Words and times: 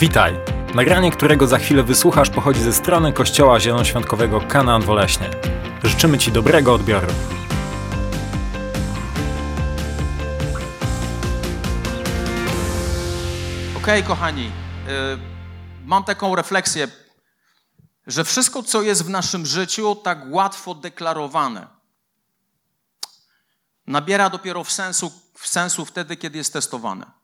Witaj! 0.00 0.34
Nagranie, 0.74 1.10
którego 1.10 1.46
za 1.46 1.58
chwilę 1.58 1.82
wysłuchasz, 1.82 2.30
pochodzi 2.30 2.60
ze 2.60 2.72
strony 2.72 3.12
Kościoła 3.12 3.60
Zielonoświątkowego 3.60 4.40
Kanaan 4.40 4.82
Woleśnie. 4.82 5.30
Życzymy 5.82 6.18
Ci 6.18 6.32
dobrego 6.32 6.74
odbioru. 6.74 7.06
Okej, 13.76 14.02
kochani, 14.02 14.46
y, 14.46 14.50
mam 15.84 16.04
taką 16.04 16.36
refleksję, 16.36 16.88
że 18.06 18.24
wszystko, 18.24 18.62
co 18.62 18.82
jest 18.82 19.04
w 19.04 19.10
naszym 19.10 19.46
życiu, 19.46 19.96
tak 19.96 20.18
łatwo 20.30 20.74
deklarowane, 20.74 21.66
nabiera 23.86 24.30
dopiero 24.30 24.64
w 24.64 24.72
sensu, 24.72 25.12
w 25.34 25.46
sensu 25.46 25.84
wtedy, 25.84 26.16
kiedy 26.16 26.38
jest 26.38 26.52
testowane. 26.52 27.17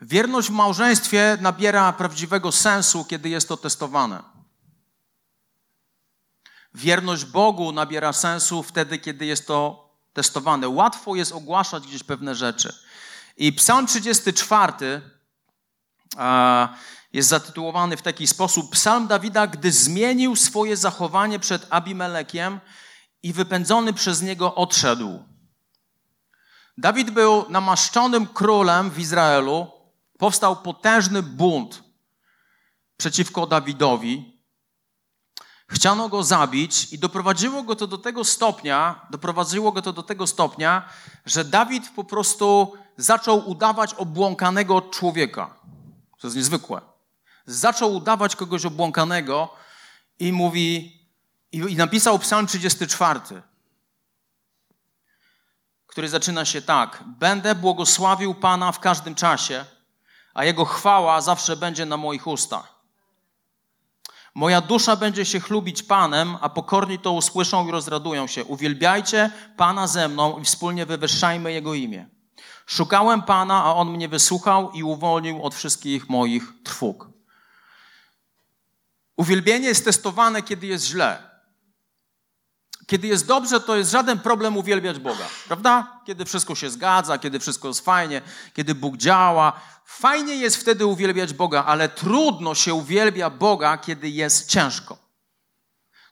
Wierność 0.00 0.48
w 0.48 0.52
małżeństwie 0.52 1.38
nabiera 1.40 1.92
prawdziwego 1.92 2.52
sensu, 2.52 3.04
kiedy 3.04 3.28
jest 3.28 3.48
to 3.48 3.56
testowane. 3.56 4.22
Wierność 6.74 7.24
Bogu 7.24 7.72
nabiera 7.72 8.12
sensu 8.12 8.62
wtedy, 8.62 8.98
kiedy 8.98 9.26
jest 9.26 9.46
to 9.46 9.88
testowane. 10.12 10.68
Łatwo 10.68 11.14
jest 11.14 11.32
ogłaszać 11.32 11.86
gdzieś 11.86 12.02
pewne 12.02 12.34
rzeczy. 12.34 12.74
I 13.36 13.52
Psalm 13.52 13.86
34 13.86 15.00
jest 17.12 17.28
zatytułowany 17.28 17.96
w 17.96 18.02
taki 18.02 18.26
sposób: 18.26 18.70
Psalm 18.70 19.06
Dawida, 19.06 19.46
gdy 19.46 19.72
zmienił 19.72 20.36
swoje 20.36 20.76
zachowanie 20.76 21.38
przed 21.38 21.66
Abimelekiem 21.70 22.60
i 23.22 23.32
wypędzony 23.32 23.92
przez 23.92 24.22
niego 24.22 24.54
odszedł. 24.54 25.24
Dawid 26.78 27.10
był 27.10 27.50
namaszczonym 27.50 28.26
królem 28.26 28.90
w 28.90 28.98
Izraelu, 28.98 29.77
powstał 30.18 30.56
potężny 30.56 31.22
bunt 31.22 31.82
przeciwko 32.96 33.46
Dawidowi. 33.46 34.38
Chciano 35.68 36.08
go 36.08 36.22
zabić 36.22 36.92
i 36.92 36.98
doprowadziło 36.98 37.62
go 37.62 37.76
to 37.76 37.86
do 37.86 37.98
tego 37.98 38.24
stopnia, 38.24 39.06
doprowadziło 39.10 39.72
go 39.72 39.82
to 39.82 39.92
do 39.92 40.02
tego 40.02 40.26
stopnia, 40.26 40.88
że 41.26 41.44
Dawid 41.44 41.88
po 41.88 42.04
prostu 42.04 42.72
zaczął 42.96 43.50
udawać 43.50 43.94
obłąkanego 43.94 44.80
człowieka. 44.80 45.54
To 46.20 46.26
jest 46.26 46.36
niezwykłe. 46.36 46.80
Zaczął 47.46 47.94
udawać 47.94 48.36
kogoś 48.36 48.64
obłąkanego 48.64 49.48
i 50.18 50.32
mówi, 50.32 50.98
i, 51.52 51.58
i 51.58 51.76
napisał 51.76 52.18
Psalm 52.18 52.46
34, 52.46 53.20
który 55.86 56.08
zaczyna 56.08 56.44
się 56.44 56.62
tak: 56.62 57.04
Będę 57.06 57.54
błogosławił 57.54 58.34
Pana 58.34 58.72
w 58.72 58.80
każdym 58.80 59.14
czasie 59.14 59.64
a 60.38 60.44
Jego 60.44 60.64
chwała 60.64 61.20
zawsze 61.20 61.56
będzie 61.56 61.86
na 61.86 61.96
moich 61.96 62.26
ustach. 62.26 62.74
Moja 64.34 64.60
dusza 64.60 64.96
będzie 64.96 65.24
się 65.24 65.40
chlubić 65.40 65.82
Panem, 65.82 66.36
a 66.40 66.48
pokorni 66.48 66.98
to 66.98 67.12
usłyszą 67.12 67.68
i 67.68 67.70
rozradują 67.70 68.26
się. 68.26 68.44
Uwielbiajcie 68.44 69.30
Pana 69.56 69.86
ze 69.86 70.08
mną 70.08 70.38
i 70.38 70.44
wspólnie 70.44 70.86
wywyższajmy 70.86 71.52
Jego 71.52 71.74
imię. 71.74 72.08
Szukałem 72.66 73.22
Pana, 73.22 73.64
a 73.64 73.74
On 73.74 73.90
mnie 73.90 74.08
wysłuchał 74.08 74.70
i 74.70 74.82
uwolnił 74.82 75.42
od 75.42 75.54
wszystkich 75.54 76.08
moich 76.08 76.52
trwóg. 76.64 77.08
Uwielbienie 79.16 79.68
jest 79.68 79.84
testowane, 79.84 80.42
kiedy 80.42 80.66
jest 80.66 80.84
źle. 80.86 81.37
Kiedy 82.88 83.06
jest 83.06 83.26
dobrze, 83.26 83.60
to 83.60 83.76
jest 83.76 83.90
żaden 83.90 84.18
problem 84.18 84.56
uwielbiać 84.56 84.98
Boga, 84.98 85.24
prawda? 85.48 86.00
Kiedy 86.06 86.24
wszystko 86.24 86.54
się 86.54 86.70
zgadza, 86.70 87.18
kiedy 87.18 87.40
wszystko 87.40 87.68
jest 87.68 87.80
fajnie, 87.80 88.22
kiedy 88.54 88.74
Bóg 88.74 88.96
działa. 88.96 89.52
Fajnie 89.84 90.34
jest 90.34 90.56
wtedy 90.56 90.86
uwielbiać 90.86 91.32
Boga, 91.32 91.64
ale 91.64 91.88
trudno 91.88 92.54
się 92.54 92.74
uwielbia 92.74 93.30
Boga, 93.30 93.78
kiedy 93.78 94.08
jest 94.08 94.50
ciężko. 94.50 94.98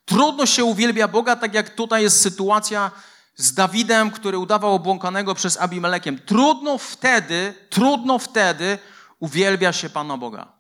Trudno 0.05 0.47
się 0.47 0.65
uwielbia 0.65 1.09
Boga, 1.09 1.37
tak 1.37 1.55
jak 1.55 1.75
tutaj 1.75 2.03
jest 2.03 2.21
sytuacja 2.21 2.91
z 3.37 3.55
Dawidem, 3.55 4.11
który 4.11 4.39
udawał 4.39 4.75
obłąkanego 4.75 5.35
przez 5.35 5.57
Abimelekiem. 5.57 6.19
Trudno 6.19 6.79
wtedy, 6.79 7.55
trudno 7.71 8.19
wtedy 8.19 8.79
uwielbia 9.19 9.73
się 9.73 9.91
Pana 9.91 10.17
Boga. 10.17 10.53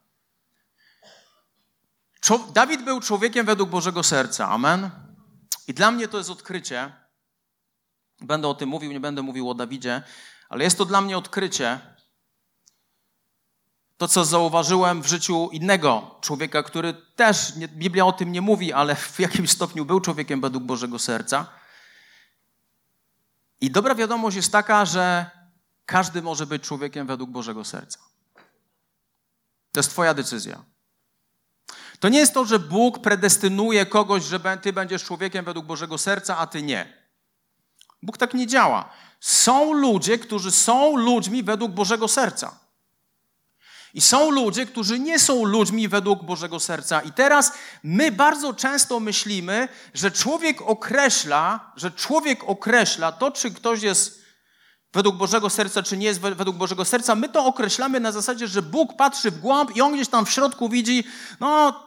Dawid 2.54 2.84
był 2.84 3.00
człowiekiem 3.00 3.46
według 3.46 3.70
Bożego 3.70 4.02
serca. 4.02 4.48
Amen. 4.48 5.05
I 5.68 5.74
dla 5.74 5.90
mnie 5.90 6.08
to 6.08 6.18
jest 6.18 6.30
odkrycie. 6.30 6.92
Będę 8.20 8.48
o 8.48 8.54
tym 8.54 8.68
mówił, 8.68 8.92
nie 8.92 9.00
będę 9.00 9.22
mówił 9.22 9.50
o 9.50 9.54
Dawidzie, 9.54 10.02
ale 10.48 10.64
jest 10.64 10.78
to 10.78 10.84
dla 10.84 11.00
mnie 11.00 11.18
odkrycie. 11.18 11.80
To, 13.96 14.08
co 14.08 14.24
zauważyłem 14.24 15.02
w 15.02 15.06
życiu 15.06 15.48
innego 15.52 16.18
człowieka, 16.20 16.62
który 16.62 16.94
też, 16.94 17.52
Biblia 17.52 18.06
o 18.06 18.12
tym 18.12 18.32
nie 18.32 18.40
mówi, 18.40 18.72
ale 18.72 18.94
w 19.16 19.20
jakimś 19.20 19.50
stopniu 19.50 19.84
był 19.84 20.00
człowiekiem 20.00 20.40
według 20.40 20.64
Bożego 20.64 20.98
serca. 20.98 21.46
I 23.60 23.70
dobra 23.70 23.94
wiadomość 23.94 24.36
jest 24.36 24.52
taka, 24.52 24.84
że 24.84 25.30
każdy 25.86 26.22
może 26.22 26.46
być 26.46 26.62
człowiekiem 26.62 27.06
według 27.06 27.30
Bożego 27.30 27.64
serca. 27.64 27.98
To 29.72 29.80
jest 29.80 29.90
Twoja 29.90 30.14
decyzja. 30.14 30.64
To 32.00 32.08
nie 32.08 32.18
jest 32.18 32.34
to, 32.34 32.44
że 32.44 32.58
Bóg 32.58 32.98
predestynuje 32.98 33.86
kogoś, 33.86 34.24
że 34.24 34.40
ty 34.62 34.72
będziesz 34.72 35.04
człowiekiem 35.04 35.44
według 35.44 35.66
Bożego 35.66 35.98
serca, 35.98 36.38
a 36.38 36.46
ty 36.46 36.62
nie. 36.62 36.92
Bóg 38.02 38.18
tak 38.18 38.34
nie 38.34 38.46
działa. 38.46 38.90
Są 39.20 39.72
ludzie, 39.72 40.18
którzy 40.18 40.50
są 40.50 40.96
ludźmi 40.96 41.42
według 41.42 41.72
Bożego 41.72 42.08
serca. 42.08 42.58
I 43.94 44.00
są 44.00 44.30
ludzie, 44.30 44.66
którzy 44.66 44.98
nie 44.98 45.18
są 45.18 45.44
ludźmi 45.44 45.88
według 45.88 46.24
Bożego 46.24 46.60
serca. 46.60 47.00
I 47.00 47.12
teraz 47.12 47.52
my 47.82 48.12
bardzo 48.12 48.54
często 48.54 49.00
myślimy, 49.00 49.68
że 49.94 50.10
człowiek 50.10 50.62
określa, 50.62 51.72
że 51.76 51.90
człowiek 51.90 52.44
określa 52.44 53.12
to, 53.12 53.30
czy 53.30 53.50
ktoś 53.50 53.82
jest 53.82 54.25
według 54.92 55.16
Bożego 55.16 55.50
serca, 55.50 55.82
czy 55.82 55.96
nie 55.96 56.06
jest 56.06 56.20
według 56.20 56.56
Bożego 56.56 56.84
serca, 56.84 57.14
my 57.14 57.28
to 57.28 57.44
określamy 57.44 58.00
na 58.00 58.12
zasadzie, 58.12 58.48
że 58.48 58.62
Bóg 58.62 58.96
patrzy 58.96 59.30
w 59.30 59.40
głąb 59.40 59.76
i 59.76 59.80
on 59.80 59.94
gdzieś 59.94 60.08
tam 60.08 60.26
w 60.26 60.30
środku 60.30 60.68
widzi, 60.68 61.04
no, 61.40 61.80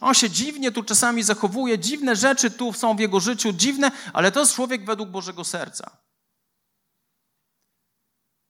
on 0.00 0.14
się 0.14 0.30
dziwnie 0.30 0.72
tu 0.72 0.82
czasami 0.82 1.22
zachowuje, 1.22 1.78
dziwne 1.78 2.16
rzeczy 2.16 2.50
tu 2.50 2.72
są 2.72 2.96
w 2.96 3.00
jego 3.00 3.20
życiu, 3.20 3.52
dziwne, 3.52 3.90
ale 4.12 4.32
to 4.32 4.40
jest 4.40 4.54
człowiek 4.54 4.84
według 4.84 5.08
Bożego 5.08 5.44
serca. 5.44 5.96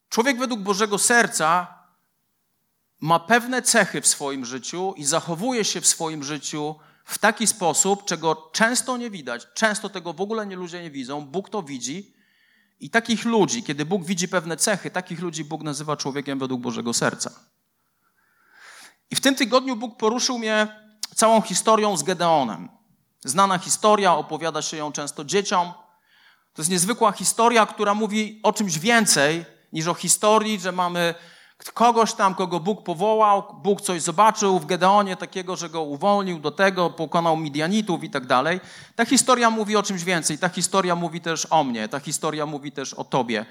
Człowiek 0.09 0.39
według 0.39 0.61
Bożego 0.61 0.99
serca 0.99 1.79
ma 3.01 3.21
pewne 3.21 3.63
cechy 3.63 4.01
w 4.01 4.07
swoim 4.07 4.45
życiu 4.45 4.95
i 4.97 5.05
zachowuje 5.05 5.65
się 5.65 5.81
w 5.81 5.87
swoim 5.87 6.25
życiu 6.25 6.75
w 7.05 7.19
taki 7.19 7.47
sposób, 7.47 8.05
czego 8.05 8.51
często 8.53 8.97
nie 8.97 9.11
widać, 9.11 9.47
często 9.55 9.89
tego 9.89 10.13
w 10.13 10.21
ogóle 10.21 10.47
nie 10.47 10.57
ludzie 10.57 10.83
nie 10.83 10.91
widzą, 10.91 11.27
Bóg 11.27 11.51
to 11.51 11.63
widzi 11.63 12.14
i 12.85 12.91
takich 12.91 13.25
ludzi, 13.25 13.63
kiedy 13.63 13.85
Bóg 13.85 14.05
widzi 14.05 14.29
pewne 14.29 14.57
cechy, 14.57 14.91
takich 14.91 15.21
ludzi 15.21 15.45
Bóg 15.45 15.63
nazywa 15.63 15.97
człowiekiem 15.97 16.39
według 16.39 16.61
Bożego 16.61 16.95
serca. 16.95 17.31
I 19.11 19.17
w 19.17 19.21
tym 19.21 19.35
tygodniu 19.35 19.77
Bóg 19.77 19.99
poruszył 19.99 20.39
mnie 20.39 20.69
całą 21.15 21.41
historią 21.41 21.97
z 21.97 22.03
Gedeonem. 22.03 22.69
Znana 23.25 23.59
historia, 23.59 24.15
opowiada 24.15 24.63
się 24.63 24.77
ją 24.77 24.93
często 24.93 25.25
dzieciom. 25.25 25.73
To 26.53 26.63
jest 26.63 26.71
niezwykła 26.71 27.13
historia, 27.13 27.67
która 27.67 27.95
mówi 27.95 28.41
o 28.43 28.53
czymś 28.53 28.79
więcej 28.79 29.45
niż 29.73 29.87
o 29.87 29.95
historii, 29.95 30.61
że 30.61 30.73
mamy 30.73 31.15
kogoś 31.73 32.13
tam, 32.13 32.35
kogo 32.35 32.61
Bóg 32.61 32.85
powołał, 32.85 33.55
Bóg 33.63 33.81
coś 33.81 34.03
zobaczył 34.03 34.59
w 34.59 34.67
Gedeonie 34.67 35.17
takiego, 35.17 35.57
że 35.57 35.71
go 35.71 35.83
uwolnił 35.83 36.39
do 36.39 36.51
tego, 36.51 36.91
pokonał 36.91 37.37
Midianitów 37.37 38.05
i 38.05 38.11
tak 38.11 38.27
dalej. 38.27 38.61
Ta 38.97 39.05
historia 39.05 39.51
mówi 39.51 39.77
o 39.77 39.83
czymś 39.83 40.05
więcej. 40.05 40.39
Ta 40.39 40.49
historia 40.49 40.95
mówi 40.95 41.21
też 41.21 41.47
o 41.51 41.65
mnie. 41.65 41.89
Ta 41.89 42.01
historia 42.01 42.47
mówi 42.47 42.73
też 42.73 42.95
o 42.95 43.05
tobie. 43.05 43.47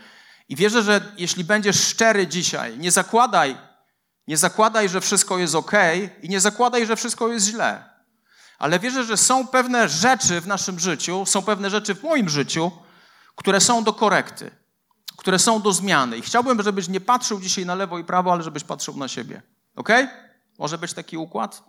I 0.49 0.55
wierzę, 0.55 0.83
że 0.83 1.01
jeśli 1.17 1.43
będziesz 1.43 1.87
szczery 1.87 2.27
dzisiaj, 2.27 2.77
nie 2.77 2.91
zakładaj, 2.91 3.57
nie 4.27 4.37
zakładaj, 4.37 4.89
że 4.89 5.01
wszystko 5.01 5.37
jest 5.37 5.55
ok 5.55 5.71
i 6.23 6.29
nie 6.29 6.39
zakładaj, 6.39 6.85
że 6.85 6.95
wszystko 6.95 7.27
jest 7.27 7.45
źle. 7.45 7.83
Ale 8.59 8.79
wierzę, 8.79 9.03
że 9.03 9.17
są 9.17 9.47
pewne 9.47 9.89
rzeczy 9.89 10.41
w 10.41 10.47
naszym 10.47 10.79
życiu, 10.79 11.25
są 11.25 11.41
pewne 11.41 11.69
rzeczy 11.69 11.95
w 11.95 12.03
moim 12.03 12.29
życiu, 12.29 12.71
które 13.35 13.61
są 13.61 13.83
do 13.83 13.93
korekty 13.93 14.62
które 15.17 15.39
są 15.39 15.61
do 15.61 15.73
zmiany. 15.73 16.17
I 16.17 16.21
chciałbym, 16.21 16.63
żebyś 16.63 16.87
nie 16.87 17.01
patrzył 17.01 17.39
dzisiaj 17.39 17.65
na 17.65 17.75
lewo 17.75 17.99
i 17.99 18.03
prawo, 18.03 18.31
ale 18.33 18.43
żebyś 18.43 18.63
patrzył 18.63 18.97
na 18.97 19.07
siebie. 19.07 19.41
Ok? 19.75 19.89
Może 20.59 20.77
być 20.77 20.93
taki 20.93 21.17
układ? 21.17 21.63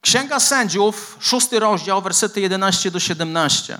Księga 0.00 0.40
Sędziów, 0.40 1.16
szósty 1.20 1.58
rozdział, 1.58 2.02
wersety 2.02 2.40
11 2.40 2.90
do 2.90 3.00
17. 3.00 3.78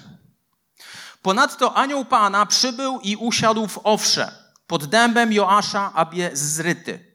Ponadto 1.22 1.76
anioł 1.76 2.05
Pana 2.05 2.46
przybył 2.46 3.00
i 3.02 3.16
usiadł 3.16 3.66
w 3.66 3.81
Owsze, 3.84 4.32
pod 4.66 4.84
dębem 4.84 5.32
Joasza 5.32 5.93
Abie 5.94 6.31
Zryty. 6.32 7.08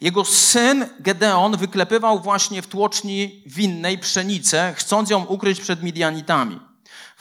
Jego 0.00 0.24
syn 0.24 0.88
Gedeon 1.00 1.56
wyklepywał 1.56 2.20
właśnie 2.20 2.62
w 2.62 2.66
tłoczni 2.66 3.42
winnej 3.46 3.98
pszenicę, 3.98 4.74
chcąc 4.76 5.10
ją 5.10 5.24
ukryć 5.24 5.60
przed 5.60 5.82
Midianitami. 5.82 6.60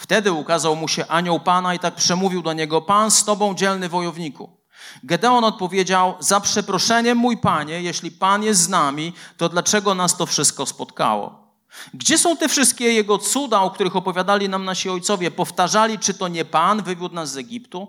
Wtedy 0.01 0.31
ukazał 0.31 0.75
mu 0.75 0.87
się 0.87 1.07
anioł 1.07 1.39
Pana 1.39 1.73
i 1.73 1.79
tak 1.79 1.95
przemówił 1.95 2.41
do 2.41 2.53
niego: 2.53 2.81
Pan 2.81 3.11
z 3.11 3.23
tobą, 3.25 3.55
dzielny 3.55 3.89
wojowniku. 3.89 4.49
Gedeon 5.03 5.43
odpowiedział: 5.43 6.15
Za 6.19 6.39
przeproszeniem, 6.39 7.17
mój 7.17 7.37
panie, 7.37 7.81
jeśli 7.81 8.11
pan 8.11 8.43
jest 8.43 8.61
z 8.61 8.69
nami, 8.69 9.13
to 9.37 9.49
dlaczego 9.49 9.95
nas 9.95 10.17
to 10.17 10.25
wszystko 10.25 10.65
spotkało? 10.65 11.53
Gdzie 11.93 12.17
są 12.17 12.37
te 12.37 12.49
wszystkie 12.49 12.93
jego 12.93 13.17
cuda, 13.17 13.61
o 13.61 13.71
których 13.71 13.95
opowiadali 13.95 14.49
nam 14.49 14.65
nasi 14.65 14.89
ojcowie? 14.89 15.31
Powtarzali, 15.31 15.99
czy 15.99 16.13
to 16.13 16.27
nie 16.27 16.45
pan 16.45 16.83
wywiódł 16.83 17.15
nas 17.15 17.31
z 17.31 17.37
Egiptu? 17.37 17.87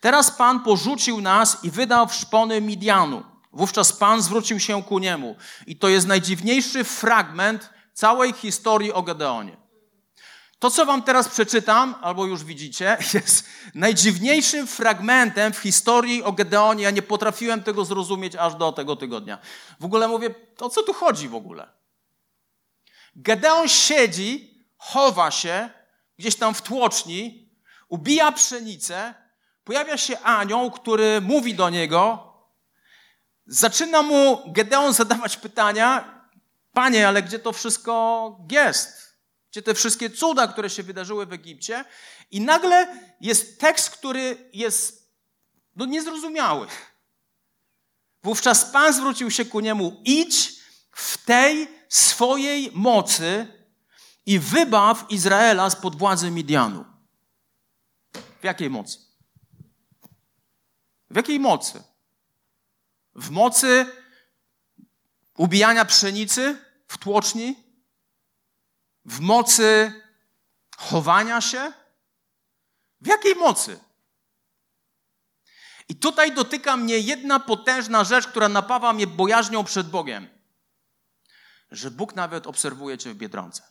Teraz 0.00 0.30
pan 0.30 0.60
porzucił 0.60 1.20
nas 1.20 1.64
i 1.64 1.70
wydał 1.70 2.06
w 2.06 2.14
szpony 2.14 2.60
Midianu. 2.60 3.22
Wówczas 3.52 3.92
pan 3.92 4.22
zwrócił 4.22 4.60
się 4.60 4.82
ku 4.82 4.98
niemu. 4.98 5.36
I 5.66 5.76
to 5.76 5.88
jest 5.88 6.06
najdziwniejszy 6.06 6.84
fragment 6.84 7.70
całej 7.92 8.32
historii 8.32 8.92
o 8.92 9.02
Gedeonie. 9.02 9.65
To, 10.58 10.70
co 10.70 10.86
wam 10.86 11.02
teraz 11.02 11.28
przeczytam, 11.28 11.94
albo 12.02 12.26
już 12.26 12.44
widzicie, 12.44 12.98
jest 13.14 13.46
najdziwniejszym 13.74 14.66
fragmentem 14.66 15.52
w 15.52 15.58
historii 15.58 16.22
o 16.22 16.32
Gedeonie. 16.32 16.84
Ja 16.84 16.90
nie 16.90 17.02
potrafiłem 17.02 17.62
tego 17.62 17.84
zrozumieć 17.84 18.36
aż 18.36 18.54
do 18.54 18.72
tego 18.72 18.96
tygodnia. 18.96 19.38
W 19.80 19.84
ogóle 19.84 20.08
mówię, 20.08 20.34
o 20.60 20.70
co 20.70 20.82
tu 20.82 20.92
chodzi 20.92 21.28
w 21.28 21.34
ogóle? 21.34 21.68
Gedeon 23.16 23.68
siedzi, 23.68 24.64
chowa 24.76 25.30
się 25.30 25.70
gdzieś 26.18 26.36
tam 26.36 26.54
w 26.54 26.62
tłoczni, 26.62 27.50
ubija 27.88 28.32
pszenicę, 28.32 29.14
pojawia 29.64 29.96
się 29.96 30.18
anioł, 30.18 30.70
który 30.70 31.20
mówi 31.20 31.54
do 31.54 31.70
niego, 31.70 32.32
zaczyna 33.46 34.02
mu 34.02 34.52
Gedeon 34.52 34.92
zadawać 34.92 35.36
pytania, 35.36 36.20
panie, 36.72 37.08
ale 37.08 37.22
gdzie 37.22 37.38
to 37.38 37.52
wszystko 37.52 38.36
jest? 38.50 39.05
Gdzie 39.56 39.62
te 39.62 39.74
wszystkie 39.74 40.10
cuda, 40.10 40.48
które 40.48 40.70
się 40.70 40.82
wydarzyły 40.82 41.26
w 41.26 41.32
Egipcie. 41.32 41.84
I 42.30 42.40
nagle 42.40 43.00
jest 43.20 43.60
tekst, 43.60 43.90
który 43.90 44.50
jest 44.52 45.12
no, 45.76 45.86
niezrozumiały. 45.86 46.66
Wówczas 48.22 48.64
Pan 48.64 48.92
zwrócił 48.92 49.30
się 49.30 49.44
ku 49.44 49.60
niemu: 49.60 50.02
idź 50.04 50.52
w 50.92 51.24
tej 51.24 51.68
swojej 51.88 52.70
mocy 52.74 53.46
i 54.26 54.38
wybaw 54.38 55.04
Izraela 55.10 55.70
spod 55.70 55.98
władzy 55.98 56.30
Midianu. 56.30 56.84
W 58.40 58.44
jakiej 58.44 58.70
mocy? 58.70 58.98
W 61.10 61.16
jakiej 61.16 61.40
mocy? 61.40 61.82
W 63.14 63.30
mocy 63.30 63.86
ubijania 65.36 65.84
pszenicy 65.84 66.58
w 66.88 66.98
tłoczni? 66.98 67.65
W 69.06 69.20
mocy 69.20 69.92
chowania 70.76 71.40
się? 71.40 71.72
W 73.00 73.06
jakiej 73.06 73.34
mocy? 73.34 73.80
I 75.88 75.96
tutaj 75.96 76.34
dotyka 76.34 76.76
mnie 76.76 76.98
jedna 76.98 77.40
potężna 77.40 78.04
rzecz, 78.04 78.26
która 78.26 78.48
napawa 78.48 78.92
mnie 78.92 79.06
bojaźnią 79.06 79.64
przed 79.64 79.90
Bogiem. 79.90 80.28
Że 81.70 81.90
Bóg 81.90 82.14
nawet 82.14 82.46
obserwuje 82.46 82.98
Cię 82.98 83.14
w 83.14 83.16
biedronce. 83.16 83.62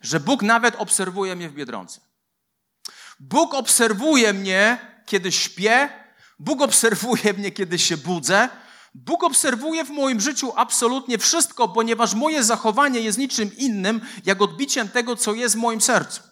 Że 0.00 0.20
Bóg 0.20 0.42
nawet 0.42 0.74
obserwuje 0.74 1.36
mnie 1.36 1.48
w 1.48 1.54
biedronce. 1.54 2.00
Bóg 3.20 3.54
obserwuje 3.54 4.32
mnie, 4.32 4.78
kiedy 5.06 5.32
śpię. 5.32 6.04
Bóg 6.38 6.62
obserwuje 6.62 7.32
mnie, 7.32 7.50
kiedy 7.50 7.78
się 7.78 7.96
budzę. 7.96 8.48
Bóg 8.94 9.24
obserwuje 9.24 9.84
w 9.84 9.90
moim 9.90 10.20
życiu 10.20 10.52
absolutnie 10.56 11.18
wszystko, 11.18 11.68
ponieważ 11.68 12.14
moje 12.14 12.44
zachowanie 12.44 13.00
jest 13.00 13.18
niczym 13.18 13.56
innym, 13.56 14.00
jak 14.24 14.42
odbiciem 14.42 14.88
tego, 14.88 15.16
co 15.16 15.34
jest 15.34 15.54
w 15.54 15.58
moim 15.58 15.80
sercu. 15.80 16.22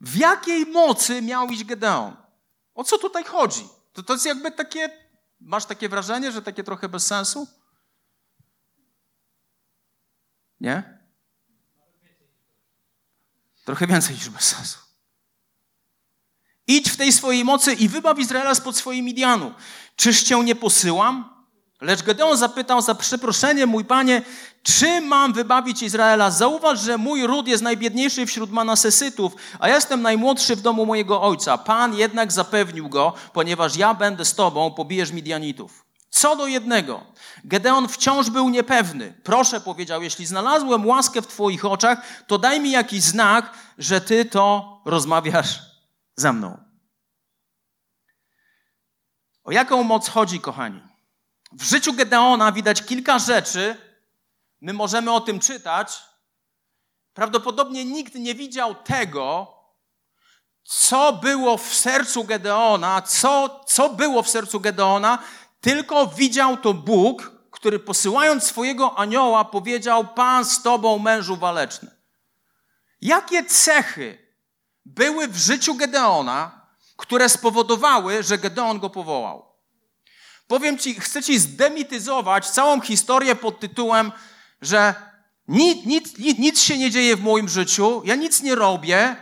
W 0.00 0.16
jakiej 0.16 0.66
mocy 0.66 1.22
miał 1.22 1.48
iść 1.48 1.64
Gedeon? 1.64 2.16
O 2.74 2.84
co 2.84 2.98
tutaj 2.98 3.24
chodzi? 3.24 3.68
To, 3.92 4.02
to 4.02 4.12
jest 4.12 4.26
jakby 4.26 4.50
takie, 4.50 4.90
masz 5.40 5.64
takie 5.64 5.88
wrażenie, 5.88 6.32
że 6.32 6.42
takie 6.42 6.64
trochę 6.64 6.88
bez 6.88 7.06
sensu? 7.06 7.48
Nie? 10.60 11.02
Trochę 13.64 13.86
więcej 13.86 14.14
niż 14.14 14.30
bez 14.30 14.44
sensu. 14.44 14.91
Idź 16.66 16.90
w 16.90 16.96
tej 16.96 17.12
swojej 17.12 17.44
mocy 17.44 17.72
i 17.72 17.88
wybaw 17.88 18.18
Izraela 18.18 18.54
spod 18.54 18.76
swojej 18.76 19.02
Midianu. 19.02 19.52
Czyż 19.96 20.22
cię 20.22 20.38
nie 20.38 20.54
posyłam? 20.54 21.32
Lecz 21.80 22.02
Gedeon 22.02 22.36
zapytał 22.36 22.82
za 22.82 22.94
przeproszenie, 22.94 23.66
mój 23.66 23.84
panie, 23.84 24.22
czy 24.62 25.00
mam 25.00 25.32
wybawić 25.32 25.82
Izraela? 25.82 26.30
Zauważ, 26.30 26.80
że 26.80 26.98
mój 26.98 27.26
ród 27.26 27.48
jest 27.48 27.62
najbiedniejszy 27.62 28.26
wśród 28.26 28.50
Manasesytów, 28.50 29.32
a 29.58 29.68
jestem 29.68 30.02
najmłodszy 30.02 30.56
w 30.56 30.60
domu 30.60 30.86
mojego 30.86 31.22
ojca. 31.22 31.58
Pan 31.58 31.94
jednak 31.94 32.32
zapewnił 32.32 32.88
go, 32.88 33.12
ponieważ 33.32 33.76
ja 33.76 33.94
będę 33.94 34.24
z 34.24 34.34
tobą, 34.34 34.70
pobijesz 34.70 35.12
Midianitów. 35.12 35.84
Co 36.10 36.36
do 36.36 36.46
jednego, 36.46 37.04
Gedeon 37.44 37.88
wciąż 37.88 38.30
był 38.30 38.48
niepewny. 38.48 39.14
Proszę, 39.24 39.60
powiedział, 39.60 40.02
jeśli 40.02 40.26
znalazłem 40.26 40.86
łaskę 40.86 41.22
w 41.22 41.26
twoich 41.26 41.64
oczach, 41.64 42.02
to 42.26 42.38
daj 42.38 42.60
mi 42.60 42.70
jakiś 42.70 43.02
znak, 43.02 43.50
że 43.78 44.00
ty 44.00 44.24
to 44.24 44.80
rozmawiasz 44.84 45.71
ze 46.16 46.32
mną. 46.32 46.64
O 49.44 49.52
jaką 49.52 49.82
moc 49.82 50.08
chodzi, 50.08 50.40
kochani? 50.40 50.82
W 51.52 51.62
życiu 51.62 51.92
Gedeona 51.92 52.52
widać 52.52 52.82
kilka 52.82 53.18
rzeczy. 53.18 53.76
My 54.60 54.72
możemy 54.72 55.12
o 55.12 55.20
tym 55.20 55.40
czytać. 55.40 56.02
Prawdopodobnie 57.14 57.84
nikt 57.84 58.14
nie 58.14 58.34
widział 58.34 58.74
tego, 58.74 59.54
co 60.64 61.12
było 61.12 61.58
w 61.58 61.74
sercu 61.74 62.24
Gedeona, 62.24 63.02
co, 63.02 63.60
co 63.66 63.88
było 63.88 64.22
w 64.22 64.30
sercu 64.30 64.60
Gedeona, 64.60 65.18
tylko 65.60 66.06
widział 66.06 66.56
to 66.56 66.74
Bóg, 66.74 67.32
który 67.50 67.78
posyłając 67.78 68.44
swojego 68.44 68.98
anioła 68.98 69.44
powiedział: 69.44 70.08
Pan 70.14 70.44
z 70.44 70.62
tobą, 70.62 70.98
mężu 70.98 71.36
waleczny. 71.36 71.90
Jakie 73.00 73.44
cechy 73.44 74.21
były 74.84 75.28
w 75.28 75.36
życiu 75.36 75.74
Gedeona, 75.74 76.66
które 76.96 77.28
spowodowały, 77.28 78.22
że 78.22 78.38
Gedeon 78.38 78.78
go 78.78 78.90
powołał. 78.90 79.52
Powiem 80.46 80.78
ci, 80.78 81.00
chcę 81.00 81.22
ci 81.22 81.38
zdemityzować 81.38 82.50
całą 82.50 82.80
historię 82.80 83.36
pod 83.36 83.60
tytułem, 83.60 84.12
że 84.62 84.94
nic, 85.48 85.86
nic, 85.86 86.18
nic, 86.18 86.38
nic 86.38 86.62
się 86.62 86.78
nie 86.78 86.90
dzieje 86.90 87.16
w 87.16 87.22
moim 87.22 87.48
życiu, 87.48 88.02
ja 88.04 88.14
nic 88.14 88.42
nie 88.42 88.54
robię, 88.54 89.16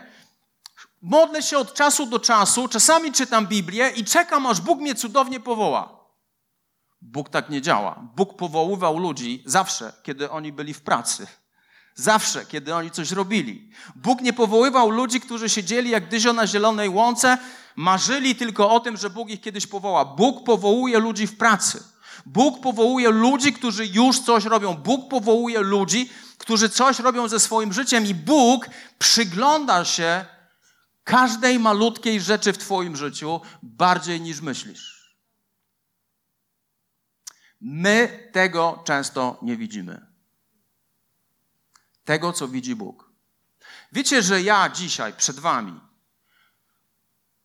modlę 1.02 1.42
się 1.42 1.58
od 1.58 1.74
czasu 1.74 2.06
do 2.06 2.18
czasu, 2.18 2.68
czasami 2.68 3.12
czytam 3.12 3.46
Biblię 3.46 3.90
i 3.96 4.04
czekam, 4.04 4.46
aż 4.46 4.60
Bóg 4.60 4.80
mnie 4.80 4.94
cudownie 4.94 5.40
powoła. 5.40 6.00
Bóg 7.00 7.28
tak 7.28 7.50
nie 7.50 7.62
działa. 7.62 8.08
Bóg 8.16 8.36
powoływał 8.36 8.98
ludzi 8.98 9.42
zawsze, 9.46 9.92
kiedy 10.02 10.30
oni 10.30 10.52
byli 10.52 10.74
w 10.74 10.82
pracy. 10.82 11.26
Zawsze, 11.94 12.46
kiedy 12.46 12.74
oni 12.74 12.90
coś 12.90 13.10
robili. 13.10 13.70
Bóg 13.96 14.20
nie 14.20 14.32
powoływał 14.32 14.90
ludzi, 14.90 15.20
którzy 15.20 15.48
siedzieli 15.48 15.90
jak 15.90 16.08
dyzio 16.08 16.32
na 16.32 16.46
zielonej 16.46 16.88
łące, 16.88 17.38
marzyli 17.76 18.34
tylko 18.34 18.70
o 18.70 18.80
tym, 18.80 18.96
że 18.96 19.10
Bóg 19.10 19.30
ich 19.30 19.40
kiedyś 19.40 19.66
powoła. 19.66 20.04
Bóg 20.04 20.44
powołuje 20.44 20.98
ludzi 20.98 21.26
w 21.26 21.36
pracy. 21.36 21.82
Bóg 22.26 22.60
powołuje 22.60 23.10
ludzi, 23.10 23.52
którzy 23.52 23.86
już 23.86 24.20
coś 24.20 24.44
robią. 24.44 24.74
Bóg 24.74 25.08
powołuje 25.08 25.60
ludzi, 25.60 26.10
którzy 26.38 26.68
coś 26.68 26.98
robią 26.98 27.28
ze 27.28 27.40
swoim 27.40 27.72
życiem 27.72 28.06
i 28.06 28.14
Bóg 28.14 28.66
przygląda 28.98 29.84
się 29.84 30.24
każdej 31.04 31.58
malutkiej 31.58 32.20
rzeczy 32.20 32.52
w 32.52 32.58
Twoim 32.58 32.96
życiu 32.96 33.40
bardziej 33.62 34.20
niż 34.20 34.40
myślisz. 34.40 35.14
My 37.60 38.28
tego 38.32 38.82
często 38.86 39.38
nie 39.42 39.56
widzimy 39.56 40.09
tego, 42.10 42.32
co 42.32 42.48
widzi 42.48 42.74
Bóg. 42.76 43.10
Wiecie, 43.92 44.22
że 44.22 44.42
ja 44.42 44.68
dzisiaj 44.68 45.12
przed 45.14 45.38
Wami, 45.38 45.80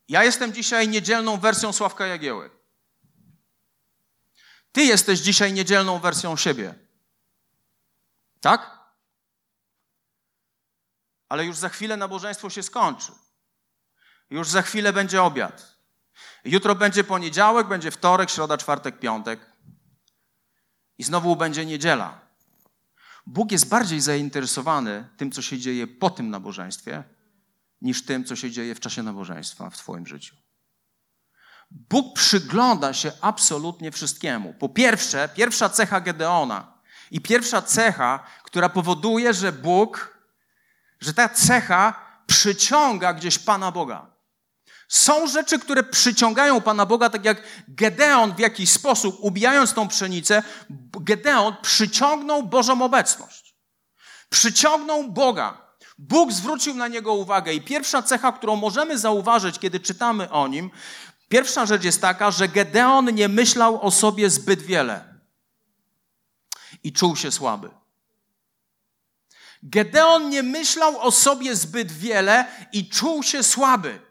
ja 0.08 0.24
jestem 0.24 0.52
dzisiaj 0.52 0.88
niedzielną 0.88 1.36
wersją 1.36 1.72
Sławka 1.72 2.06
Jagieły. 2.06 2.50
Ty 4.72 4.82
jesteś 4.82 5.20
dzisiaj 5.20 5.52
niedzielną 5.52 5.98
wersją 5.98 6.36
siebie. 6.36 6.74
Tak? 8.40 8.78
Ale 11.28 11.44
już 11.44 11.56
za 11.56 11.68
chwilę 11.68 11.96
nabożeństwo 11.96 12.50
się 12.50 12.62
skończy. 12.62 13.12
Już 14.30 14.48
za 14.48 14.62
chwilę 14.62 14.92
będzie 14.92 15.22
obiad. 15.22 15.76
Jutro 16.44 16.74
będzie 16.74 17.04
poniedziałek, 17.04 17.66
będzie 17.66 17.90
wtorek, 17.90 18.30
środa, 18.30 18.58
czwartek, 18.58 18.98
piątek. 18.98 19.52
I 20.98 21.04
znowu 21.04 21.36
będzie 21.36 21.66
niedziela. 21.66 22.25
Bóg 23.26 23.52
jest 23.52 23.68
bardziej 23.68 24.00
zainteresowany 24.00 25.08
tym, 25.16 25.32
co 25.32 25.42
się 25.42 25.58
dzieje 25.58 25.86
po 25.86 26.10
tym 26.10 26.30
nabożeństwie, 26.30 27.04
niż 27.82 28.04
tym, 28.04 28.24
co 28.24 28.36
się 28.36 28.50
dzieje 28.50 28.74
w 28.74 28.80
czasie 28.80 29.02
nabożeństwa 29.02 29.70
w 29.70 29.76
Twoim 29.76 30.06
życiu. 30.06 30.36
Bóg 31.70 32.14
przygląda 32.14 32.92
się 32.92 33.12
absolutnie 33.20 33.90
wszystkiemu. 33.90 34.54
Po 34.54 34.68
pierwsze, 34.68 35.28
pierwsza 35.34 35.68
cecha 35.68 36.00
Gedeona 36.00 36.72
i 37.10 37.20
pierwsza 37.20 37.62
cecha, 37.62 38.26
która 38.44 38.68
powoduje, 38.68 39.34
że 39.34 39.52
Bóg, 39.52 40.18
że 41.00 41.14
ta 41.14 41.28
cecha 41.28 42.06
przyciąga 42.26 43.14
gdzieś 43.14 43.38
Pana 43.38 43.72
Boga. 43.72 44.15
Są 44.88 45.26
rzeczy, 45.26 45.58
które 45.58 45.82
przyciągają 45.82 46.60
Pana 46.60 46.86
Boga, 46.86 47.10
tak 47.10 47.24
jak 47.24 47.42
Gedeon 47.68 48.34
w 48.34 48.38
jakiś 48.38 48.70
sposób, 48.70 49.16
ubijając 49.20 49.72
tą 49.72 49.88
pszenicę, 49.88 50.42
Gedeon 51.00 51.56
przyciągnął 51.62 52.42
Bożą 52.42 52.82
obecność. 52.82 53.54
Przyciągnął 54.30 55.04
Boga. 55.04 55.66
Bóg 55.98 56.32
zwrócił 56.32 56.74
na 56.74 56.88
niego 56.88 57.14
uwagę 57.14 57.54
i 57.54 57.60
pierwsza 57.60 58.02
cecha, 58.02 58.32
którą 58.32 58.56
możemy 58.56 58.98
zauważyć, 58.98 59.58
kiedy 59.58 59.80
czytamy 59.80 60.30
o 60.30 60.48
nim, 60.48 60.70
pierwsza 61.28 61.66
rzecz 61.66 61.84
jest 61.84 62.00
taka, 62.00 62.30
że 62.30 62.48
Gedeon 62.48 63.14
nie 63.14 63.28
myślał 63.28 63.82
o 63.82 63.90
sobie 63.90 64.30
zbyt 64.30 64.62
wiele 64.62 65.14
i 66.82 66.92
czuł 66.92 67.16
się 67.16 67.32
słaby. 67.32 67.70
Gedeon 69.62 70.30
nie 70.30 70.42
myślał 70.42 71.00
o 71.00 71.10
sobie 71.10 71.56
zbyt 71.56 71.92
wiele 71.92 72.46
i 72.72 72.88
czuł 72.88 73.22
się 73.22 73.42
słaby. 73.42 74.05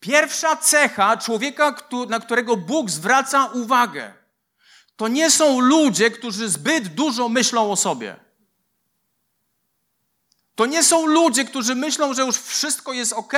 Pierwsza 0.00 0.56
cecha 0.56 1.16
człowieka, 1.16 1.74
na 2.08 2.20
którego 2.20 2.56
Bóg 2.56 2.90
zwraca 2.90 3.46
uwagę, 3.46 4.14
to 4.96 5.08
nie 5.08 5.30
są 5.30 5.60
ludzie, 5.60 6.10
którzy 6.10 6.48
zbyt 6.48 6.88
dużo 6.88 7.28
myślą 7.28 7.72
o 7.72 7.76
sobie. 7.76 8.16
To 10.54 10.66
nie 10.66 10.82
są 10.82 11.06
ludzie, 11.06 11.44
którzy 11.44 11.74
myślą, 11.74 12.14
że 12.14 12.22
już 12.22 12.36
wszystko 12.36 12.92
jest 12.92 13.12
ok 13.12 13.32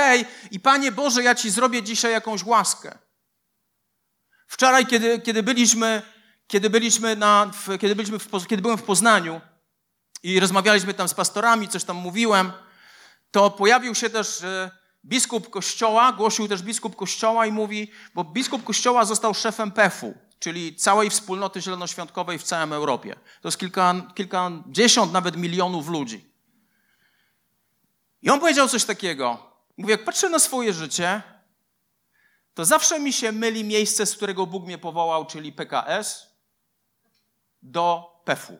i 0.51 0.59
Panie 0.59 0.91
Boże, 0.91 1.23
ja 1.23 1.35
Ci 1.35 1.49
zrobię 1.49 1.83
dzisiaj 1.83 2.11
jakąś 2.11 2.43
łaskę. 2.43 2.97
Wczoraj, 4.47 4.85
kiedy, 4.85 5.19
kiedy 5.19 5.43
byliśmy, 5.43 6.01
kiedy 6.47 6.69
byliśmy, 6.69 7.15
na, 7.15 7.51
kiedy, 7.81 7.95
byliśmy 7.95 8.19
w, 8.19 8.47
kiedy 8.47 8.61
byłem 8.61 8.77
w 8.77 8.83
Poznaniu 8.83 9.41
i 10.23 10.39
rozmawialiśmy 10.39 10.93
tam 10.93 11.09
z 11.09 11.13
pastorami, 11.13 11.67
coś 11.67 11.83
tam 11.83 11.95
mówiłem, 11.95 12.51
to 13.31 13.51
pojawił 13.51 13.95
się 13.95 14.09
też 14.09 14.43
biskup 15.05 15.49
kościoła, 15.49 16.11
głosił 16.11 16.47
też 16.47 16.61
biskup 16.61 16.95
kościoła 16.95 17.45
i 17.45 17.51
mówi, 17.51 17.91
bo 18.15 18.23
biskup 18.23 18.63
kościoła 18.63 19.05
został 19.05 19.33
szefem 19.33 19.71
PEF-u, 19.71 20.13
czyli 20.39 20.75
całej 20.75 21.09
wspólnoty 21.09 21.61
zielonoświątkowej 21.61 22.39
w 22.39 22.43
całym 22.43 22.73
Europie. 22.73 23.15
To 23.41 23.47
jest 23.47 23.57
kilka, 23.57 23.95
kilkadziesiąt 24.15 25.13
nawet 25.13 25.37
milionów 25.37 25.87
ludzi. 25.87 26.29
I 28.21 28.29
on 28.29 28.39
powiedział 28.39 28.67
coś 28.67 28.85
takiego. 28.85 29.53
Mówi, 29.77 29.91
jak 29.91 30.05
patrzę 30.05 30.29
na 30.29 30.39
swoje 30.39 30.73
życie, 30.73 31.21
to 32.53 32.65
zawsze 32.65 32.99
mi 32.99 33.13
się 33.13 33.31
myli 33.31 33.63
miejsce, 33.63 34.05
z 34.05 34.15
którego 34.15 34.45
Bóg 34.45 34.65
mnie 34.65 34.77
powołał, 34.77 35.25
czyli 35.25 35.53
PKS, 35.53 36.27
do 37.61 38.09
PEF-u. 38.25 38.57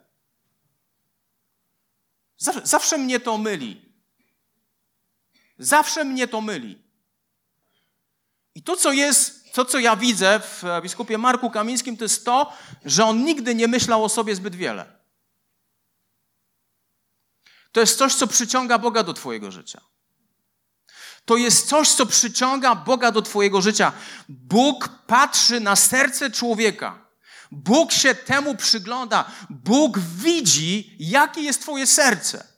Zawsze, 2.38 2.62
zawsze 2.64 2.98
mnie 2.98 3.20
to 3.20 3.38
myli. 3.38 3.89
Zawsze 5.60 6.04
mnie 6.04 6.28
to 6.28 6.42
myli. 6.42 6.82
I 8.56 8.64
to, 8.64 8.76
co 8.76 8.92
jest, 8.92 9.54
to, 9.54 9.66
co 9.66 9.80
ja 9.80 9.96
widzę 9.96 10.40
w 10.40 10.64
biskupie 10.84 11.18
Marku 11.18 11.52
Kamińskim, 11.52 11.98
to 11.98 12.06
jest 12.06 12.26
to, 12.26 12.54
że 12.86 13.06
on 13.06 13.24
nigdy 13.24 13.56
nie 13.56 13.68
myślał 13.68 14.04
o 14.04 14.10
sobie 14.10 14.36
zbyt 14.36 14.56
wiele. 14.56 15.00
To 17.72 17.80
jest 17.80 17.98
coś, 17.98 18.16
co 18.16 18.28
przyciąga 18.28 18.78
Boga 18.78 19.04
do 19.04 19.14
Twojego 19.14 19.52
życia. 19.52 19.82
To 21.26 21.38
jest 21.38 21.68
coś, 21.68 21.90
co 21.90 22.06
przyciąga 22.06 22.76
Boga 22.76 23.12
do 23.12 23.22
Twojego 23.22 23.62
życia. 23.62 23.92
Bóg 24.30 24.90
patrzy 25.08 25.60
na 25.60 25.76
serce 25.76 26.32
człowieka. 26.32 27.06
Bóg 27.52 27.92
się 27.92 28.16
temu 28.16 28.56
przygląda. 28.56 29.32
Bóg 29.50 30.00
widzi, 30.00 30.96
jakie 31.00 31.42
jest 31.42 31.62
Twoje 31.62 31.88
serce. 31.88 32.49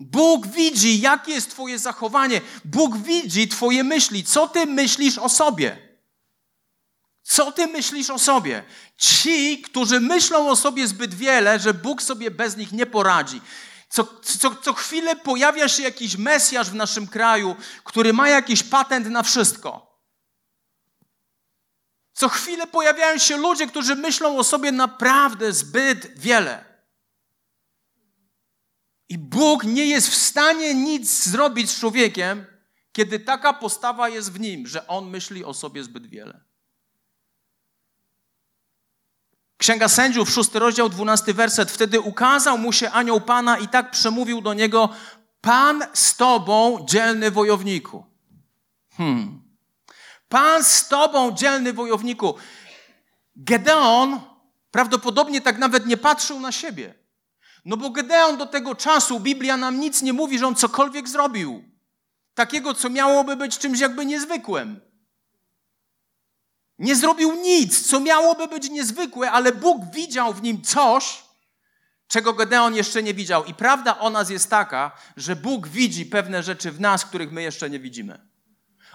Bóg 0.00 0.46
widzi, 0.46 1.00
jakie 1.00 1.32
jest 1.32 1.50
Twoje 1.50 1.78
zachowanie. 1.78 2.40
Bóg 2.64 2.96
widzi 2.96 3.48
Twoje 3.48 3.84
myśli. 3.84 4.24
Co 4.24 4.48
Ty 4.48 4.66
myślisz 4.66 5.18
o 5.18 5.28
sobie? 5.28 5.88
Co 7.22 7.52
Ty 7.52 7.66
myślisz 7.66 8.10
o 8.10 8.18
sobie? 8.18 8.64
Ci, 8.96 9.62
którzy 9.62 10.00
myślą 10.00 10.50
o 10.50 10.56
sobie 10.56 10.88
zbyt 10.88 11.14
wiele, 11.14 11.58
że 11.58 11.74
Bóg 11.74 12.02
sobie 12.02 12.30
bez 12.30 12.56
nich 12.56 12.72
nie 12.72 12.86
poradzi. 12.86 13.40
Co, 13.88 14.04
co, 14.22 14.54
co 14.54 14.72
chwilę 14.72 15.16
pojawia 15.16 15.68
się 15.68 15.82
jakiś 15.82 16.16
Mesjasz 16.16 16.70
w 16.70 16.74
naszym 16.74 17.06
kraju, 17.06 17.56
który 17.84 18.12
ma 18.12 18.28
jakiś 18.28 18.62
patent 18.62 19.06
na 19.06 19.22
wszystko. 19.22 19.88
Co 22.12 22.28
chwilę 22.28 22.66
pojawiają 22.66 23.18
się 23.18 23.36
ludzie, 23.36 23.66
którzy 23.66 23.96
myślą 23.96 24.38
o 24.38 24.44
sobie 24.44 24.72
naprawdę 24.72 25.52
zbyt 25.52 26.18
wiele. 26.18 26.67
I 29.08 29.18
Bóg 29.18 29.64
nie 29.64 29.86
jest 29.86 30.08
w 30.08 30.14
stanie 30.14 30.74
nic 30.74 31.24
zrobić 31.24 31.70
z 31.70 31.80
człowiekiem, 31.80 32.46
kiedy 32.92 33.20
taka 33.20 33.52
postawa 33.52 34.08
jest 34.08 34.32
w 34.32 34.40
nim, 34.40 34.66
że 34.66 34.86
on 34.86 35.10
myśli 35.10 35.44
o 35.44 35.54
sobie 35.54 35.84
zbyt 35.84 36.06
wiele. 36.06 36.40
Księga 39.58 39.88
Sędziów, 39.88 40.30
szósty 40.30 40.58
rozdział, 40.58 40.88
dwunasty 40.88 41.34
werset. 41.34 41.70
Wtedy 41.70 42.00
ukazał 42.00 42.58
mu 42.58 42.72
się 42.72 42.90
anioł 42.90 43.20
Pana 43.20 43.58
i 43.58 43.68
tak 43.68 43.90
przemówił 43.90 44.40
do 44.40 44.54
niego, 44.54 44.88
Pan 45.40 45.82
z 45.94 46.16
tobą, 46.16 46.86
dzielny 46.88 47.30
wojowniku. 47.30 48.04
Hmm. 48.96 49.42
Pan 50.28 50.64
z 50.64 50.88
tobą, 50.88 51.32
dzielny 51.32 51.72
wojowniku. 51.72 52.34
Gedeon 53.36 54.20
prawdopodobnie 54.70 55.40
tak 55.40 55.58
nawet 55.58 55.86
nie 55.86 55.96
patrzył 55.96 56.40
na 56.40 56.52
siebie. 56.52 56.94
No 57.68 57.76
bo 57.76 57.90
Gedeon 57.90 58.36
do 58.36 58.46
tego 58.46 58.74
czasu, 58.74 59.20
Biblia 59.20 59.56
nam 59.56 59.80
nic 59.80 60.02
nie 60.02 60.12
mówi, 60.12 60.38
że 60.38 60.46
on 60.46 60.54
cokolwiek 60.54 61.08
zrobił. 61.08 61.64
Takiego, 62.34 62.74
co 62.74 62.90
miałoby 62.90 63.36
być 63.36 63.58
czymś 63.58 63.80
jakby 63.80 64.06
niezwykłym. 64.06 64.80
Nie 66.78 66.96
zrobił 66.96 67.34
nic, 67.34 67.88
co 67.88 68.00
miałoby 68.00 68.48
być 68.48 68.70
niezwykłe, 68.70 69.30
ale 69.30 69.52
Bóg 69.52 69.84
widział 69.94 70.34
w 70.34 70.42
nim 70.42 70.62
coś, 70.62 71.22
czego 72.06 72.32
Gedeon 72.32 72.74
jeszcze 72.74 73.02
nie 73.02 73.14
widział. 73.14 73.44
I 73.44 73.54
prawda 73.54 73.98
o 73.98 74.10
nas 74.10 74.30
jest 74.30 74.50
taka, 74.50 74.90
że 75.16 75.36
Bóg 75.36 75.68
widzi 75.68 76.06
pewne 76.06 76.42
rzeczy 76.42 76.72
w 76.72 76.80
nas, 76.80 77.04
których 77.04 77.32
my 77.32 77.42
jeszcze 77.42 77.70
nie 77.70 77.80
widzimy. 77.80 78.28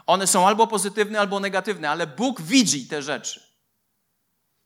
One 0.06 0.27
są 0.27 0.48
albo 0.48 0.68
pozytywne, 0.68 1.20
albo 1.20 1.39
negatywne, 1.39 1.89
ale 1.89 2.08
Bóg 2.08 2.42
widzi 2.42 2.88
te 2.88 3.01
rzeczy. 3.01 3.52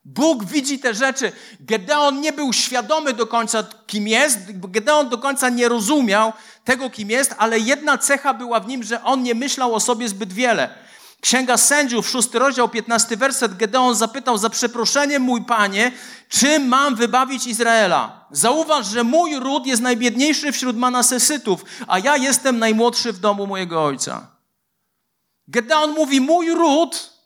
Bóg 0.04 0.44
widzi 0.44 0.78
te 0.78 0.94
rzeczy. 0.94 1.32
Gedeon 1.60 2.20
nie 2.20 2.32
był 2.32 2.52
świadomy 2.52 3.12
do 3.12 3.26
końca, 3.26 3.64
kim 3.86 4.08
jest. 4.08 4.38
Gedeon 4.48 5.08
do 5.08 5.18
końca 5.18 5.48
nie 5.48 5.68
rozumiał 5.68 6.32
tego, 6.64 6.90
kim 6.90 7.10
jest, 7.10 7.34
ale 7.38 7.58
jedna 7.58 7.98
cecha 7.98 8.34
była 8.34 8.60
w 8.60 8.68
nim, 8.68 8.82
że 8.82 9.04
on 9.04 9.22
nie 9.22 9.34
myślał 9.34 9.74
o 9.74 9.80
sobie 9.80 10.08
zbyt 10.08 10.32
wiele. 10.32 10.74
Księga 11.20 11.56
Sędziów, 11.56 12.08
szósty 12.08 12.38
rozdział, 12.38 12.68
piętnasty 12.68 13.16
werset, 13.16 13.56
Gedeon 13.56 13.94
zapytał, 13.94 14.38
za 14.38 14.50
przeproszeniem 14.50 15.22
mój 15.22 15.44
panie, 15.44 15.92
czym 16.28 16.68
mam 16.68 16.96
wybawić 16.96 17.46
Izraela? 17.46 18.26
Zauważ, 18.30 18.86
że 18.86 19.04
mój 19.04 19.36
ród 19.36 19.66
jest 19.66 19.82
najbiedniejszy 19.82 20.52
wśród 20.52 20.76
Manasesytów, 20.76 21.64
a 21.86 21.98
ja 21.98 22.16
jestem 22.16 22.58
najmłodszy 22.58 23.12
w 23.12 23.18
domu 23.18 23.46
mojego 23.46 23.84
ojca. 23.84 24.26
Gedeon 25.48 25.90
mówi, 25.90 26.20
mój 26.20 26.50
ród 26.50 27.17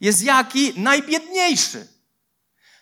jest 0.00 0.22
jaki? 0.22 0.80
Najbiedniejszy. 0.80 1.86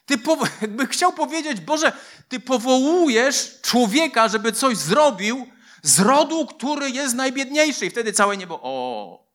Ty 0.07 0.19
jakby 0.63 0.87
chciał 0.87 1.13
powiedzieć, 1.13 1.61
Boże, 1.61 1.93
Ty 2.29 2.41
powołujesz 2.41 3.61
człowieka, 3.63 4.29
żeby 4.29 4.53
coś 4.53 4.77
zrobił 4.77 5.47
z 5.83 6.01
rodu, 6.01 6.47
który 6.47 6.91
jest 6.91 7.15
najbiedniejszy. 7.15 7.87
I 7.87 7.91
wtedy 7.91 8.13
całe 8.13 8.37
niebo, 8.37 8.61
o, 8.63 9.27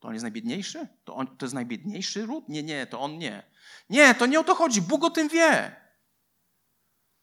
to 0.00 0.08
on 0.08 0.14
jest 0.14 0.22
najbiedniejszy? 0.22 0.88
To, 1.04 1.14
on, 1.14 1.36
to 1.36 1.46
jest 1.46 1.54
najbiedniejszy 1.54 2.26
ród? 2.26 2.48
Nie, 2.48 2.62
nie, 2.62 2.86
to 2.86 3.00
on 3.00 3.18
nie. 3.18 3.42
Nie, 3.90 4.14
to 4.14 4.26
nie 4.26 4.40
o 4.40 4.44
to 4.44 4.54
chodzi. 4.54 4.82
Bóg 4.82 5.04
o 5.04 5.10
tym 5.10 5.28
wie. 5.28 5.76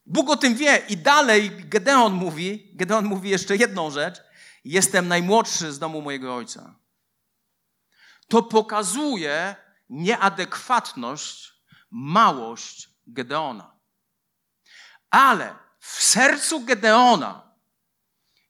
Bóg 0.05 0.29
o 0.29 0.37
tym 0.37 0.55
wie. 0.55 0.81
I 0.89 0.97
dalej 0.97 1.51
Gedeon 1.51 2.13
mówi, 2.13 2.71
Gedeon 2.73 3.05
mówi 3.05 3.29
jeszcze 3.29 3.55
jedną 3.55 3.91
rzecz. 3.91 4.21
Jestem 4.65 5.07
najmłodszy 5.07 5.71
z 5.71 5.79
domu 5.79 6.01
mojego 6.01 6.35
ojca. 6.35 6.75
To 8.27 8.43
pokazuje 8.43 9.55
nieadekwatność, 9.91 11.53
małość 11.89 12.89
Gedeona. 13.07 13.79
Ale 15.09 15.55
w 15.79 16.03
sercu 16.03 16.59
Gedeona 16.59 17.55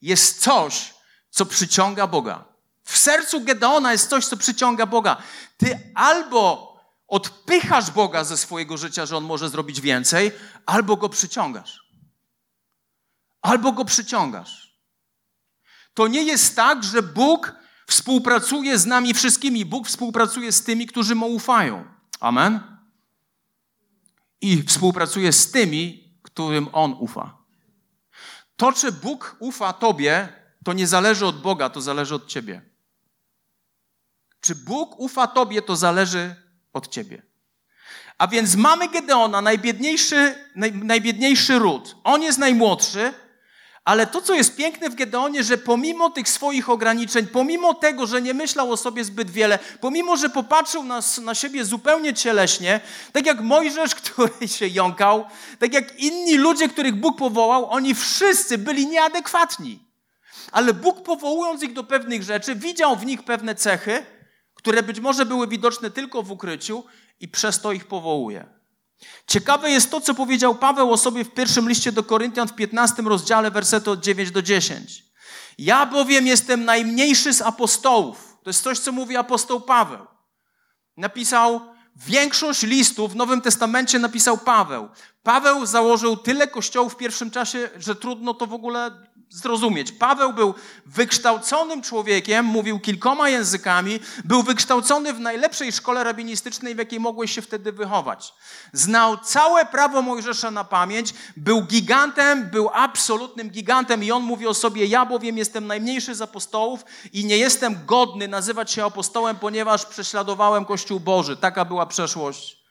jest 0.02 0.42
coś, 0.42 0.94
co 1.30 1.46
przyciąga 1.46 2.08
Boga. 2.08 2.46
W 2.84 2.98
sercu 2.98 3.42
Gedeona 3.42 3.92
jest 3.92 4.10
coś, 4.10 4.26
co 4.26 4.38
przyciąga 4.38 4.86
Boga. 4.86 5.24
Ty 5.58 5.92
albo 5.96 6.72
odpychasz 7.08 7.92
Boga 7.92 8.24
ze 8.24 8.38
swojego 8.38 8.78
życia, 8.78 9.06
że 9.06 9.18
on 9.18 9.24
może 9.24 9.50
zrobić 9.50 9.82
więcej, 9.82 10.32
albo 10.66 10.98
go 10.98 11.10
przyciągasz. 11.10 11.82
Albo 13.42 13.72
go 13.72 13.86
przyciągasz. 13.86 14.82
To 15.94 16.08
nie 16.08 16.24
jest 16.24 16.56
tak, 16.56 16.84
że 16.84 17.04
Bóg 17.04 17.61
współpracuje 17.92 18.80
z 18.80 18.86
nami 18.86 19.14
wszystkimi. 19.14 19.66
Bóg 19.66 19.88
współpracuje 19.88 20.52
z 20.52 20.64
tymi, 20.64 20.88
którzy 20.88 21.16
mu 21.16 21.28
ufają. 21.28 21.86
Amen. 22.20 22.60
I 24.42 24.64
współpracuje 24.64 25.34
z 25.34 25.52
tymi, 25.52 26.14
którym 26.22 26.68
on 26.74 26.96
ufa. 27.00 27.38
To, 28.56 28.74
czy 28.74 28.92
Bóg 28.92 29.36
ufa 29.40 29.74
tobie, 29.74 30.30
to 30.64 30.74
nie 30.74 30.88
zależy 30.88 31.26
od 31.26 31.42
Boga, 31.42 31.70
to 31.70 31.82
zależy 31.82 32.16
od 32.16 32.28
ciebie. 32.28 32.72
Czy 34.42 34.56
Bóg 34.56 35.00
ufa 35.00 35.28
Tobie, 35.28 35.62
to 35.62 35.76
zależy 35.76 36.36
od 36.74 36.88
Ciebie. 36.88 37.22
A 38.18 38.28
więc 38.28 38.56
mamy 38.56 38.90
Gedeona, 38.90 39.42
najbiedniejszy, 39.42 40.36
naj, 40.56 40.74
najbiedniejszy 40.74 41.60
ród. 41.60 41.96
On 42.04 42.22
jest 42.22 42.38
najmłodszy, 42.38 43.14
ale 43.86 44.08
to, 44.08 44.22
co 44.22 44.34
jest 44.34 44.56
piękne 44.56 44.90
w 44.90 44.96
Gedeonie, 44.96 45.44
że 45.44 45.58
pomimo 45.58 46.10
tych 46.10 46.30
swoich 46.30 46.70
ograniczeń, 46.70 47.28
pomimo 47.28 47.74
tego, 47.74 48.08
że 48.08 48.22
nie 48.22 48.34
myślał 48.34 48.72
o 48.72 48.78
sobie 48.78 49.04
zbyt 49.04 49.32
wiele, 49.32 49.60
pomimo, 49.80 50.18
że 50.18 50.30
popatrzył 50.30 50.84
na, 50.84 51.00
na 51.22 51.36
siebie 51.36 51.66
zupełnie 51.66 52.14
cieleśnie, 52.14 52.80
tak 53.12 53.26
jak 53.26 53.42
Mojżesz, 53.42 53.96
który 54.02 54.48
się 54.48 54.68
jąkał, 54.68 55.26
tak 55.60 55.74
jak 55.74 56.00
inni 56.00 56.38
ludzie, 56.38 56.70
których 56.70 56.96
Bóg 56.96 57.18
powołał, 57.18 57.70
oni 57.70 57.96
wszyscy 57.96 58.58
byli 58.58 58.88
nieadekwatni. 58.88 59.80
Ale 60.52 60.74
Bóg 60.74 61.04
powołując 61.04 61.64
ich 61.64 61.74
do 61.74 61.84
pewnych 61.84 62.24
rzeczy, 62.24 62.56
widział 62.56 62.96
w 62.96 63.06
nich 63.06 63.24
pewne 63.24 63.56
cechy, 63.56 64.06
które 64.54 64.84
być 64.84 65.00
może 65.00 65.26
były 65.26 65.48
widoczne 65.48 65.92
tylko 65.92 66.24
w 66.24 66.32
ukryciu 66.32 66.84
i 67.20 67.28
przez 67.28 67.62
to 67.62 67.72
ich 67.72 67.88
powołuje. 67.88 68.61
Ciekawe 69.28 69.72
jest 69.72 69.92
to, 69.92 70.02
co 70.02 70.14
powiedział 70.14 70.56
Paweł 70.56 70.94
o 70.94 70.98
sobie 70.98 71.24
w 71.24 71.34
pierwszym 71.34 71.70
liście 71.70 71.92
do 71.92 72.04
Koryntian 72.04 72.48
w 72.48 72.56
15 72.56 73.04
rozdziale, 73.04 73.52
wersety 73.52 73.92
od 73.92 74.00
9 74.00 74.32
do 74.32 74.42
10. 74.42 75.04
Ja 75.58 75.86
bowiem 75.86 76.28
jestem 76.28 76.66
najmniejszy 76.66 77.34
z 77.34 77.42
apostołów. 77.42 78.38
To 78.44 78.50
jest 78.50 78.64
coś, 78.64 78.80
co 78.80 78.92
mówi 78.92 79.18
apostoł 79.18 79.62
Paweł. 79.62 80.08
Napisał 80.98 81.62
większość 81.96 82.64
listów 82.64 83.12
w 83.12 83.16
Nowym 83.16 83.42
Testamencie 83.42 84.00
napisał 84.00 84.38
Paweł. 84.38 84.90
Paweł 85.24 85.66
założył 85.66 86.18
tyle 86.18 86.48
kościołów 86.48 86.94
w 86.94 86.98
pierwszym 86.98 87.32
czasie, 87.32 87.70
że 87.78 87.96
trudno 87.96 88.34
to 88.34 88.48
w 88.48 88.54
ogóle 88.54 88.92
zrozumieć. 89.32 89.92
Paweł 89.92 90.34
był 90.34 90.54
wykształconym 90.86 91.82
człowiekiem, 91.82 92.46
mówił 92.46 92.80
kilkoma 92.80 93.30
językami, 93.30 94.00
był 94.26 94.44
wykształcony 94.44 95.14
w 95.14 95.20
najlepszej 95.20 95.72
szkole 95.72 96.04
rabinistycznej, 96.04 96.76
w 96.76 96.78
jakiej 96.78 97.00
mogłeś 97.00 97.32
się 97.32 97.42
wtedy 97.42 97.72
wychować. 97.72 98.34
Znał 98.74 99.18
całe 99.18 99.66
prawo 99.66 100.02
Mojżesza 100.02 100.52
na 100.52 100.64
pamięć, 100.64 101.14
był 101.38 101.62
gigantem, 101.62 102.50
był 102.50 102.70
absolutnym 102.74 103.50
gigantem 103.50 104.04
i 104.04 104.12
on 104.12 104.24
mówi 104.24 104.48
o 104.48 104.54
sobie, 104.54 104.86
ja 104.86 105.06
bowiem 105.06 105.38
jestem 105.38 105.68
najmniejszy 105.68 106.16
z 106.16 106.22
apostołów 106.22 106.86
i 107.14 107.26
nie 107.26 107.38
jestem 107.38 107.86
godny 107.86 108.28
nazywać 108.28 108.72
się 108.72 108.86
apostołem, 108.86 109.36
ponieważ 109.36 109.86
prześladowałem 109.86 110.66
Kościół 110.66 111.00
Boży. 111.00 111.38
Taka 111.38 111.66
była 111.66 111.86
przeszłość 111.86 112.62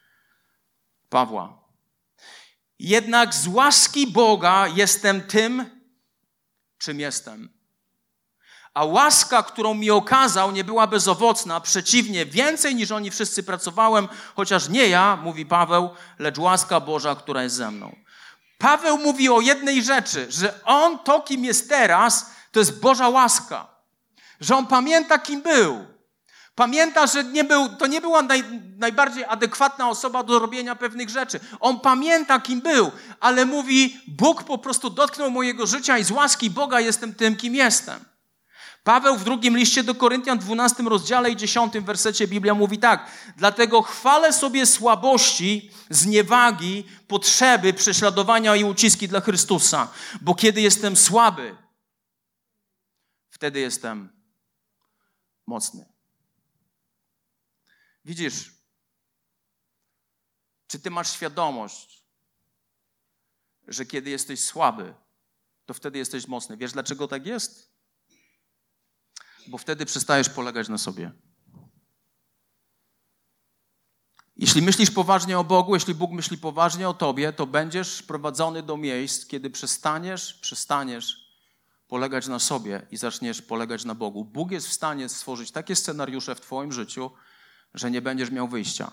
Pawła. 1.08 1.60
Jednak 2.78 3.34
z 3.34 3.46
łaski 3.46 4.06
Boga 4.06 4.68
jestem 4.68 5.20
tym, 5.20 5.79
czym 6.80 7.00
jestem. 7.00 7.48
A 8.74 8.84
łaska, 8.84 9.42
którą 9.42 9.74
mi 9.74 9.90
okazał, 9.90 10.52
nie 10.52 10.64
była 10.64 10.86
bezowocna, 10.86 11.60
przeciwnie, 11.60 12.26
więcej 12.26 12.74
niż 12.74 12.90
oni 12.90 13.10
wszyscy 13.10 13.42
pracowałem, 13.42 14.08
chociaż 14.36 14.68
nie 14.68 14.88
ja, 14.88 15.18
mówi 15.22 15.46
Paweł, 15.46 15.90
lecz 16.18 16.38
łaska 16.38 16.80
Boża, 16.80 17.14
która 17.14 17.42
jest 17.42 17.56
ze 17.56 17.70
mną. 17.70 17.96
Paweł 18.58 18.98
mówi 18.98 19.28
o 19.28 19.40
jednej 19.40 19.82
rzeczy, 19.82 20.26
że 20.30 20.64
on 20.64 20.98
to, 20.98 21.20
kim 21.20 21.44
jest 21.44 21.68
teraz, 21.68 22.30
to 22.52 22.58
jest 22.60 22.80
Boża 22.80 23.08
łaska. 23.08 23.66
Że 24.40 24.56
on 24.56 24.66
pamięta, 24.66 25.18
kim 25.18 25.42
był. 25.42 25.86
Pamięta, 26.60 27.06
że 27.06 27.24
nie 27.24 27.44
był, 27.44 27.68
to 27.68 27.86
nie 27.86 28.00
była 28.00 28.22
naj, 28.22 28.44
najbardziej 28.76 29.24
adekwatna 29.24 29.90
osoba 29.90 30.22
do 30.22 30.38
robienia 30.38 30.76
pewnych 30.76 31.08
rzeczy. 31.08 31.40
On 31.60 31.80
pamięta, 31.80 32.40
kim 32.40 32.60
był, 32.60 32.90
ale 33.20 33.46
mówi: 33.46 34.00
Bóg 34.08 34.44
po 34.44 34.58
prostu 34.58 34.90
dotknął 34.90 35.30
mojego 35.30 35.66
życia 35.66 35.98
i 35.98 36.04
z 36.04 36.10
łaski 36.10 36.50
Boga 36.50 36.80
jestem 36.80 37.14
tym, 37.14 37.36
kim 37.36 37.54
jestem. 37.54 38.04
Paweł 38.84 39.16
w 39.16 39.24
drugim 39.24 39.56
liście 39.56 39.84
do 39.84 39.94
Koryntian, 39.94 40.38
12 40.38 40.82
rozdziale 40.82 41.30
i 41.30 41.36
10 41.36 41.78
wersecie 41.78 42.28
Biblia 42.28 42.54
mówi 42.54 42.78
tak: 42.78 43.10
Dlatego 43.36 43.82
chwalę 43.82 44.32
sobie 44.32 44.66
słabości, 44.66 45.70
zniewagi, 45.90 46.84
potrzeby, 47.08 47.72
prześladowania 47.72 48.56
i 48.56 48.64
uciski 48.64 49.08
dla 49.08 49.20
Chrystusa, 49.20 49.88
bo 50.20 50.34
kiedy 50.34 50.60
jestem 50.60 50.96
słaby, 50.96 51.56
wtedy 53.30 53.60
jestem 53.60 54.08
mocny. 55.46 55.89
Widzisz, 58.10 58.50
czy 60.66 60.78
ty 60.78 60.90
masz 60.90 61.12
świadomość, 61.12 62.04
że 63.68 63.86
kiedy 63.86 64.10
jesteś 64.10 64.44
słaby, 64.44 64.94
to 65.66 65.74
wtedy 65.74 65.98
jesteś 65.98 66.26
mocny. 66.26 66.56
Wiesz, 66.56 66.72
dlaczego 66.72 67.08
tak 67.08 67.26
jest? 67.26 67.70
Bo 69.46 69.58
wtedy 69.58 69.86
przestajesz 69.86 70.28
polegać 70.28 70.68
na 70.68 70.78
sobie. 70.78 71.12
Jeśli 74.36 74.62
myślisz 74.62 74.90
poważnie 74.90 75.38
o 75.38 75.44
Bogu, 75.44 75.74
jeśli 75.74 75.94
Bóg 75.94 76.10
myśli 76.10 76.38
poważnie 76.38 76.88
o 76.88 76.94
tobie, 76.94 77.32
to 77.32 77.46
będziesz 77.46 78.02
prowadzony 78.02 78.62
do 78.62 78.76
miejsc, 78.76 79.26
kiedy 79.26 79.50
przestaniesz, 79.50 80.34
przestaniesz 80.34 81.30
polegać 81.88 82.26
na 82.26 82.38
sobie 82.38 82.86
i 82.90 82.96
zaczniesz 82.96 83.42
polegać 83.42 83.84
na 83.84 83.94
Bogu. 83.94 84.24
Bóg 84.24 84.50
jest 84.50 84.68
w 84.68 84.72
stanie 84.72 85.08
stworzyć 85.08 85.50
takie 85.50 85.76
scenariusze 85.76 86.34
w 86.34 86.40
twoim 86.40 86.72
życiu, 86.72 87.10
że 87.74 87.90
nie 87.90 88.02
będziesz 88.02 88.30
miał 88.30 88.48
wyjścia. 88.48 88.90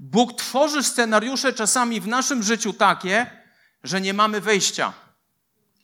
Bóg 0.00 0.38
tworzy 0.38 0.82
scenariusze 0.82 1.52
czasami 1.52 2.00
w 2.00 2.08
naszym 2.08 2.42
życiu 2.42 2.72
takie, 2.72 3.30
że 3.82 4.00
nie 4.00 4.14
mamy 4.14 4.40
wyjścia. 4.40 4.92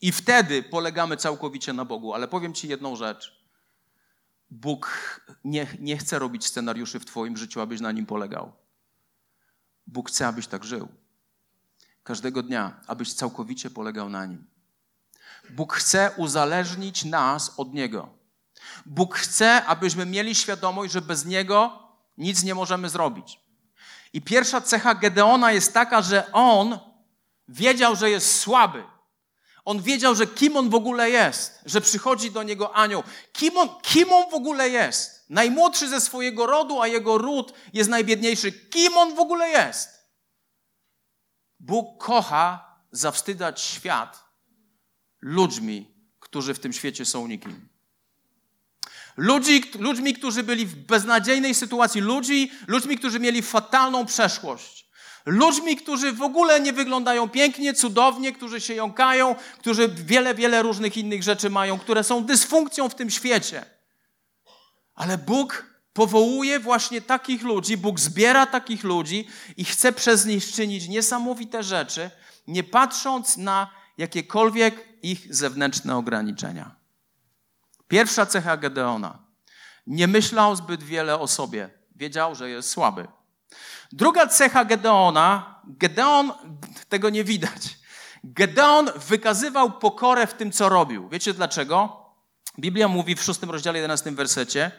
I 0.00 0.12
wtedy 0.12 0.62
polegamy 0.62 1.16
całkowicie 1.16 1.72
na 1.72 1.84
Bogu. 1.84 2.14
Ale 2.14 2.28
powiem 2.28 2.54
Ci 2.54 2.68
jedną 2.68 2.96
rzecz. 2.96 3.42
Bóg 4.50 5.20
nie, 5.44 5.66
nie 5.78 5.96
chce 5.98 6.18
robić 6.18 6.46
scenariuszy 6.46 7.00
w 7.00 7.04
Twoim 7.04 7.36
życiu, 7.36 7.60
abyś 7.60 7.80
na 7.80 7.92
nim 7.92 8.06
polegał. 8.06 8.52
Bóg 9.86 10.08
chce, 10.10 10.26
abyś 10.26 10.46
tak 10.46 10.64
żył. 10.64 10.88
Każdego 12.04 12.42
dnia, 12.42 12.80
abyś 12.86 13.14
całkowicie 13.14 13.70
polegał 13.70 14.08
na 14.08 14.26
nim. 14.26 14.46
Bóg 15.50 15.72
chce 15.72 16.10
uzależnić 16.16 17.04
nas 17.04 17.52
od 17.56 17.74
Niego. 17.74 18.21
Bóg 18.86 19.14
chce, 19.14 19.64
abyśmy 19.64 20.06
mieli 20.06 20.34
świadomość, 20.34 20.92
że 20.92 21.00
bez 21.00 21.24
Niego 21.24 21.88
nic 22.18 22.42
nie 22.42 22.54
możemy 22.54 22.88
zrobić. 22.88 23.40
I 24.12 24.22
pierwsza 24.22 24.60
cecha 24.60 24.94
Gedeona 24.94 25.52
jest 25.52 25.74
taka, 25.74 26.02
że 26.02 26.32
on 26.32 26.78
wiedział, 27.48 27.96
że 27.96 28.10
jest 28.10 28.40
słaby. 28.40 28.84
On 29.64 29.82
wiedział, 29.82 30.14
że 30.14 30.26
kim 30.26 30.56
on 30.56 30.70
w 30.70 30.74
ogóle 30.74 31.10
jest, 31.10 31.60
że 31.66 31.80
przychodzi 31.80 32.30
do 32.30 32.42
niego 32.42 32.74
anioł. 32.74 33.02
Kim 33.32 33.58
on, 33.58 33.68
kim 33.82 34.12
on 34.12 34.30
w 34.30 34.34
ogóle 34.34 34.68
jest? 34.68 35.24
Najmłodszy 35.28 35.88
ze 35.88 36.00
swojego 36.00 36.46
rodu, 36.46 36.80
a 36.80 36.86
jego 36.86 37.18
ród 37.18 37.52
jest 37.72 37.90
najbiedniejszy. 37.90 38.52
Kim 38.52 38.96
on 38.96 39.14
w 39.14 39.18
ogóle 39.18 39.48
jest? 39.48 39.88
Bóg 41.60 42.04
kocha 42.04 42.76
zawstydać 42.90 43.60
świat 43.60 44.24
ludźmi, 45.20 45.94
którzy 46.20 46.54
w 46.54 46.60
tym 46.60 46.72
świecie 46.72 47.04
są 47.04 47.26
nikim. 47.26 47.68
Ludzi, 49.16 49.64
ludźmi, 49.78 50.14
którzy 50.14 50.42
byli 50.42 50.66
w 50.66 50.74
beznadziejnej 50.74 51.54
sytuacji, 51.54 52.00
ludzi, 52.00 52.50
ludźmi, 52.66 52.98
którzy 52.98 53.20
mieli 53.20 53.42
fatalną 53.42 54.06
przeszłość. 54.06 54.82
Ludźmi, 55.26 55.76
którzy 55.76 56.12
w 56.12 56.22
ogóle 56.22 56.60
nie 56.60 56.72
wyglądają 56.72 57.28
pięknie, 57.28 57.74
cudownie, 57.74 58.32
którzy 58.32 58.60
się 58.60 58.74
jąkają, 58.74 59.34
którzy 59.58 59.88
wiele, 59.88 60.34
wiele 60.34 60.62
różnych 60.62 60.96
innych 60.96 61.22
rzeczy 61.22 61.50
mają, 61.50 61.78
które 61.78 62.04
są 62.04 62.24
dysfunkcją 62.24 62.88
w 62.88 62.94
tym 62.94 63.10
świecie. 63.10 63.64
Ale 64.94 65.18
Bóg 65.18 65.66
powołuje 65.92 66.60
właśnie 66.60 67.00
takich 67.00 67.42
ludzi, 67.42 67.76
Bóg 67.76 68.00
zbiera 68.00 68.46
takich 68.46 68.84
ludzi 68.84 69.28
i 69.56 69.64
chce 69.64 69.92
przez 69.92 70.26
nich 70.26 70.52
czynić 70.52 70.88
niesamowite 70.88 71.62
rzeczy, 71.62 72.10
nie 72.46 72.64
patrząc 72.64 73.36
na 73.36 73.70
jakiekolwiek 73.98 74.88
ich 75.02 75.34
zewnętrzne 75.34 75.96
ograniczenia. 75.96 76.81
Pierwsza 77.92 78.26
cecha 78.26 78.56
Gedeona. 78.56 79.18
Nie 79.86 80.08
myślał 80.08 80.56
zbyt 80.56 80.82
wiele 80.82 81.18
o 81.18 81.28
sobie. 81.28 81.70
Wiedział, 81.96 82.34
że 82.34 82.50
jest 82.50 82.70
słaby. 82.70 83.08
Druga 83.92 84.26
cecha 84.26 84.64
Gedeona, 84.64 85.60
Gedeon, 85.64 86.32
tego 86.88 87.10
nie 87.10 87.24
widać. 87.24 87.78
Gedeon 88.24 88.90
wykazywał 89.08 89.72
pokorę 89.72 90.26
w 90.26 90.34
tym, 90.34 90.52
co 90.52 90.68
robił. 90.68 91.08
Wiecie 91.08 91.34
dlaczego? 91.34 92.06
Biblia 92.58 92.88
mówi 92.88 93.16
w 93.16 93.22
szóstym 93.22 93.50
rozdziale, 93.50 93.78
11 93.78 94.10
wersecie. 94.10 94.70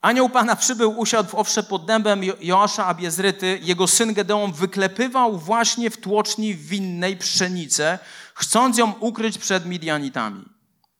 Anioł 0.00 0.28
Pana 0.28 0.56
przybył, 0.56 0.98
usiadł 0.98 1.30
w 1.30 1.34
owsze 1.34 1.62
pod 1.62 1.86
dębem 1.86 2.20
Joasza 2.40 2.86
Abiezryty. 2.86 3.58
Jego 3.62 3.86
syn 3.86 4.14
Gedeon 4.14 4.52
wyklepywał 4.52 5.38
właśnie 5.38 5.90
w 5.90 6.00
tłoczni 6.00 6.54
winnej 6.54 7.16
pszenicę, 7.16 7.98
chcąc 8.34 8.78
ją 8.78 8.92
ukryć 8.92 9.38
przed 9.38 9.66
Midianitami. 9.66 10.57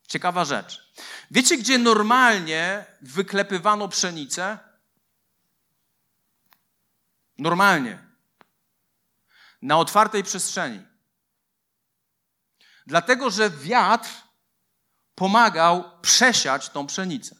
Ciekawa 0.08 0.44
rzecz. 0.44 0.92
Wiecie, 1.30 1.56
gdzie 1.58 1.78
normalnie 1.78 2.84
wyklepywano 3.00 3.88
pszenicę? 3.88 4.58
Normalnie. 7.38 7.98
Na 9.62 9.78
otwartej 9.78 10.24
przestrzeni. 10.24 10.82
Dlatego, 12.86 13.30
że 13.30 13.50
wiatr 13.50 14.10
pomagał 15.14 16.00
przesiać 16.00 16.68
tą 16.68 16.86
pszenicę. 16.86 17.36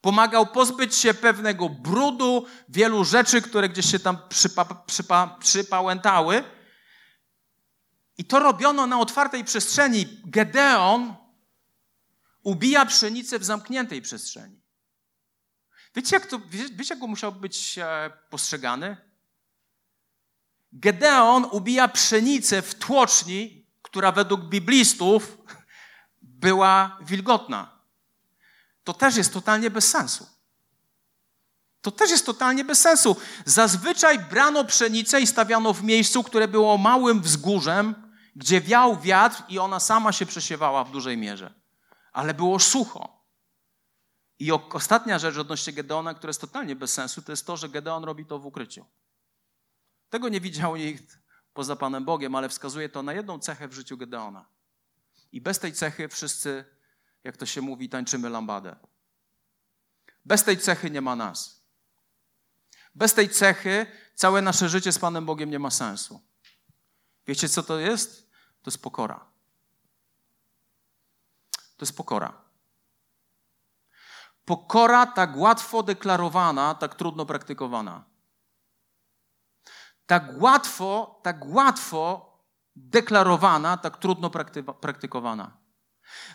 Pomagał 0.00 0.46
pozbyć 0.46 0.94
się 0.94 1.14
pewnego 1.14 1.68
brudu, 1.68 2.46
wielu 2.68 3.04
rzeczy, 3.04 3.42
które 3.42 3.68
gdzieś 3.68 3.90
się 3.90 3.98
tam 3.98 4.28
przypa, 4.28 4.64
przypa, 4.64 5.36
przypałętały. 5.40 6.44
I 8.18 8.24
to 8.24 8.38
robiono 8.38 8.86
na 8.86 9.00
otwartej 9.00 9.44
przestrzeni. 9.44 10.20
Gedeon 10.24 11.19
ubija 12.42 12.86
pszenicę 12.86 13.38
w 13.38 13.44
zamkniętej 13.44 14.02
przestrzeni. 14.02 14.60
Wiecie, 15.94 16.16
jak, 16.16 16.26
to, 16.26 16.40
wiecie, 16.50 16.94
jak 16.94 16.98
musiał 17.08 17.32
być 17.32 17.78
e, 17.78 18.10
postrzegany? 18.30 18.96
Gedeon 20.72 21.44
ubija 21.50 21.88
pszenicę 21.88 22.62
w 22.62 22.74
tłoczni, 22.74 23.66
która 23.82 24.12
według 24.12 24.40
biblistów 24.40 25.38
była 26.22 26.98
wilgotna. 27.00 27.80
To 28.84 28.94
też 28.94 29.16
jest 29.16 29.32
totalnie 29.32 29.70
bez 29.70 29.90
sensu. 29.90 30.26
To 31.82 31.90
też 31.90 32.10
jest 32.10 32.26
totalnie 32.26 32.64
bez 32.64 32.80
sensu. 32.80 33.16
Zazwyczaj 33.44 34.18
brano 34.18 34.64
pszenicę 34.64 35.20
i 35.20 35.26
stawiano 35.26 35.72
w 35.72 35.82
miejscu, 35.82 36.24
które 36.24 36.48
było 36.48 36.78
małym 36.78 37.20
wzgórzem, 37.22 37.94
gdzie 38.36 38.60
wiał 38.60 39.00
wiatr 39.00 39.42
i 39.48 39.58
ona 39.58 39.80
sama 39.80 40.12
się 40.12 40.26
przesiewała 40.26 40.84
w 40.84 40.90
dużej 40.90 41.16
mierze. 41.16 41.59
Ale 42.12 42.34
było 42.34 42.58
sucho. 42.58 43.20
I 44.38 44.52
ostatnia 44.52 45.18
rzecz 45.18 45.36
odnośnie 45.36 45.72
Gedeona, 45.72 46.14
która 46.14 46.30
jest 46.30 46.40
totalnie 46.40 46.76
bez 46.76 46.92
sensu, 46.92 47.22
to 47.22 47.32
jest 47.32 47.46
to, 47.46 47.56
że 47.56 47.68
Gedeon 47.68 48.04
robi 48.04 48.26
to 48.26 48.38
w 48.38 48.46
ukryciu. 48.46 48.86
Tego 50.10 50.28
nie 50.28 50.40
widział 50.40 50.76
nikt 50.76 51.18
poza 51.54 51.76
Panem 51.76 52.04
Bogiem, 52.04 52.34
ale 52.34 52.48
wskazuje 52.48 52.88
to 52.88 53.02
na 53.02 53.12
jedną 53.12 53.38
cechę 53.38 53.68
w 53.68 53.72
życiu 53.72 53.96
Gedeona. 53.96 54.46
I 55.32 55.40
bez 55.40 55.58
tej 55.58 55.72
cechy 55.72 56.08
wszyscy, 56.08 56.64
jak 57.24 57.36
to 57.36 57.46
się 57.46 57.60
mówi, 57.60 57.88
tańczymy 57.88 58.30
lambadę. 58.30 58.76
Bez 60.24 60.44
tej 60.44 60.58
cechy 60.58 60.90
nie 60.90 61.00
ma 61.00 61.16
nas. 61.16 61.64
Bez 62.94 63.14
tej 63.14 63.28
cechy 63.28 63.86
całe 64.14 64.42
nasze 64.42 64.68
życie 64.68 64.92
z 64.92 64.98
Panem 64.98 65.26
Bogiem 65.26 65.50
nie 65.50 65.58
ma 65.58 65.70
sensu. 65.70 66.20
Wiecie, 67.26 67.48
co 67.48 67.62
to 67.62 67.78
jest? 67.78 68.30
To 68.62 68.70
jest 68.70 68.82
pokora. 68.82 69.29
To 71.80 71.84
jest 71.84 71.96
pokora. 71.96 72.32
Pokora 74.44 75.06
tak 75.06 75.36
łatwo 75.36 75.82
deklarowana, 75.82 76.74
tak 76.74 76.94
trudno 76.94 77.26
praktykowana. 77.26 78.04
Tak 80.06 80.24
łatwo, 80.36 81.20
tak 81.22 81.36
łatwo 81.46 82.36
deklarowana, 82.76 83.76
tak 83.76 83.96
trudno 83.96 84.30
praktykowana. 84.80 85.56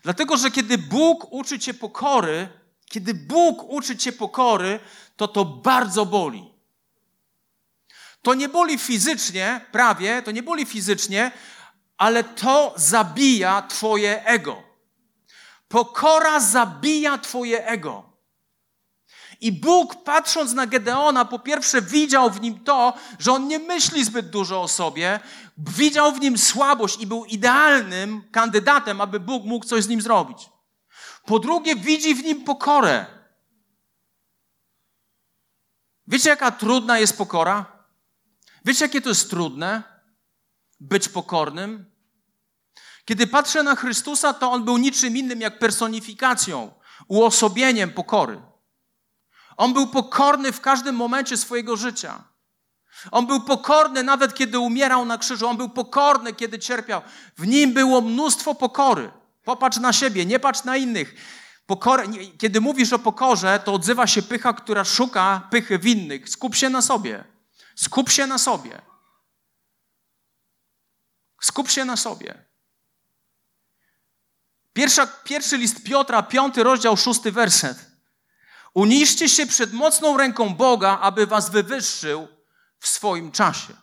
Dlatego, 0.03 0.38
że 0.38 0.51
kiedy 0.51 0.77
Bóg 0.77 1.34
uczy 1.34 1.60
cię 1.60 1.73
pokory, 1.73 2.49
kiedy 2.86 3.13
Bóg 3.13 3.63
uczy 3.63 3.97
cię 3.97 4.12
pokory, 4.12 4.79
to 5.15 5.27
to 5.27 5.45
bardzo 5.45 6.05
boli. 6.05 6.53
To 8.21 8.34
nie 8.34 8.49
boli 8.49 8.77
fizycznie, 8.77 9.65
prawie, 9.71 10.21
to 10.21 10.31
nie 10.31 10.43
boli 10.43 10.65
fizycznie, 10.65 11.31
ale 11.97 12.23
to 12.23 12.73
zabija 12.77 13.62
twoje 13.62 14.25
ego. 14.25 14.75
Pokora 15.67 16.39
zabija 16.39 17.17
twoje 17.17 17.67
ego. 17.67 18.15
I 19.41 19.51
Bóg, 19.51 20.04
patrząc 20.04 20.54
na 20.54 20.67
Gedeona, 20.67 21.25
po 21.25 21.39
pierwsze 21.39 21.82
widział 21.82 22.32
w 22.32 22.41
nim 22.41 22.63
to, 22.63 22.93
że 23.19 23.32
on 23.32 23.47
nie 23.47 23.60
myśli 23.60 24.06
zbyt 24.06 24.30
dużo 24.30 24.62
o 24.62 24.67
sobie, 24.67 25.19
widział 25.58 26.12
w 26.12 26.19
nim 26.19 26.38
słabość 26.38 27.01
i 27.01 27.08
był 27.08 27.25
idealnym 27.25 28.30
kandydatem, 28.32 29.01
aby 29.01 29.19
Bóg 29.19 29.45
mógł 29.45 29.65
coś 29.65 29.84
z 29.84 29.88
nim 29.88 30.01
zrobić. 30.01 30.49
Po 31.25 31.39
drugie, 31.39 31.75
widzi 31.75 32.15
w 32.15 32.23
nim 32.23 32.43
pokorę. 32.43 33.06
Wiecie, 36.08 36.30
jaka 36.30 36.51
trudna 36.51 36.99
jest 36.99 37.17
pokora? 37.17 37.86
Wiecie, 38.65 38.86
jakie 38.86 39.01
to 39.01 39.10
jest 39.10 39.30
trudne? 39.30 39.84
Być 40.80 41.10
pokornym? 41.10 41.94
Kiedy 43.06 43.28
patrzę 43.28 43.63
na 43.63 43.76
Chrystusa, 43.76 44.34
to 44.34 44.52
on 44.52 44.63
był 44.63 44.78
niczym 44.78 45.18
innym 45.18 45.41
jak 45.41 45.60
personifikacją, 45.60 46.74
uosobieniem 47.08 47.91
pokory. 47.91 48.41
On 49.58 49.74
był 49.74 49.88
pokorny 49.88 50.52
w 50.52 50.62
każdym 50.62 50.96
momencie 50.96 51.38
swojego 51.38 51.76
życia. 51.76 52.24
On 53.12 53.28
był 53.28 53.41
pokorny 53.41 54.04
nawet 54.04 54.34
kiedy 54.34 54.60
umierał 54.60 55.06
na 55.06 55.18
krzyżu. 55.18 55.48
On 55.48 55.58
był 55.58 55.70
pokorny, 55.70 56.34
kiedy 56.34 56.60
cierpiał. 56.60 57.02
W 57.38 57.48
nim 57.48 57.74
było 57.74 58.02
mnóstwo 58.02 58.56
pokory. 58.56 59.12
Popatrz 59.44 59.78
na 59.78 59.94
siebie, 59.94 60.26
nie 60.26 60.39
patrz 60.39 60.63
na 60.63 60.78
innych. 60.78 61.15
Kiedy 62.38 62.62
mówisz 62.62 62.94
o 62.94 63.00
pokorze, 63.00 63.60
to 63.65 63.74
odzywa 63.74 64.08
się 64.08 64.22
pycha, 64.22 64.54
która 64.54 64.84
szuka 64.84 65.48
pychy 65.52 65.80
w 65.80 65.86
innych. 65.86 66.30
Skup 66.30 66.56
się 66.56 66.70
na 66.70 66.82
sobie. 66.82 67.24
Skup 67.76 68.10
się 68.10 68.28
na 68.28 68.38
sobie. 68.38 68.82
Skup 71.41 71.70
się 71.70 71.86
na 71.86 71.98
sobie. 71.98 72.46
Pierwsza, 74.76 75.08
pierwszy 75.08 75.58
list 75.58 75.84
Piotra, 75.84 76.24
piąty 76.24 76.64
rozdział, 76.64 76.98
szósty 76.98 77.32
werset. 77.32 77.78
Uniszcie 78.74 79.30
się 79.30 79.48
przed 79.48 79.74
mocną 79.74 80.18
ręką 80.18 80.56
Boga, 80.56 81.00
aby 81.00 81.28
was 81.28 81.50
wywyższył 81.50 82.28
w 82.80 82.88
swoim 82.88 83.32
czasie. 83.32 83.74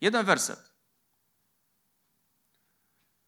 Jeden 0.00 0.26
werset. 0.26 0.72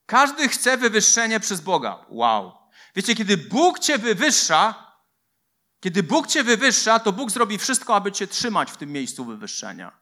Każdy 0.06 0.48
chce 0.48 0.76
wywyższenie 0.76 1.40
przez 1.40 1.60
Boga. 1.60 2.06
Wow. 2.08 2.52
Wiecie, 2.96 3.14
kiedy 3.14 3.36
Bóg 3.36 3.78
cię 3.78 3.98
wywyższa, 3.98 4.92
kiedy 5.80 6.02
Bóg 6.02 6.26
cię 6.26 6.44
wywyższa, 6.44 6.98
to 6.98 7.12
Bóg 7.12 7.30
zrobi 7.30 7.58
wszystko, 7.58 7.96
aby 7.96 8.12
cię 8.12 8.26
trzymać 8.26 8.70
w 8.70 8.76
tym 8.76 8.92
miejscu 8.92 9.24
wywyższenia. 9.24 10.00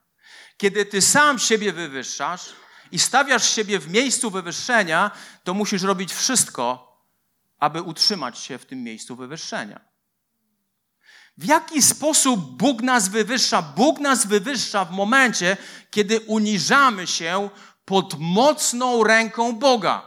Kiedy 0.57 0.85
ty 0.85 1.01
sam 1.01 1.39
siebie 1.39 1.73
wywyższasz 1.73 2.53
i 2.93 2.99
stawiasz 2.99 3.49
siebie 3.49 3.79
w 3.79 3.89
miejscu 3.89 4.31
wywyższenia, 4.31 5.11
to 5.43 5.53
musisz 5.53 5.81
robić 5.81 6.13
wszystko, 6.13 6.97
aby 7.59 7.81
utrzymać 7.81 8.39
się 8.39 8.57
w 8.57 8.65
tym 8.65 8.83
miejscu 8.83 9.15
wywyższenia. 9.15 9.79
W 11.37 11.45
jaki 11.45 11.81
sposób 11.81 12.57
Bóg 12.57 12.81
nas 12.81 13.07
wywyższa? 13.07 13.61
Bóg 13.61 13.99
nas 13.99 14.25
wywyższa 14.25 14.85
w 14.85 14.91
momencie, 14.91 15.57
kiedy 15.91 16.19
uniżamy 16.19 17.07
się 17.07 17.49
pod 17.85 18.19
mocną 18.19 19.03
ręką 19.03 19.53
Boga. 19.53 20.01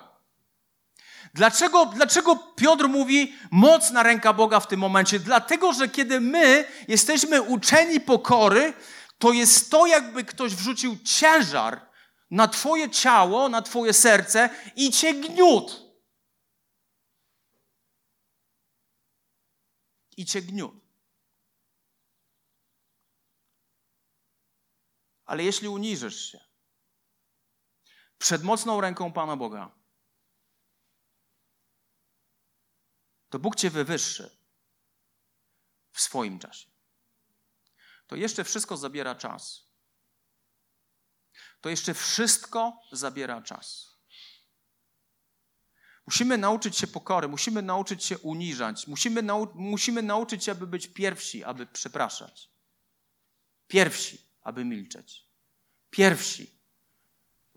Dlaczego, 1.34 1.86
dlaczego 1.86 2.36
Piotr 2.36 2.88
mówi 2.88 3.34
mocna 3.50 4.02
ręka 4.02 4.32
Boga 4.32 4.60
w 4.60 4.68
tym 4.68 4.80
momencie? 4.80 5.20
Dlatego, 5.20 5.72
że 5.72 5.88
kiedy 5.88 6.20
my 6.20 6.64
jesteśmy 6.88 7.42
uczeni 7.42 8.00
pokory, 8.00 8.72
to 9.18 9.32
jest 9.32 9.70
to, 9.70 9.86
jakby 9.86 10.24
ktoś 10.24 10.54
wrzucił 10.54 10.96
ciężar 11.04 11.95
na 12.30 12.48
Twoje 12.48 12.90
ciało, 12.90 13.48
na 13.48 13.62
Twoje 13.62 13.92
serce 13.92 14.50
i 14.76 14.90
Cię 14.92 15.14
gniótł. 15.14 15.74
I 20.16 20.26
Cię 20.26 20.42
gniótł. 20.42 20.80
Ale 25.24 25.44
jeśli 25.44 25.68
uniżysz 25.68 26.30
się 26.30 26.40
przed 28.18 28.42
mocną 28.42 28.80
ręką 28.80 29.12
Pana 29.12 29.36
Boga, 29.36 29.78
to 33.28 33.38
Bóg 33.38 33.56
cię 33.56 33.70
wywyższy 33.70 34.36
w 35.92 36.00
swoim 36.00 36.38
czasie. 36.38 36.70
To 38.06 38.16
jeszcze 38.16 38.44
wszystko 38.44 38.76
zabiera 38.76 39.14
czas. 39.14 39.65
To 41.66 41.70
jeszcze 41.70 41.94
wszystko 41.94 42.80
zabiera 42.92 43.42
czas. 43.42 43.96
Musimy 46.06 46.38
nauczyć 46.38 46.76
się 46.76 46.86
pokory, 46.86 47.28
musimy 47.28 47.62
nauczyć 47.62 48.04
się 48.04 48.18
uniżać, 48.18 48.86
musimy, 48.86 49.22
nau 49.22 49.48
musimy 49.54 50.02
nauczyć 50.02 50.44
się, 50.44 50.52
aby 50.52 50.66
być 50.66 50.86
pierwsi, 50.86 51.44
aby 51.44 51.66
przepraszać. 51.66 52.50
Pierwsi 53.68 54.18
aby 54.42 54.64
milczeć. 54.64 55.26
Pierwsi, 55.90 56.60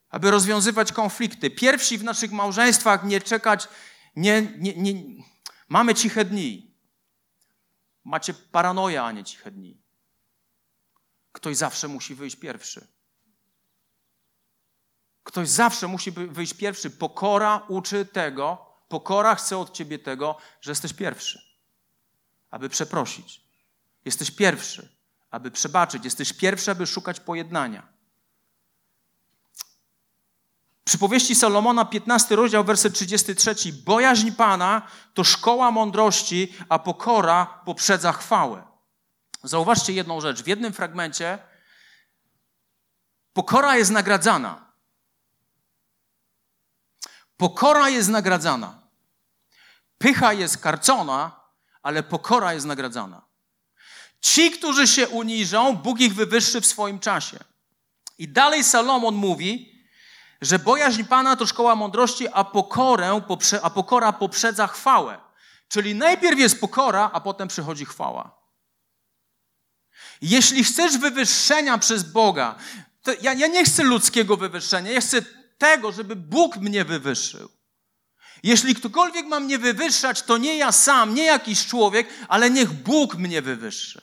aby 0.10 0.32
rozwiązywać 0.32 0.92
konflikty. 0.92 1.50
Pierwsi 1.50 1.98
w 1.98 2.04
naszych 2.04 2.32
małżeństwach 2.32 3.04
nie 3.04 3.22
czekać, 3.22 3.68
nie, 4.16 4.42
nie, 4.42 4.74
nie. 4.74 5.24
Mamy 5.68 5.96
ciche 5.96 6.26
dni. 6.26 6.76
Macie 8.04 8.34
paranoja, 8.34 9.06
a 9.06 9.12
nie 9.12 9.24
ciche 9.24 9.52
dni. 9.52 9.82
Ktoś 11.32 11.58
zawsze 11.58 11.88
musi 11.88 12.16
wyjść 12.16 12.36
pierwszy. 12.36 12.99
Ktoś 15.30 15.50
zawsze 15.50 15.88
musi 15.88 16.12
wyjść 16.12 16.54
pierwszy. 16.54 16.90
Pokora 16.90 17.62
uczy 17.68 18.06
tego, 18.06 18.66
pokora 18.88 19.36
chce 19.36 19.58
od 19.58 19.72
ciebie 19.72 20.00
tego, 20.00 20.38
że 20.62 20.72
jesteś 20.72 20.94
pierwszy, 20.94 21.42
aby 22.52 22.70
przeprosić. 22.70 23.42
Jesteś 24.06 24.32
pierwszy 24.32 25.00
aby 25.32 25.52
przebaczyć. 25.52 26.06
Jesteś 26.06 26.34
pierwszy, 26.34 26.72
aby 26.72 26.88
szukać 26.88 27.20
pojednania. 27.20 27.88
Przypowieści 30.84 31.36
Salomona, 31.36 31.86
15 31.86 32.36
rozdział, 32.36 32.64
werset 32.64 32.94
33. 32.94 33.56
Bojaźń 33.74 34.32
Pana 34.32 34.82
to 35.14 35.24
szkoła 35.24 35.72
mądrości, 35.72 36.54
a 36.70 36.80
pokora 36.80 37.62
poprzedza 37.66 38.12
chwałę. 38.12 38.64
Zauważcie 39.44 39.94
jedną 39.94 40.22
rzecz. 40.22 40.44
W 40.44 40.48
jednym 40.48 40.74
fragmencie 40.74 41.40
pokora 43.34 43.78
jest 43.78 43.92
nagradzana. 43.92 44.69
Pokora 47.40 47.90
jest 47.90 48.10
nagradzana. 48.10 48.80
Pycha 49.98 50.34
jest 50.34 50.58
karcona, 50.58 51.40
ale 51.84 52.04
pokora 52.04 52.54
jest 52.54 52.66
nagradzana. 52.66 53.22
Ci, 54.22 54.52
którzy 54.52 54.88
się 54.88 55.08
uniżą, 55.08 55.76
Bóg 55.76 56.00
ich 56.00 56.16
wywyższy 56.16 56.62
w 56.62 56.66
swoim 56.66 57.00
czasie. 57.00 57.40
I 58.18 58.28
dalej 58.28 58.64
Salomon 58.64 59.16
mówi, 59.16 59.84
że 60.42 60.60
bojaźń 60.60 61.04
Pana 61.04 61.36
to 61.36 61.48
szkoła 61.48 61.76
mądrości, 61.76 62.28
a, 62.34 62.44
pokorę, 62.44 63.22
a 63.62 63.70
pokora 63.70 64.14
poprzedza 64.14 64.68
chwałę. 64.68 65.18
Czyli 65.68 65.96
najpierw 65.96 66.40
jest 66.40 66.62
pokora, 66.62 67.10
a 67.14 67.22
potem 67.22 67.48
przychodzi 67.48 67.86
chwała. 67.86 68.40
Jeśli 70.22 70.64
chcesz 70.64 70.98
wywyższenia 70.98 71.78
przez 71.78 72.04
Boga, 72.04 72.56
ja, 73.22 73.34
ja 73.34 73.48
nie 73.48 73.66
chcę 73.66 73.84
ludzkiego 73.84 74.38
wywyższenia, 74.38 74.92
ja 74.92 75.02
chcę 75.02 75.39
tego, 75.60 75.92
żeby 75.92 76.16
Bóg 76.16 76.58
mnie 76.58 76.86
wywyższył. 76.86 77.50
Jeśli 78.44 78.76
ktokolwiek 78.76 79.26
ma 79.26 79.40
mnie 79.40 79.58
wywyższać, 79.58 80.22
to 80.22 80.38
nie 80.38 80.58
ja 80.58 80.72
sam, 80.72 81.14
nie 81.16 81.24
jakiś 81.24 81.68
człowiek, 81.68 82.08
ale 82.28 82.50
niech 82.50 82.72
Bóg 82.72 83.16
mnie 83.16 83.42
wywyższy. 83.42 84.02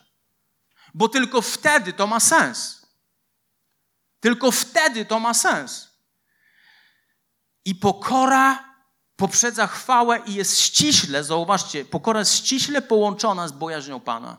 Bo 0.95 1.09
tylko 1.09 1.43
wtedy 1.43 1.93
to 1.93 2.07
ma 2.07 2.21
sens. 2.21 2.87
Tylko 4.21 4.51
wtedy 4.51 5.05
to 5.05 5.21
ma 5.21 5.35
sens. 5.35 5.89
I 7.65 7.75
pokora 7.75 8.75
poprzedza 9.17 9.67
chwałę 9.67 10.21
i 10.27 10.35
jest 10.35 10.61
ściśle, 10.61 11.25
zauważcie, 11.25 11.85
pokora 11.85 12.19
jest 12.19 12.35
ściśle 12.35 12.83
połączona 12.83 13.49
z 13.49 13.53
bojaźnią 13.53 14.01
Pana. 14.01 14.37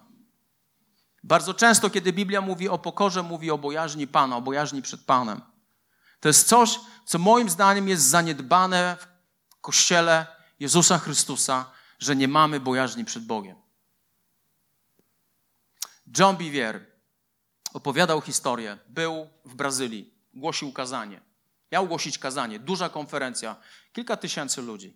Bardzo 1.23 1.53
często, 1.53 1.89
kiedy 1.89 2.13
Biblia 2.13 2.41
mówi 2.41 2.69
o 2.69 2.77
pokorze, 2.77 3.23
mówi 3.23 3.51
o 3.51 3.57
bojaźni 3.57 4.07
Pana, 4.07 4.37
o 4.37 4.41
bojaźni 4.41 4.81
przed 4.81 5.01
Panem. 5.01 5.41
To 6.19 6.29
jest 6.29 6.47
coś, 6.47 6.79
co 7.07 7.19
moim 7.19 7.49
zdaniem 7.49 7.87
jest 7.87 8.03
zaniedbane 8.03 8.97
w 9.49 9.61
Kościele 9.61 10.25
Jezusa 10.59 10.97
Chrystusa, 10.97 11.71
że 11.99 12.15
nie 12.15 12.27
mamy 12.27 12.59
bojaźni 12.59 13.05
przed 13.05 13.25
Bogiem. 13.25 13.55
John 16.17 16.37
Bivier 16.37 16.85
opowiadał 17.73 18.21
historię. 18.21 18.77
Był 18.87 19.29
w 19.45 19.55
Brazylii, 19.55 20.13
głosił 20.33 20.73
kazanie. 20.73 21.21
Miał 21.71 21.87
głosić 21.87 22.17
kazanie, 22.17 22.59
duża 22.59 22.89
konferencja, 22.89 23.55
kilka 23.93 24.17
tysięcy 24.17 24.61
ludzi. 24.61 24.95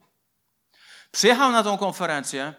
Przyjechał 1.12 1.52
na 1.52 1.64
tą 1.64 1.78
konferencję 1.78 2.54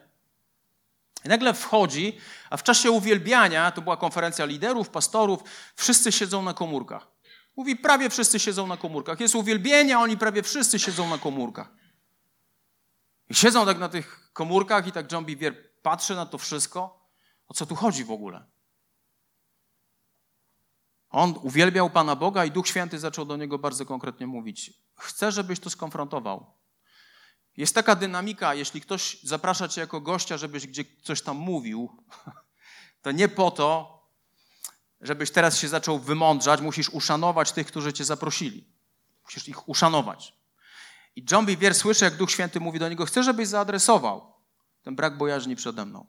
i 1.24 1.28
nagle 1.28 1.54
wchodzi, 1.54 2.18
a 2.50 2.56
w 2.56 2.62
czasie 2.62 2.90
uwielbiania, 2.90 3.70
to 3.70 3.82
była 3.82 3.96
konferencja 3.96 4.44
liderów, 4.44 4.88
pastorów, 4.88 5.42
wszyscy 5.76 6.12
siedzą 6.12 6.42
na 6.42 6.54
komórkach. 6.54 7.11
Mówi, 7.56 7.76
prawie 7.76 8.10
wszyscy 8.10 8.38
siedzą 8.38 8.66
na 8.66 8.76
komórkach. 8.76 9.20
Jest 9.20 9.34
uwielbienie, 9.34 9.96
a 9.96 10.00
oni 10.00 10.16
prawie 10.16 10.42
wszyscy 10.42 10.78
siedzą 10.78 11.10
na 11.10 11.18
komórkach. 11.18 11.68
I 13.28 13.34
siedzą 13.34 13.66
tak 13.66 13.78
na 13.78 13.88
tych 13.88 14.30
komórkach 14.32 14.86
i 14.86 14.92
tak 14.92 15.12
John 15.12 15.24
Bivier 15.24 15.72
patrzy 15.82 16.14
na 16.14 16.26
to 16.26 16.38
wszystko. 16.38 17.08
O 17.48 17.54
co 17.54 17.66
tu 17.66 17.74
chodzi 17.74 18.04
w 18.04 18.10
ogóle? 18.10 18.46
On 21.10 21.34
uwielbiał 21.42 21.90
Pana 21.90 22.16
Boga 22.16 22.44
i 22.44 22.50
Duch 22.50 22.68
Święty 22.68 22.98
zaczął 22.98 23.24
do 23.24 23.36
niego 23.36 23.58
bardzo 23.58 23.86
konkretnie 23.86 24.26
mówić. 24.26 24.72
Chcę, 24.96 25.32
żebyś 25.32 25.60
to 25.60 25.70
skonfrontował. 25.70 26.54
Jest 27.56 27.74
taka 27.74 27.96
dynamika, 27.96 28.54
jeśli 28.54 28.80
ktoś 28.80 29.22
zaprasza 29.22 29.68
cię 29.68 29.80
jako 29.80 30.00
gościa, 30.00 30.36
żebyś 30.36 30.66
gdzie 30.66 30.84
coś 31.02 31.22
tam 31.22 31.36
mówił, 31.36 32.04
to 33.02 33.12
nie 33.12 33.28
po 33.28 33.50
to, 33.50 34.01
żebyś 35.02 35.30
teraz 35.30 35.58
się 35.58 35.68
zaczął 35.68 35.98
wymądrzać, 35.98 36.60
musisz 36.60 36.90
uszanować 36.90 37.52
tych, 37.52 37.66
którzy 37.66 37.92
cię 37.92 38.04
zaprosili. 38.04 38.64
Musisz 39.24 39.48
ich 39.48 39.68
uszanować. 39.68 40.34
I 41.16 41.24
John 41.30 41.46
Bevere 41.46 41.74
słyszy, 41.74 42.04
jak 42.04 42.16
Duch 42.16 42.30
Święty 42.30 42.60
mówi 42.60 42.78
do 42.78 42.88
niego, 42.88 43.06
chcę, 43.06 43.22
żebyś 43.22 43.48
zaadresował 43.48 44.32
ten 44.82 44.96
brak 44.96 45.16
bojaźni 45.16 45.56
przede 45.56 45.86
mną. 45.86 46.06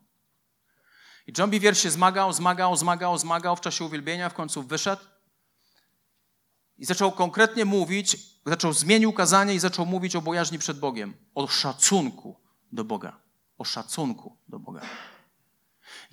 I 1.28 1.34
John 1.38 1.52
Bevere 1.52 1.76
się 1.76 1.92
zmagał, 1.92 2.34
zmagał, 2.34 2.76
zmagał, 2.76 3.18
zmagał 3.18 3.56
w 3.56 3.62
czasie 3.62 3.86
uwielbienia, 3.86 4.30
w 4.30 4.34
końcu 4.34 4.64
wyszedł 4.64 5.04
i 6.78 6.86
zaczął 6.86 7.12
konkretnie 7.12 7.66
mówić, 7.66 8.18
zaczął 8.46 8.74
zmienił 8.74 9.14
kazanie 9.14 9.54
i 9.54 9.60
zaczął 9.60 9.86
mówić 9.86 10.16
o 10.16 10.22
bojaźni 10.22 10.60
przed 10.60 10.80
Bogiem, 10.80 11.14
o 11.36 11.48
szacunku 11.48 12.36
do 12.72 12.84
Boga, 12.84 13.18
o 13.58 13.64
szacunku 13.64 14.38
do 14.48 14.60
Boga. 14.60 14.82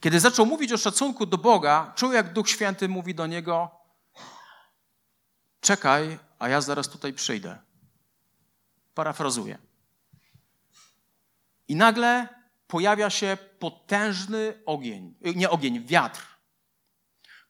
Kiedy 0.00 0.20
zaczął 0.20 0.46
mówić 0.46 0.72
o 0.72 0.78
szacunku 0.78 1.26
do 1.26 1.38
Boga, 1.38 1.92
czuł, 1.96 2.12
jak 2.12 2.32
Duch 2.32 2.48
Święty 2.48 2.88
mówi 2.88 3.14
do 3.14 3.26
niego: 3.26 3.70
Czekaj, 5.60 6.18
a 6.38 6.48
ja 6.48 6.60
zaraz 6.60 6.88
tutaj 6.88 7.12
przyjdę. 7.12 7.58
Parafrazuję. 8.94 9.58
I 11.68 11.76
nagle 11.76 12.28
pojawia 12.66 13.10
się 13.10 13.38
potężny 13.58 14.62
ogień, 14.66 15.14
nie 15.36 15.50
ogień, 15.50 15.86
wiatr, 15.86 16.26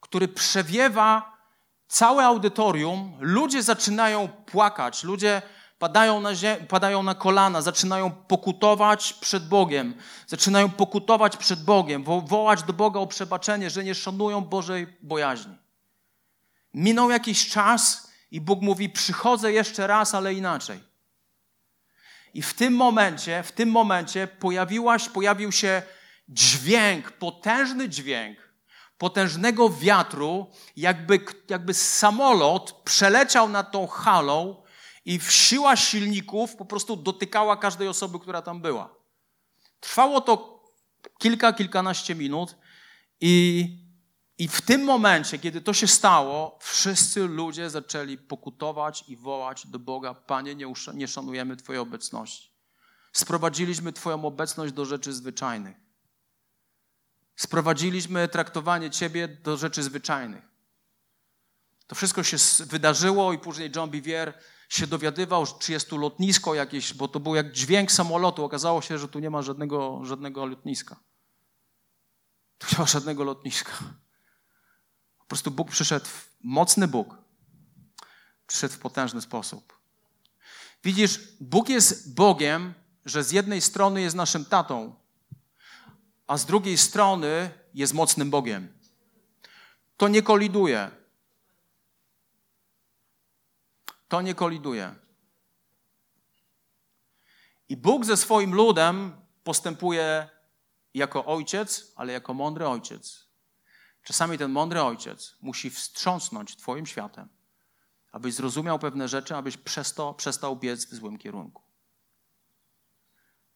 który 0.01 0.29
przewiewa 0.29 1.37
całe 1.89 2.25
audytorium. 2.25 3.17
Ludzie 3.21 3.63
zaczynają 3.63 4.29
płakać, 4.29 5.05
ludzie 5.05 5.43
padają 5.81 6.21
na, 6.21 6.31
padają 6.69 7.03
na 7.03 7.15
kolana, 7.15 7.63
zaczynają 7.63 8.11
pokutować 8.11 9.13
przed 9.13 9.49
Bogiem, 9.49 9.95
zaczynają 10.27 10.71
pokutować 10.71 11.37
przed 11.37 11.65
Bogiem, 11.65 12.05
wo- 12.05 12.21
wołać 12.21 12.63
do 12.63 12.73
Boga 12.73 13.01
o 13.01 13.07
przebaczenie, 13.07 13.71
że 13.71 13.85
nie 13.85 13.95
szanują 13.95 14.41
Bożej 14.41 14.87
bojaźni. 15.03 15.57
Minął 16.75 17.11
jakiś 17.11 17.49
czas 17.49 18.11
i 18.31 18.41
Bóg 18.41 18.63
mówi: 18.63 18.89
Przychodzę 18.91 19.53
jeszcze 19.53 19.87
raz, 19.87 20.15
ale 20.15 20.35
inaczej. 20.35 20.81
I 22.35 22.43
w 22.43 22.55
tym 22.55 22.77
momencie, 22.77 23.43
w 23.43 23.53
tym 23.53 23.71
momencie 23.71 24.27
pojawiłaś, 24.27 25.09
pojawił 25.09 25.53
się 25.53 25.83
dźwięk, 26.29 27.11
potężny 27.11 27.89
dźwięk 27.89 28.51
potężnego 29.01 29.71
wiatru, 29.71 30.47
jakby, 30.77 31.21
jakby 31.49 31.75
samolot 31.75 32.73
przeleciał 32.85 33.49
nad 33.49 33.73
tą 33.73 33.87
halą 33.87 34.60
i 35.05 35.21
siła 35.21 35.77
silników 35.77 36.57
po 36.57 36.65
prostu 36.65 36.97
dotykała 36.97 37.57
każdej 37.57 37.89
osoby, 37.89 38.21
która 38.21 38.43
tam 38.43 38.61
była. 38.61 38.95
Trwało 39.81 40.21
to 40.21 40.65
kilka, 41.19 41.53
kilkanaście 41.53 42.15
minut 42.15 42.57
i, 43.21 43.67
i 44.39 44.49
w 44.49 44.61
tym 44.61 44.85
momencie, 44.85 45.39
kiedy 45.39 45.61
to 45.61 45.73
się 45.73 45.87
stało, 45.87 46.59
wszyscy 46.61 47.29
ludzie 47.29 47.71
zaczęli 47.71 48.19
pokutować 48.19 49.05
i 49.09 49.17
wołać 49.17 49.67
do 49.67 49.79
Boga: 49.79 50.15
Panie, 50.15 50.55
nie, 50.55 50.73
nie 50.95 51.09
szanujemy 51.09 51.57
Twojej 51.57 51.81
obecności. 51.81 52.51
Sprowadziliśmy 53.13 53.93
Twoją 53.93 54.25
obecność 54.25 54.73
do 54.73 54.85
rzeczy 54.85 55.13
zwyczajnych. 55.13 55.77
Sprowadziliśmy 57.37 58.29
traktowanie 58.29 58.91
Ciebie 58.91 59.29
do 59.29 59.57
rzeczy 59.57 59.83
zwyczajnych. 59.83 60.45
To 61.87 61.95
wszystko 61.95 62.23
się 62.23 62.37
wydarzyło 62.67 63.33
i 63.33 63.39
później 63.39 63.71
John 63.77 63.91
Bivier 63.91 64.35
się 64.71 64.87
dowiadywał, 64.87 65.47
czy 65.59 65.73
jest 65.73 65.89
tu 65.89 65.99
lotnisko 65.99 66.55
jakieś, 66.55 66.95
bo 66.95 67.09
to 67.09 67.21
był 67.21 67.35
jak 67.35 67.53
dźwięk 67.53 67.93
samolotu. 67.93 68.45
Okazało 68.45 68.83
się, 68.83 68.99
że 68.99 69.09
tu 69.09 69.19
nie 69.19 69.31
ma 69.31 69.43
żadnego, 69.43 70.01
żadnego 70.05 70.47
lotniska. 70.47 70.97
Tu 72.59 72.67
nie 72.73 72.79
ma 72.79 72.87
żadnego 72.87 73.25
lotniska. 73.25 73.73
Po 75.19 75.25
prostu 75.25 75.51
Bóg 75.51 75.71
przyszedł, 75.71 76.07
mocny 76.41 76.89
Bóg, 76.89 77.17
przyszedł 78.47 78.75
w 78.75 78.79
potężny 78.79 79.21
sposób. 79.21 79.79
Widzisz, 80.85 81.21
Bóg 81.41 81.69
jest 81.69 82.15
Bogiem, 82.15 82.75
że 83.05 83.25
z 83.25 83.33
jednej 83.33 83.61
strony 83.61 84.01
jest 84.01 84.17
naszym 84.17 84.45
tatą, 84.45 84.95
a 86.27 86.37
z 86.37 86.47
drugiej 86.47 86.79
strony 86.79 87.51
jest 87.75 87.95
mocnym 87.95 88.31
Bogiem. 88.31 88.79
To 89.97 90.09
nie 90.09 90.23
koliduje. 90.23 91.00
To 94.11 94.23
nie 94.23 94.35
koliduje. 94.35 94.95
I 97.69 97.77
Bóg 97.77 98.05
ze 98.05 98.17
swoim 98.17 98.55
ludem 98.55 99.13
postępuje 99.45 100.29
jako 100.95 101.25
ojciec, 101.27 101.93
ale 101.97 102.13
jako 102.13 102.35
mądry 102.35 102.69
ojciec. 102.69 103.27
Czasami 104.03 104.39
ten 104.39 104.51
mądry 104.51 104.83
ojciec 104.83 105.37
musi 105.41 105.71
wstrząsnąć 105.71 106.57
Twoim 106.57 106.87
światem, 106.87 107.29
abyś 108.13 108.35
zrozumiał 108.35 108.79
pewne 108.79 109.09
rzeczy, 109.09 109.37
abyś 109.37 109.57
przestał, 109.57 110.15
przestał 110.15 110.57
biec 110.57 110.87
w 110.87 110.95
złym 110.95 111.19
kierunku. 111.19 111.63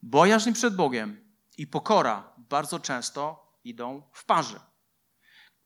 Bojaźń 0.02 0.52
przed 0.52 0.76
Bogiem 0.76 1.34
i 1.58 1.66
pokora 1.66 2.32
bardzo 2.38 2.78
często 2.78 3.52
idą 3.64 4.02
w 4.12 4.24
parze. 4.24 4.73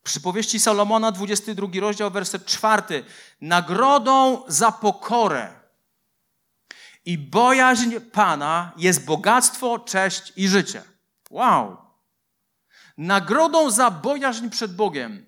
Przypowieści 0.08 0.60
Salomona, 0.60 1.12
22 1.12 1.66
rozdział, 1.80 2.10
werset 2.10 2.44
4. 2.44 3.04
Nagrodą 3.40 4.42
za 4.46 4.72
pokorę 4.72 5.52
I 7.04 7.18
bojaźń 7.18 8.00
Pana 8.12 8.72
jest 8.76 9.04
bogactwo, 9.04 9.78
cześć 9.78 10.32
i 10.36 10.48
życie. 10.48 10.82
Wow! 11.30 11.76
Nagrodą 12.98 13.70
za 13.70 13.90
bojaźń 13.90 14.48
przed 14.48 14.76
Bogiem, 14.76 15.26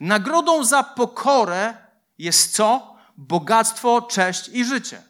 nagrodą 0.00 0.64
za 0.64 0.82
pokorę 0.82 1.74
jest 2.18 2.54
co? 2.54 2.96
Bogactwo, 3.16 4.02
cześć 4.02 4.48
i 4.48 4.64
życie. 4.64 5.02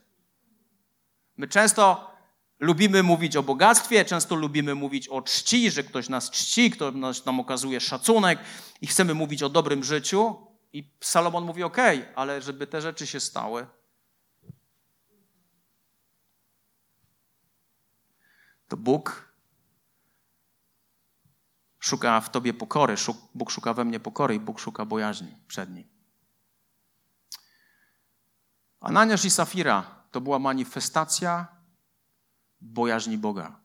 My 1.36 1.48
często 1.48 2.15
lubimy 2.58 3.02
mówić 3.02 3.36
o 3.36 3.42
bogactwie, 3.42 4.04
często 4.04 4.34
lubimy 4.34 4.74
mówić 4.74 5.08
o 5.08 5.22
czci, 5.22 5.70
że 5.70 5.84
ktoś 5.84 6.08
nas 6.08 6.30
czci, 6.30 6.70
ktoś 6.70 7.24
nam 7.24 7.40
okazuje 7.40 7.80
szacunek 7.80 8.38
i 8.80 8.86
chcemy 8.86 9.14
mówić 9.14 9.42
o 9.42 9.48
dobrym 9.48 9.84
życiu. 9.84 10.46
I 10.72 10.90
Salomon 11.00 11.44
mówi: 11.44 11.62
OK, 11.62 11.76
ale 12.14 12.42
żeby 12.42 12.66
te 12.66 12.80
rzeczy 12.80 13.06
się 13.06 13.20
stały, 13.20 13.66
to 18.68 18.76
Bóg 18.76 19.32
szuka 21.78 22.20
w 22.20 22.30
tobie 22.30 22.54
pokory, 22.54 22.94
Bóg 23.34 23.50
szuka 23.50 23.74
we 23.74 23.84
mnie 23.84 24.00
pokory 24.00 24.34
i 24.34 24.40
Bóg 24.40 24.60
szuka 24.60 24.84
bojaźni 24.84 25.36
przed 25.48 25.70
nim. 25.70 25.88
Ananiasz 28.80 29.24
i 29.24 29.30
Safira 29.30 30.04
to 30.10 30.20
była 30.20 30.38
manifestacja 30.38 31.55
bojaźni 32.72 33.18
Boga. 33.18 33.60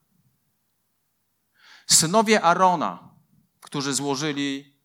Synowie 1.88 2.42
Arona, 2.42 3.16
którzy 3.60 3.94
złożyli 3.94 4.78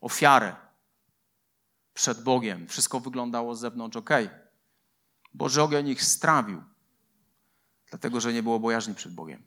ofiarę 0.00 0.56
przed 1.94 2.22
Bogiem, 2.22 2.68
wszystko 2.68 3.00
wyglądało 3.00 3.54
z 3.54 3.60
zewnątrz 3.60 3.96
ok. 3.96 4.10
Boży 5.34 5.62
ogień 5.62 5.88
ich 5.88 6.02
strawił, 6.02 6.62
dlatego 7.90 8.20
że 8.20 8.32
nie 8.32 8.42
było 8.42 8.60
bojaźni 8.60 8.94
przed 8.94 9.14
Bogiem. 9.14 9.42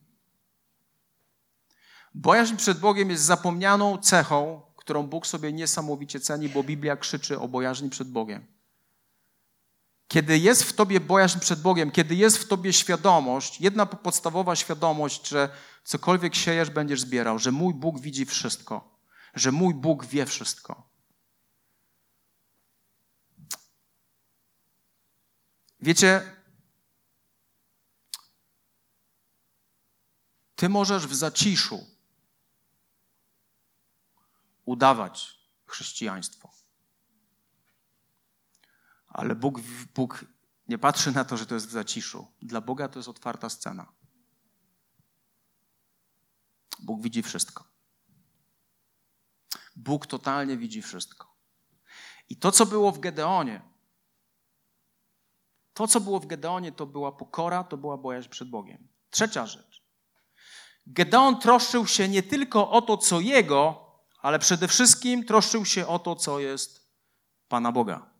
Bojaźń 2.13 2.56
przed 2.56 2.80
Bogiem 2.80 3.10
jest 3.10 3.24
zapomnianą 3.24 3.98
cechą, 3.98 4.62
którą 4.76 5.08
Bóg 5.08 5.28
sobie 5.28 5.54
niesamowicie 5.54 6.20
ceni, 6.20 6.50
bo 6.50 6.63
Biblia 6.63 6.98
krzyczy 6.98 7.39
o 7.39 7.48
bojaźni 7.48 7.89
przed 7.89 8.12
Bogiem. 8.12 8.57
Kiedy 10.08 10.38
jest 10.39 10.63
w 10.63 10.74
tobie 10.74 11.00
bojaźń 11.00 11.39
przed 11.39 11.62
Bogiem, 11.62 11.91
kiedy 11.91 12.15
jest 12.15 12.38
w 12.38 12.48
tobie 12.48 12.74
świadomość, 12.74 13.62
jedna 13.62 13.86
podstawowa 13.86 14.56
świadomość, 14.56 15.28
że 15.28 15.50
cokolwiek 15.84 16.36
siejesz, 16.36 16.70
będziesz 16.70 17.02
zbierał, 17.02 17.39
że 17.39 17.52
mój 17.52 17.74
Bóg 17.74 18.00
widzi 18.00 18.26
wszystko, 18.26 19.00
że 19.34 19.52
mój 19.52 19.74
Bóg 19.74 20.06
wie 20.06 20.26
wszystko. 20.26 20.89
Wiecie, 25.80 26.38
ty 30.56 30.70
możesz 30.70 31.08
w 31.08 31.15
zaciszu 31.15 31.86
udawać 34.65 35.39
chrześcijaństwo. 35.65 36.46
Ale 39.17 39.36
Bóg, 39.36 39.60
Bóg 39.95 40.25
nie 40.67 40.77
patrzy 40.77 41.12
na 41.12 41.25
to, 41.25 41.38
że 41.38 41.45
to 41.45 41.56
jest 41.56 41.67
w 41.67 41.71
zaciszu. 41.71 42.27
Dla 42.41 42.62
Boga 42.62 42.88
to 42.88 42.99
jest 42.99 43.10
otwarta 43.10 43.49
scena. 43.49 43.91
Bóg 46.80 47.01
widzi 47.01 47.23
wszystko. 47.23 47.63
Bóg 49.75 50.08
totalnie 50.08 50.58
widzi 50.58 50.82
wszystko. 50.82 51.36
I 52.30 52.38
to, 52.38 52.51
co 52.51 52.65
było 52.65 52.91
w 52.91 52.99
Gedeonie, 52.99 53.62
to, 55.73 55.88
co 55.88 56.01
było 56.01 56.19
w 56.19 56.25
Gedeonie, 56.25 56.71
to 56.71 56.86
była 56.86 57.12
pokora, 57.12 57.63
to 57.63 57.77
była 57.77 57.97
bojaźń 57.97 58.30
przed 58.30 58.49
Bogiem. 58.49 58.88
Trzecia 59.10 59.45
rzecz. 59.45 59.84
Gedeon 60.88 61.39
troszczył 61.39 61.88
się 61.88 62.08
nie 62.08 62.23
tylko 62.23 62.71
o 62.71 62.82
to, 62.82 62.97
co 62.97 63.19
jego, 63.19 63.91
ale 64.21 64.39
przede 64.39 64.67
wszystkim 64.67 65.25
troszczył 65.25 65.65
się 65.65 65.88
o 65.88 65.99
to, 65.99 66.15
co 66.15 66.39
jest 66.39 66.91
Pana 67.47 67.71
Boga. 67.71 68.16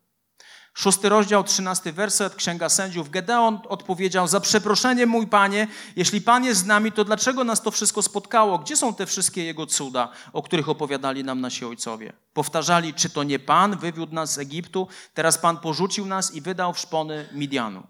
Szósty 0.78 1.10
rozdział, 1.10 1.44
trzynasty 1.44 1.94
werset, 1.94 2.36
Księga 2.36 2.70
Sędziów. 2.70 3.10
Gedeon 3.10 3.60
odpowiedział, 3.70 4.28
za 4.28 4.40
przeproszenie 4.40 5.06
mój 5.06 5.28
Panie, 5.28 5.68
jeśli 5.96 6.22
Pan 6.22 6.44
jest 6.44 6.60
z 6.60 6.66
nami, 6.66 6.92
to 6.92 7.06
dlaczego 7.06 7.44
nas 7.44 7.62
to 7.62 7.72
wszystko 7.72 8.02
spotkało? 8.02 8.60
Gdzie 8.60 8.78
są 8.78 8.94
te 8.94 9.06
wszystkie 9.06 9.44
Jego 9.44 9.66
cuda, 9.66 10.12
o 10.34 10.44
których 10.44 10.70
opowiadali 10.70 11.24
nam 11.24 11.42
nasi 11.42 11.66
ojcowie? 11.66 12.14
Powtarzali, 12.34 12.94
czy 12.94 13.10
to 13.10 13.24
nie 13.24 13.40
Pan 13.40 13.78
wywiódł 13.78 14.16
nas 14.16 14.34
z 14.34 14.38
Egiptu, 14.38 14.88
teraz 15.14 15.38
Pan 15.38 15.58
porzucił 15.58 16.06
nas 16.06 16.36
i 16.36 16.42
wydał 16.42 16.74
w 16.74 16.80
szpony 16.80 17.30
Midianu. 17.32 17.88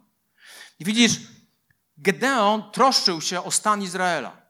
I 0.79 0.85
widzisz, 0.85 1.19
Gedeon 1.97 2.63
troszczył 2.71 3.21
się 3.21 3.43
o 3.43 3.51
stan 3.51 3.81
Izraela. 3.81 4.46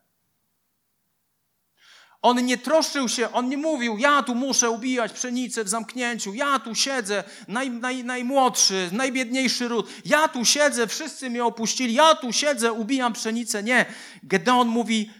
On 2.27 2.45
nie 2.45 2.57
troszczył 2.57 3.09
się, 3.09 3.31
on 3.31 3.49
nie 3.49 3.57
mówił, 3.57 3.97
ja 3.97 4.23
tu 4.23 4.35
muszę 4.35 4.69
ubijać 4.69 5.13
pszenicę 5.13 5.63
w 5.63 5.69
zamknięciu, 5.69 6.33
ja 6.33 6.59
tu 6.59 6.75
siedzę, 6.75 7.23
naj, 7.47 7.69
naj, 7.69 8.03
najmłodszy, 8.03 8.89
najbiedniejszy 8.91 9.67
ród, 9.67 9.89
ja 10.05 10.27
tu 10.27 10.45
siedzę, 10.45 10.87
wszyscy 10.87 11.29
mnie 11.29 11.45
opuścili, 11.45 11.93
ja 11.93 12.15
tu 12.15 12.33
siedzę, 12.33 12.73
ubijam 12.73 13.13
pszenicę. 13.13 13.63
Nie. 13.63 13.85
Gedeon 14.23 14.67
mówi, 14.67 15.11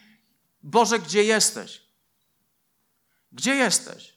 Boże, 0.64 1.00
gdzie 1.00 1.24
jesteś? 1.24 1.82
Gdzie 3.32 3.56
jesteś? 3.56 4.14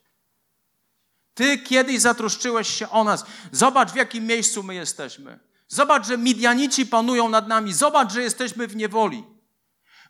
Ty 1.34 1.58
kiedyś 1.58 2.00
zatroszczyłeś 2.00 2.68
się 2.68 2.88
o 2.88 3.04
nas. 3.04 3.24
Zobacz, 3.52 3.90
w 3.90 3.96
jakim 3.96 4.26
miejscu 4.26 4.62
my 4.62 4.74
jesteśmy. 4.74 5.38
Zobacz, 5.68 6.06
że 6.06 6.18
Midianici 6.18 6.86
panują 6.86 7.28
nad 7.28 7.48
nami. 7.48 7.72
Zobacz, 7.72 8.12
że 8.12 8.22
jesteśmy 8.22 8.66
w 8.66 8.76
niewoli. 8.76 9.24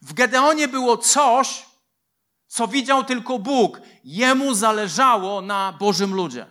W 0.02 0.12
Gedeonie 0.12 0.68
było 0.68 0.96
coś, 0.96 1.69
co 2.50 2.68
widział 2.68 3.04
tylko 3.04 3.38
Bóg. 3.38 3.80
Jemu 4.04 4.54
zależało 4.54 5.40
na 5.40 5.72
Bożym 5.72 6.14
ludzie. 6.14 6.46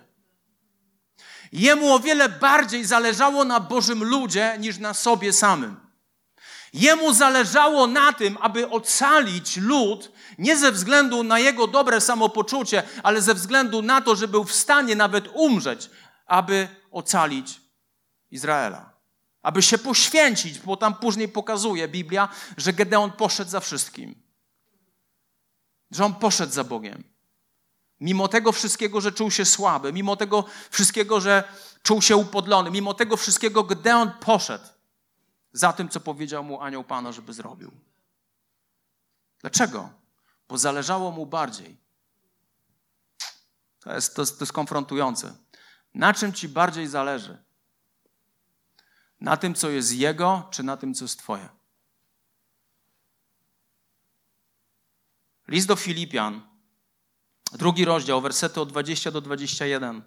Jemu 1.52 1.92
o 1.92 2.00
wiele 2.00 2.28
bardziej 2.28 2.84
zależało 2.84 3.44
na 3.44 3.60
Bożym 3.60 4.04
ludzie 4.04 4.56
niż 4.60 4.78
na 4.78 4.94
sobie 4.94 5.32
samym. 5.32 5.80
Jemu 6.72 7.12
zależało 7.12 7.86
na 7.86 8.12
tym, 8.12 8.38
aby 8.40 8.70
ocalić 8.70 9.56
lud, 9.56 10.12
nie 10.38 10.56
ze 10.56 10.72
względu 10.72 11.22
na 11.22 11.38
jego 11.38 11.66
dobre 11.66 12.00
samopoczucie, 12.00 12.82
ale 13.02 13.22
ze 13.22 13.34
względu 13.34 13.82
na 13.82 14.00
to, 14.00 14.16
że 14.16 14.28
był 14.28 14.44
w 14.44 14.52
stanie 14.52 14.96
nawet 14.96 15.28
umrzeć, 15.34 15.90
aby 16.26 16.68
ocalić 16.90 17.60
Izraela. 18.30 18.92
Aby 19.42 19.62
się 19.62 19.78
poświęcić, 19.78 20.58
bo 20.58 20.76
tam 20.76 20.94
później 20.94 21.28
pokazuje 21.28 21.88
Biblia, 21.88 22.28
że 22.56 22.72
Gedeon 22.72 23.12
poszedł 23.12 23.50
za 23.50 23.60
wszystkim 23.60 24.29
że 25.90 26.04
on 26.04 26.14
poszedł 26.14 26.52
za 26.52 26.64
Bogiem. 26.64 27.04
Mimo 28.00 28.28
tego 28.28 28.52
wszystkiego, 28.52 29.00
że 29.00 29.12
czuł 29.12 29.30
się 29.30 29.44
słaby, 29.44 29.92
mimo 29.92 30.16
tego 30.16 30.44
wszystkiego, 30.70 31.20
że 31.20 31.44
czuł 31.82 32.02
się 32.02 32.16
upodlony, 32.16 32.70
mimo 32.70 32.94
tego 32.94 33.16
wszystkiego, 33.16 33.64
gdy 33.64 33.94
on 33.94 34.10
poszedł 34.10 34.64
za 35.52 35.72
tym, 35.72 35.88
co 35.88 36.00
powiedział 36.00 36.44
mu 36.44 36.60
anioł 36.60 36.84
Pana, 36.84 37.12
żeby 37.12 37.32
zrobił. 37.32 37.70
Dlaczego? 39.40 39.90
Bo 40.48 40.58
zależało 40.58 41.10
mu 41.10 41.26
bardziej. 41.26 41.76
To 43.80 43.94
jest, 43.94 44.16
to, 44.16 44.26
to 44.26 44.36
jest 44.40 44.52
konfrontujące. 44.52 45.34
Na 45.94 46.14
czym 46.14 46.32
ci 46.32 46.48
bardziej 46.48 46.86
zależy? 46.86 47.38
Na 49.20 49.36
tym, 49.36 49.54
co 49.54 49.70
jest 49.70 49.92
jego, 49.92 50.48
czy 50.50 50.62
na 50.62 50.76
tym, 50.76 50.94
co 50.94 51.04
jest 51.04 51.18
twoje? 51.18 51.48
List 55.50 55.68
do 55.68 55.76
Filipian, 55.76 56.40
drugi 57.52 57.84
rozdział, 57.84 58.20
wersety 58.20 58.60
od 58.60 58.68
20 58.68 59.10
do 59.10 59.20
21. 59.20 60.02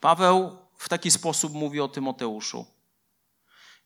Paweł 0.00 0.58
w 0.76 0.88
taki 0.88 1.10
sposób 1.10 1.52
mówi 1.52 1.80
o 1.80 1.88
Tymoteuszu. 1.88 2.66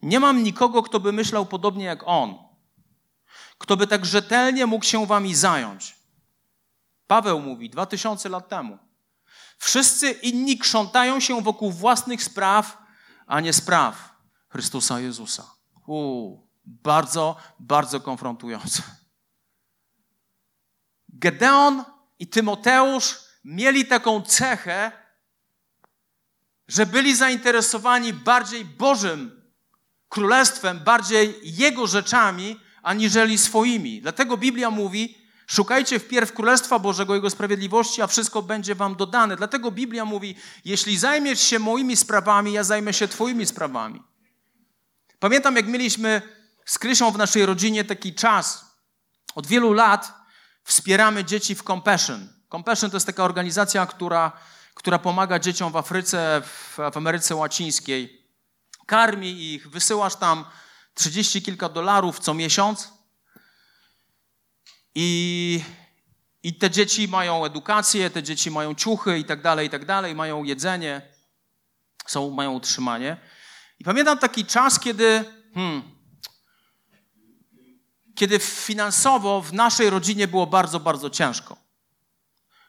Nie 0.03 0.21
mam 0.21 0.43
nikogo, 0.43 0.83
kto 0.83 1.01
by 1.01 1.13
myślał 1.13 1.47
podobnie 1.47 1.85
jak 1.85 2.03
on, 2.07 2.39
kto 3.59 3.77
by 3.77 3.87
tak 3.87 4.07
rzetelnie 4.07 4.67
mógł 4.67 4.85
się 4.85 5.07
wami 5.07 5.35
zająć. 5.35 5.97
Paweł 7.07 7.41
mówi 7.41 7.71
dwa 7.71 7.87
tysiące 7.87 8.29
lat 8.29 8.49
temu. 8.49 8.79
Wszyscy 9.59 10.11
inni 10.11 10.59
krzątają 10.59 11.21
się 11.21 11.43
wokół 11.43 11.73
własnych 11.73 12.23
spraw, 12.23 12.79
a 13.27 13.41
nie 13.41 13.53
spraw 13.53 14.15
Chrystusa 14.49 15.01
Jezusa. 15.01 15.51
Uu, 15.87 16.49
bardzo, 16.65 17.37
bardzo 17.59 18.01
konfrontujące. 18.01 18.98
Gedeon 21.19 21.85
i 22.19 22.27
Tymoteusz 22.27 23.19
mieli 23.45 23.87
taką 23.87 24.23
cechę, 24.23 24.93
że 26.69 26.87
byli 26.87 27.17
zainteresowani 27.17 28.13
bardziej 28.13 28.65
Bożym 28.65 29.43
Królestwem, 30.09 30.79
bardziej 30.79 31.41
Jego 31.43 31.87
rzeczami, 31.87 32.61
aniżeli 32.83 33.39
swoimi. 33.39 34.03
Dlatego 34.03 34.37
Biblia 34.37 34.71
mówi, 34.71 35.19
szukajcie 35.47 35.99
wpierw 35.99 36.33
Królestwa 36.33 36.79
Bożego, 36.79 37.15
Jego 37.15 37.31
sprawiedliwości, 37.31 38.03
a 38.03 38.07
wszystko 38.07 38.43
będzie 38.43 38.75
wam 38.75 38.97
dodane. 38.97 39.37
Dlatego 39.37 39.71
Biblia 39.71 40.05
mówi, 40.05 40.37
jeśli 40.65 40.99
zajmiesz 40.99 41.41
się 41.41 41.59
moimi 41.59 41.97
sprawami, 41.97 42.53
ja 42.53 42.65
zajmę 42.65 42.93
się 42.93 43.09
twoimi 43.09 43.47
sprawami. 43.47 44.03
Pamiętam, 45.19 45.57
jak 45.57 45.67
mieliśmy 45.67 46.23
z 46.65 46.79
Krysią 46.79 47.11
w 47.11 47.19
naszej 47.19 47.47
rodzinie 47.47 47.85
taki 47.85 48.15
czas. 48.15 48.77
Od 49.35 49.47
wielu 49.47 49.73
lat 49.73 50.18
wspieramy 50.69 51.25
dzieci 51.25 51.55
w 51.55 51.63
Compassion. 51.63 52.29
Compassion 52.51 52.91
to 52.91 52.97
jest 52.97 53.07
taka 53.07 53.25
organizacja, 53.25 53.87
która, 53.87 54.33
która 54.75 54.99
pomaga 54.99 55.39
dzieciom 55.39 55.73
w 55.73 55.77
Afryce, 55.77 56.43
w, 56.45 56.79
w 56.93 56.97
Ameryce 56.97 57.35
Łacińskiej. 57.35 58.27
Karmi 58.87 59.53
ich, 59.53 59.71
wysyłasz 59.71 60.17
tam 60.17 60.45
30 60.95 61.43
kilka 61.43 61.69
dolarów 61.69 62.19
co 62.19 62.35
miesiąc 62.35 62.93
i, 64.95 65.63
i 66.43 66.55
te 66.55 66.71
dzieci 66.71 67.09
mają 67.09 67.45
edukację, 67.45 68.11
te 68.11 68.23
dzieci 68.23 68.51
mają 68.51 68.75
ciuchy 68.75 69.19
i 69.19 69.25
tak 69.25 69.43
dalej, 69.43 69.67
i 69.67 69.71
tak 69.71 69.85
dalej, 69.85 70.15
mają 70.15 70.45
jedzenie, 70.45 71.03
są, 72.07 72.31
mają 72.31 72.53
utrzymanie. 72.53 73.17
I 73.79 73.85
pamiętam 73.85 74.19
taki 74.19 74.45
czas, 74.45 74.81
kiedy, 74.81 75.25
hmm, 75.55 75.98
kiedy 78.19 78.39
finansowo 78.39 79.41
w 79.43 79.53
naszej 79.53 79.91
rodzinie 79.91 80.29
było 80.29 80.47
bardzo, 80.47 80.81
bardzo 80.81 81.11
ciężko. 81.11 81.57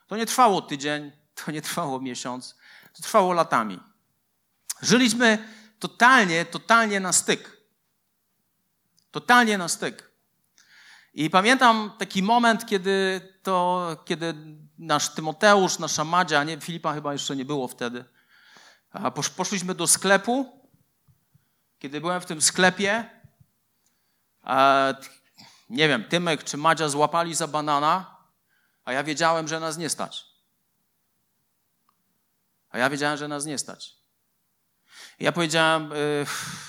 To 0.07 0.17
nie 0.17 0.25
trwało 0.25 0.61
tydzień, 0.61 1.11
to 1.35 1.51
nie 1.51 1.61
trwało 1.61 1.99
miesiąc, 2.01 2.55
to 2.93 3.03
trwało 3.03 3.33
latami. 3.33 3.79
Żyliśmy 4.81 5.47
totalnie, 5.79 6.45
totalnie 6.45 6.99
na 6.99 7.13
styk. 7.13 7.57
Totalnie 9.11 9.57
na 9.57 9.67
styk. 9.67 10.11
I 11.13 11.29
pamiętam 11.29 11.91
taki 11.97 12.23
moment, 12.23 12.65
kiedy 12.65 13.21
to, 13.43 13.87
kiedy 14.05 14.33
nasz 14.77 15.09
Tymoteusz, 15.09 15.79
nasza 15.79 16.03
Madzia, 16.03 16.43
nie, 16.43 16.61
Filipa 16.61 16.93
chyba 16.93 17.13
jeszcze 17.13 17.35
nie 17.35 17.45
było 17.45 17.67
wtedy, 17.67 18.05
a 18.91 19.11
poszliśmy 19.11 19.75
do 19.75 19.87
sklepu. 19.87 20.59
Kiedy 21.79 22.01
byłem 22.01 22.21
w 22.21 22.25
tym 22.25 22.41
sklepie, 22.41 23.09
nie 25.69 25.87
wiem, 25.87 26.03
Tymek 26.03 26.43
czy 26.43 26.57
Madzia 26.57 26.89
złapali 26.89 27.35
za 27.35 27.47
banana, 27.47 28.17
a 28.85 28.93
ja 28.93 29.03
wiedziałem, 29.03 29.47
że 29.47 29.59
nas 29.59 29.77
nie 29.77 29.89
stać. 29.89 30.25
A 32.69 32.77
ja 32.77 32.89
wiedziałem, 32.89 33.17
że 33.17 33.27
nas 33.27 33.45
nie 33.45 33.57
stać. 33.57 33.95
I 35.19 35.23
ja 35.23 35.31
powiedziałem, 35.31 35.93
y, 35.93 36.25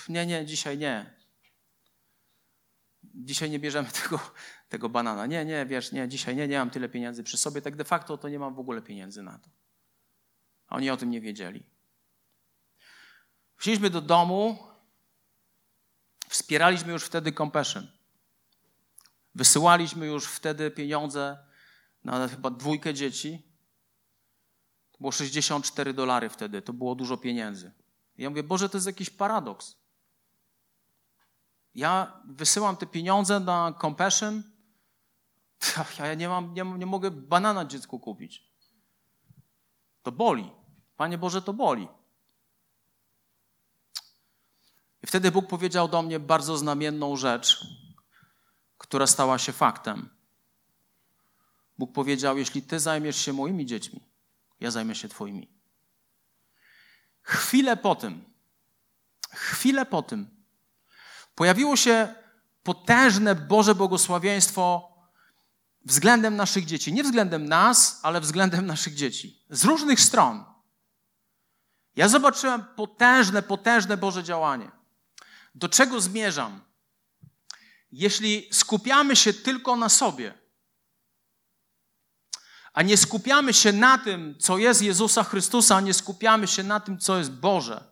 nie, 0.08 0.26
nie, 0.26 0.46
dzisiaj 0.46 0.78
nie. 0.78 1.20
Dzisiaj 3.02 3.50
nie 3.50 3.58
bierzemy 3.58 3.88
tego, 4.02 4.20
tego 4.68 4.88
banana. 4.88 5.26
Nie, 5.26 5.44
nie, 5.44 5.66
wiesz, 5.66 5.92
nie, 5.92 6.08
dzisiaj 6.08 6.36
nie, 6.36 6.48
nie 6.48 6.58
mam 6.58 6.70
tyle 6.70 6.88
pieniędzy 6.88 7.22
przy 7.22 7.36
sobie. 7.36 7.62
Tak 7.62 7.76
de 7.76 7.84
facto 7.84 8.18
to 8.18 8.28
nie 8.28 8.38
mam 8.38 8.54
w 8.54 8.58
ogóle 8.58 8.82
pieniędzy 8.82 9.22
na 9.22 9.38
to. 9.38 9.50
A 10.66 10.76
oni 10.76 10.90
o 10.90 10.96
tym 10.96 11.10
nie 11.10 11.20
wiedzieli. 11.20 11.62
Wzięliśmy 13.58 13.90
do 13.90 14.00
domu, 14.00 14.58
wspieraliśmy 16.28 16.92
już 16.92 17.04
wtedy 17.04 17.32
Compassion. 17.32 17.99
Wysyłaliśmy 19.34 20.06
już 20.06 20.26
wtedy 20.26 20.70
pieniądze 20.70 21.38
na 22.04 22.28
chyba 22.28 22.50
dwójkę 22.50 22.94
dzieci. 22.94 23.42
To 24.92 24.98
było 24.98 25.12
64 25.12 25.94
dolary 25.94 26.28
wtedy, 26.28 26.62
to 26.62 26.72
było 26.72 26.94
dużo 26.94 27.16
pieniędzy. 27.16 27.72
I 28.18 28.22
ja 28.22 28.30
mówię, 28.30 28.42
Boże, 28.42 28.68
to 28.68 28.76
jest 28.76 28.86
jakiś 28.86 29.10
paradoks. 29.10 29.76
Ja 31.74 32.22
wysyłam 32.24 32.76
te 32.76 32.86
pieniądze 32.86 33.40
na 33.40 33.74
Compassion, 33.80 34.42
ja 35.98 36.14
nie, 36.14 36.28
mam, 36.28 36.54
nie, 36.54 36.64
nie 36.64 36.86
mogę 36.86 37.10
banana 37.10 37.64
dziecku 37.64 38.00
kupić. 38.00 38.50
To 40.02 40.12
boli. 40.12 40.50
Panie 40.96 41.18
Boże, 41.18 41.42
to 41.42 41.52
boli. 41.52 41.88
I 45.02 45.06
wtedy 45.06 45.30
Bóg 45.30 45.46
powiedział 45.46 45.88
do 45.88 46.02
mnie 46.02 46.20
bardzo 46.20 46.58
znamienną 46.58 47.16
rzecz, 47.16 47.66
która 48.90 49.06
stała 49.06 49.38
się 49.38 49.52
faktem. 49.52 50.08
Bóg 51.78 51.92
powiedział: 51.92 52.38
Jeśli 52.38 52.62
ty 52.62 52.80
zajmiesz 52.80 53.16
się 53.16 53.32
moimi 53.32 53.66
dziećmi, 53.66 54.00
ja 54.60 54.70
zajmę 54.70 54.94
się 54.94 55.08
twoimi. 55.08 55.48
Chwilę 57.22 57.76
po 57.76 57.94
tym, 57.94 58.24
chwilę 59.32 59.86
po 59.86 60.02
tym, 60.02 60.30
pojawiło 61.34 61.76
się 61.76 62.14
potężne 62.62 63.34
Boże 63.34 63.74
błogosławieństwo 63.74 64.92
względem 65.84 66.36
naszych 66.36 66.64
dzieci. 66.64 66.92
Nie 66.92 67.02
względem 67.02 67.48
nas, 67.48 68.00
ale 68.02 68.20
względem 68.20 68.66
naszych 68.66 68.94
dzieci. 68.94 69.44
Z 69.50 69.64
różnych 69.64 70.00
stron. 70.00 70.44
Ja 71.96 72.08
zobaczyłem 72.08 72.64
potężne, 72.76 73.42
potężne 73.42 73.96
Boże 73.96 74.24
działanie. 74.24 74.70
Do 75.54 75.68
czego 75.68 76.00
zmierzam? 76.00 76.69
Jeśli 77.92 78.48
skupiamy 78.52 79.16
się 79.16 79.32
tylko 79.32 79.76
na 79.76 79.88
sobie, 79.88 80.34
a 82.72 82.82
nie 82.82 82.96
skupiamy 82.96 83.54
się 83.54 83.72
na 83.72 83.98
tym, 83.98 84.34
co 84.38 84.58
jest 84.58 84.82
Jezusa 84.82 85.24
Chrystusa, 85.24 85.76
a 85.76 85.80
nie 85.80 85.94
skupiamy 85.94 86.48
się 86.48 86.62
na 86.62 86.80
tym, 86.80 86.98
co 86.98 87.18
jest 87.18 87.32
Boże. 87.32 87.84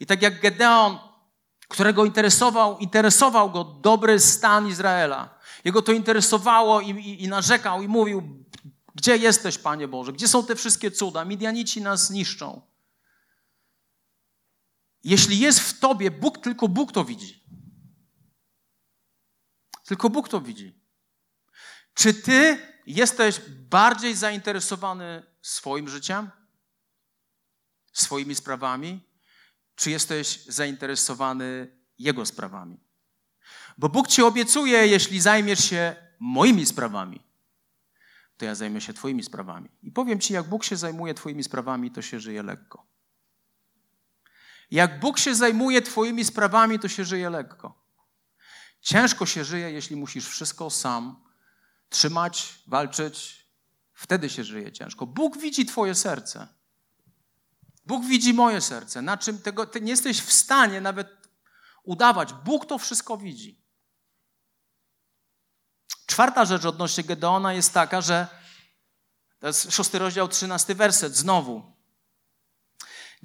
I 0.00 0.06
tak 0.06 0.22
jak 0.22 0.40
Gedeon, 0.40 0.98
którego 1.68 2.04
interesował, 2.04 2.78
interesował 2.78 3.50
go 3.50 3.64
dobry 3.64 4.20
stan 4.20 4.68
Izraela, 4.68 5.38
jego 5.64 5.82
to 5.82 5.92
interesowało 5.92 6.80
i, 6.80 6.90
i, 6.90 7.24
i 7.24 7.28
narzekał 7.28 7.82
i 7.82 7.88
mówił, 7.88 8.46
gdzie 8.94 9.16
jesteś, 9.16 9.58
Panie 9.58 9.88
Boże? 9.88 10.12
Gdzie 10.12 10.28
są 10.28 10.46
te 10.46 10.56
wszystkie 10.56 10.90
cuda? 10.90 11.24
Midianici 11.24 11.82
nas 11.82 12.06
zniszczą. 12.06 12.62
Jeśli 15.04 15.38
jest 15.38 15.60
w 15.60 15.78
tobie 15.78 16.10
Bóg, 16.10 16.38
tylko 16.38 16.68
Bóg 16.68 16.92
to 16.92 17.04
widzi. 17.04 17.45
Tylko 19.86 20.10
Bóg 20.10 20.28
to 20.28 20.40
widzi. 20.40 20.80
Czy 21.94 22.14
ty 22.14 22.58
jesteś 22.86 23.40
bardziej 23.48 24.14
zainteresowany 24.14 25.22
swoim 25.42 25.88
życiem, 25.88 26.30
swoimi 27.92 28.34
sprawami, 28.34 29.00
czy 29.74 29.90
jesteś 29.90 30.44
zainteresowany 30.44 31.76
Jego 31.98 32.26
sprawami? 32.26 32.80
Bo 33.78 33.88
Bóg 33.88 34.08
ci 34.08 34.22
obiecuje, 34.22 34.86
jeśli 34.86 35.20
zajmiesz 35.20 35.64
się 35.64 35.96
moimi 36.20 36.66
sprawami, 36.66 37.22
to 38.36 38.44
ja 38.44 38.54
zajmę 38.54 38.80
się 38.80 38.92
Twoimi 38.92 39.22
sprawami. 39.22 39.68
I 39.82 39.92
powiem 39.92 40.20
Ci, 40.20 40.32
jak 40.32 40.48
Bóg 40.48 40.64
się 40.64 40.76
zajmuje 40.76 41.14
Twoimi 41.14 41.44
sprawami, 41.44 41.90
to 41.90 42.02
się 42.02 42.20
żyje 42.20 42.42
lekko. 42.42 42.86
Jak 44.70 45.00
Bóg 45.00 45.18
się 45.18 45.34
zajmuje 45.34 45.82
Twoimi 45.82 46.24
sprawami, 46.24 46.78
to 46.78 46.88
się 46.88 47.04
żyje 47.04 47.30
lekko. 47.30 47.85
Ciężko 48.80 49.26
się 49.26 49.44
żyje, 49.44 49.70
jeśli 49.70 49.96
musisz 49.96 50.28
wszystko 50.28 50.70
sam 50.70 51.24
trzymać, 51.88 52.54
walczyć. 52.66 53.46
Wtedy 53.92 54.30
się 54.30 54.44
żyje 54.44 54.72
ciężko. 54.72 55.06
Bóg 55.06 55.38
widzi 55.38 55.66
Twoje 55.66 55.94
serce. 55.94 56.48
Bóg 57.86 58.04
widzi 58.04 58.34
moje 58.34 58.60
serce. 58.60 59.02
Na 59.02 59.16
czym 59.16 59.38
tego 59.38 59.66
ty 59.66 59.80
nie 59.80 59.90
jesteś 59.90 60.20
w 60.20 60.32
stanie 60.32 60.80
nawet 60.80 61.28
udawać. 61.82 62.32
Bóg 62.32 62.66
to 62.66 62.78
wszystko 62.78 63.16
widzi. 63.16 63.62
Czwarta 66.06 66.44
rzecz 66.44 66.64
odnośnie 66.64 67.04
Gedeona 67.04 67.52
jest 67.52 67.72
taka, 67.72 68.00
że 68.00 68.26
to 69.38 69.46
jest 69.46 69.72
szósty 69.72 69.98
rozdział, 69.98 70.28
trzynasty 70.28 70.74
werset, 70.74 71.16
znowu. 71.16 71.75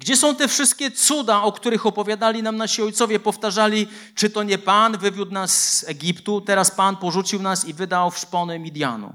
Gdzie 0.02 0.16
są 0.16 0.34
te 0.34 0.48
wszystkie 0.48 0.90
cuda, 0.90 1.42
o 1.42 1.52
których 1.52 1.86
opowiadali 1.86 2.42
nam 2.42 2.56
nasi 2.56 2.82
ojcowie? 2.82 3.20
Powtarzali, 3.20 3.88
czy 4.14 4.30
to 4.30 4.42
nie 4.42 4.58
Pan 4.58 4.98
wywiódł 4.98 5.32
nas 5.32 5.78
z 5.78 5.88
Egiptu, 5.88 6.40
teraz 6.40 6.70
Pan 6.70 6.96
porzucił 6.96 7.42
nas 7.42 7.64
i 7.64 7.74
wydał 7.74 8.10
w 8.10 8.18
szpony 8.18 8.58
Midianu. 8.58 9.14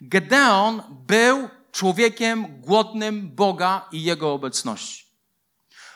Gedeon 0.00 0.82
był 1.06 1.48
człowiekiem 1.72 2.60
głodnym 2.60 3.34
Boga 3.34 3.88
i 3.92 4.02
Jego 4.02 4.32
obecności. 4.32 5.06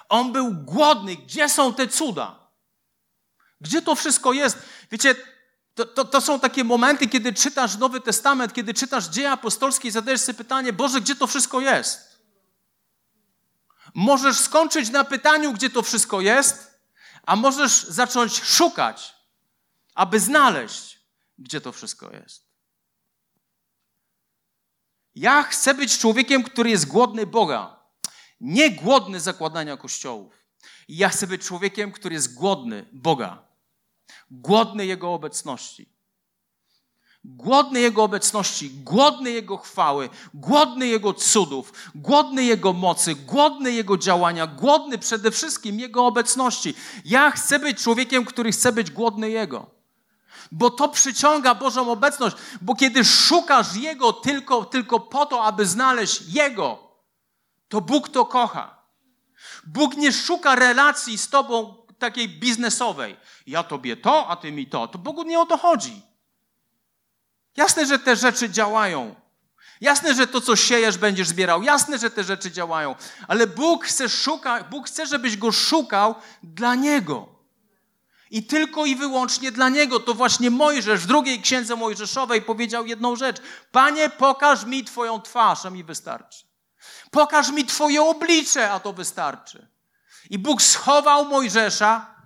On 0.09 0.33
był 0.33 0.55
głodny. 0.55 1.17
Gdzie 1.17 1.49
są 1.49 1.75
te 1.75 1.89
cuda? 1.89 2.49
Gdzie 3.61 3.83
to 3.83 3.95
wszystko 3.95 4.33
jest? 4.33 4.59
Wiecie, 4.91 5.15
to, 5.75 5.85
to, 5.85 6.05
to, 6.05 6.21
są 6.21 6.41
takie 6.41 6.65
momenty, 6.65 7.09
kiedy 7.09 7.33
czytasz 7.33 7.77
Nowy 7.77 8.01
Testament, 8.01 8.53
kiedy 8.53 8.75
czytasz 8.75 9.09
dzieje 9.09 9.31
apostolskie 9.31 9.89
i 9.89 9.91
zadajesz 9.91 10.21
sobie 10.21 10.39
pytanie, 10.39 10.73
Boże, 10.73 11.01
gdzie 11.01 11.17
to 11.17 11.27
wszystko 11.27 11.61
jest? 11.61 12.10
Możesz 13.95 14.39
skończyć 14.39 14.91
na 14.91 15.05
pytaniu, 15.05 15.53
gdzie 15.53 15.71
to 15.71 15.83
wszystko 15.83 16.21
jest, 16.21 16.81
a 17.23 17.37
możesz 17.37 17.85
zacząć 17.85 18.43
szukać, 18.43 19.15
aby 19.95 20.21
znaleźć, 20.21 21.01
gdzie 21.39 21.61
to 21.61 21.73
wszystko 21.73 22.11
jest. 22.13 22.51
Ja 25.15 25.43
chcę 25.43 25.75
być 25.75 25.99
człowiekiem, 25.99 26.43
który 26.43 26.71
jest 26.71 26.87
głodny 26.87 27.27
Boga, 27.27 27.81
nie 28.41 28.71
głodny 28.71 29.21
zakładania 29.21 29.77
kościołów. 29.77 30.47
Ja 30.89 31.09
chcę 31.09 31.27
być 31.27 31.43
człowiekiem, 31.43 31.93
który 31.93 32.15
jest 32.15 32.35
głodny 32.35 32.87
Boga, 32.93 33.43
głodny 34.31 34.87
Jego 34.87 35.15
obecności. 35.15 36.00
Głodny 37.25 37.81
Jego 37.81 38.03
obecności, 38.05 38.71
głodny 38.71 39.31
Jego 39.31 39.57
chwały, 39.57 40.09
głodny 40.35 40.87
Jego 40.87 41.13
cudów, 41.15 41.73
głodny 41.95 42.45
Jego 42.45 42.73
mocy, 42.73 43.15
głodny 43.15 43.73
Jego 43.73 43.99
działania, 43.99 44.47
głodny 44.47 44.99
przede 44.99 45.31
wszystkim 45.31 45.81
Jego 45.81 46.07
obecności. 46.07 46.75
Ja 47.05 47.31
chcę 47.31 47.59
być 47.59 47.83
człowiekiem, 47.83 48.25
który 48.25 48.53
chce 48.53 48.73
być 48.73 48.91
głodny 48.91 49.31
Jego. 49.31 49.67
Bo 50.53 50.71
to 50.71 50.89
przyciąga 50.89 51.55
Bożą 51.55 51.91
obecność, 51.93 52.37
bo 52.61 52.75
kiedy 52.75 53.05
szukasz 53.05 53.77
Jego 53.77 54.13
tylko, 54.13 54.65
tylko 54.65 55.01
po 55.01 55.27
to, 55.27 55.45
aby 55.45 55.67
znaleźć 55.67 56.23
Jego, 56.29 56.79
to 57.69 57.81
Bóg 57.81 58.09
to 58.09 58.27
kocha. 58.27 58.81
Bóg 59.67 59.97
nie 59.97 60.13
szuka 60.13 60.55
relacji 60.55 61.19
z 61.19 61.29
Tobą 61.29 61.75
takiej 61.99 62.29
biznesowej. 62.29 63.17
Ja 63.47 63.63
Tobie 63.63 63.97
to, 63.97 64.27
a 64.29 64.37
Ty 64.37 64.53
mi 64.53 64.67
to. 64.67 64.89
To 64.89 64.99
Bogu 64.99 65.23
nie 65.23 65.41
o 65.41 65.47
to 65.47 65.59
chodzi. 65.59 66.10
Jasne, 67.61 67.87
że 67.87 67.99
te 67.99 68.17
rzeczy 68.17 68.51
działają. 68.51 69.15
Jasne, 69.81 70.15
że 70.15 70.27
to, 70.27 70.41
co 70.41 70.57
siejesz, 70.57 70.99
będziesz 70.99 71.29
zbierał. 71.29 71.63
Jasne, 71.63 71.99
że 71.99 72.11
te 72.11 72.25
rzeczy 72.25 72.51
działają. 72.51 72.95
Ale 73.29 73.47
Bóg 73.47 73.85
chce 73.85 74.09
szukać, 74.09 74.65
Bóg 74.71 74.87
chce, 74.87 75.07
żebyś 75.07 75.37
go 75.37 75.53
szukał 75.53 76.15
dla 76.43 76.75
Niego. 76.75 77.29
I 78.31 78.43
tylko 78.43 78.87
i 78.87 78.97
wyłącznie 78.97 79.53
dla 79.53 79.69
Niego. 79.69 80.01
To 80.01 80.15
właśnie 80.15 80.51
Mojżesz 80.51 81.01
w 81.01 81.07
drugiej 81.07 81.43
księdze 81.43 81.77
Mojżeszowej 81.77 82.43
powiedział 82.43 82.87
jedną 82.87 83.17
rzecz. 83.17 83.37
Panie, 83.73 84.09
pokaż 84.09 84.65
mi 84.65 84.85
Twoją 84.85 85.23
twarz, 85.23 85.67
a 85.67 85.71
mi 85.71 85.85
wystarczy. 85.85 86.47
Pokaż 87.11 87.51
mi 87.51 87.65
Twoje 87.65 88.03
oblicze, 88.03 88.71
a 88.71 88.81
to 88.81 88.93
wystarczy. 88.93 89.69
I 90.31 90.39
Bóg 90.39 90.63
schował 90.63 91.25
Mojżesza 91.25 92.20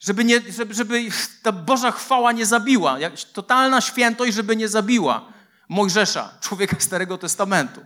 żeby, 0.00 0.24
nie, 0.24 0.40
żeby, 0.52 0.74
żeby 0.74 1.08
ta 1.42 1.52
Boża 1.52 1.90
chwała 1.90 2.32
nie 2.32 2.46
zabiła. 2.46 2.96
Totalna 3.32 3.80
świętość, 3.80 4.34
żeby 4.34 4.56
nie 4.56 4.68
zabiła 4.68 5.32
Mojżesza, 5.68 6.30
człowieka 6.40 6.76
Starego 6.80 7.18
Testamentu. 7.18 7.80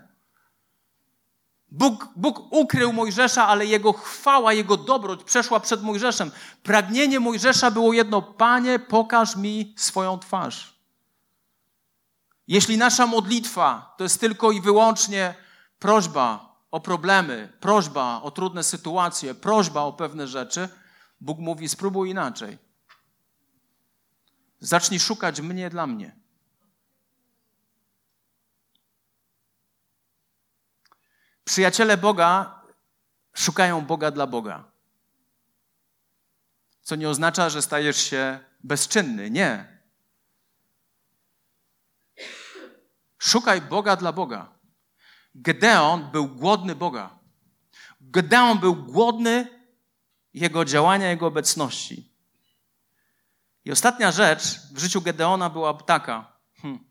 Bóg, 1.70 2.08
Bóg 2.16 2.52
ukrył 2.52 2.92
Mojżesza, 2.92 3.46
ale 3.48 3.66
jego 3.66 3.92
chwała, 3.92 4.52
jego 4.52 4.76
dobroć 4.76 5.24
przeszła 5.24 5.60
przed 5.60 5.82
Mojżeszem. 5.82 6.30
Pragnienie 6.62 7.20
Mojżesza 7.20 7.70
było 7.70 7.92
jedno: 7.92 8.22
Panie, 8.22 8.78
pokaż 8.78 9.36
mi 9.36 9.74
swoją 9.76 10.18
twarz. 10.18 10.72
Jeśli 12.48 12.78
nasza 12.78 13.06
modlitwa 13.06 13.94
to 13.98 14.04
jest 14.04 14.20
tylko 14.20 14.52
i 14.52 14.60
wyłącznie 14.60 15.34
prośba 15.78 16.54
o 16.70 16.80
problemy, 16.80 17.52
prośba 17.60 18.22
o 18.22 18.30
trudne 18.30 18.62
sytuacje, 18.62 19.34
prośba 19.34 19.80
o 19.80 19.92
pewne 19.92 20.26
rzeczy, 20.26 20.68
Bóg 21.22 21.38
mówi: 21.38 21.68
spróbuj 21.68 22.10
inaczej. 22.10 22.58
Zacznij 24.60 25.00
szukać 25.00 25.40
mnie 25.40 25.70
dla 25.70 25.86
mnie. 25.86 26.16
Przyjaciele 31.44 31.96
Boga 31.96 32.62
szukają 33.34 33.80
Boga 33.80 34.10
dla 34.10 34.26
Boga. 34.26 34.72
Co 36.82 36.96
nie 36.96 37.08
oznacza, 37.08 37.50
że 37.50 37.62
stajesz 37.62 37.96
się 37.96 38.40
bezczynny. 38.64 39.30
Nie. 39.30 39.78
Szukaj 43.18 43.60
Boga 43.60 43.96
dla 43.96 44.12
Boga. 44.12 44.58
Gedeon 45.34 46.10
był 46.10 46.28
głodny 46.28 46.74
Boga. 46.74 47.18
Gedeon 48.00 48.58
był 48.58 48.76
głodny 48.76 49.61
jego 50.34 50.64
działania, 50.64 51.10
Jego 51.10 51.26
obecności. 51.26 52.12
I 53.64 53.72
ostatnia 53.72 54.12
rzecz 54.12 54.42
w 54.72 54.78
życiu 54.78 55.00
Gedeona 55.00 55.50
była 55.50 55.74
taka. 55.74 56.32
Hmm. 56.62 56.84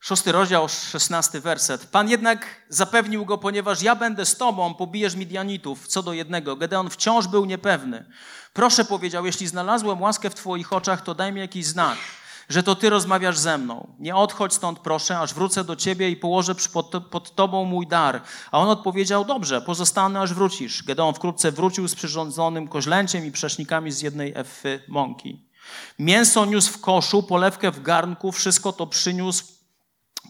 Szósty 0.00 0.32
rozdział, 0.32 0.68
szesnasty 0.68 1.40
werset. 1.40 1.86
Pan 1.86 2.08
jednak 2.08 2.46
zapewnił 2.68 3.24
go, 3.24 3.38
ponieważ 3.38 3.82
ja 3.82 3.96
będę 3.96 4.26
z 4.26 4.36
tobą, 4.36 4.74
pobijesz 4.74 5.14
Midianitów 5.14 5.88
co 5.88 6.02
do 6.02 6.12
jednego. 6.12 6.56
Gedeon 6.56 6.90
wciąż 6.90 7.26
był 7.26 7.44
niepewny. 7.44 8.10
Proszę, 8.52 8.84
powiedział, 8.84 9.26
jeśli 9.26 9.46
znalazłem 9.46 10.02
łaskę 10.02 10.30
w 10.30 10.34
twoich 10.34 10.72
oczach, 10.72 11.02
to 11.02 11.14
daj 11.14 11.32
mi 11.32 11.40
jakiś 11.40 11.66
znak 11.66 11.98
że 12.52 12.62
to 12.62 12.74
Ty 12.74 12.90
rozmawiasz 12.90 13.38
ze 13.38 13.58
mną. 13.58 13.94
Nie 13.98 14.16
odchodź 14.16 14.52
stąd, 14.52 14.78
proszę, 14.78 15.18
aż 15.18 15.34
wrócę 15.34 15.64
do 15.64 15.76
Ciebie 15.76 16.10
i 16.10 16.16
położę 16.16 16.54
pod, 16.72 16.92
pod 17.10 17.34
Tobą 17.34 17.64
mój 17.64 17.86
dar. 17.86 18.22
A 18.50 18.58
on 18.58 18.68
odpowiedział, 18.68 19.24
dobrze, 19.24 19.60
pozostanę, 19.60 20.20
aż 20.20 20.34
wrócisz. 20.34 20.82
Gedeon 20.82 21.14
wkrótce 21.14 21.52
wrócił 21.52 21.88
z 21.88 21.94
przyrządzonym 21.94 22.68
koźlęciem 22.68 23.26
i 23.26 23.32
przesznikami 23.32 23.92
z 23.92 24.02
jednej 24.02 24.32
efy 24.34 24.82
mąki. 24.88 25.46
Mięso 25.98 26.44
niósł 26.44 26.72
w 26.72 26.80
koszu, 26.80 27.22
polewkę 27.22 27.70
w 27.70 27.82
garnku, 27.82 28.32
wszystko 28.32 28.72
to 28.72 28.86
przyniósł 28.86 29.44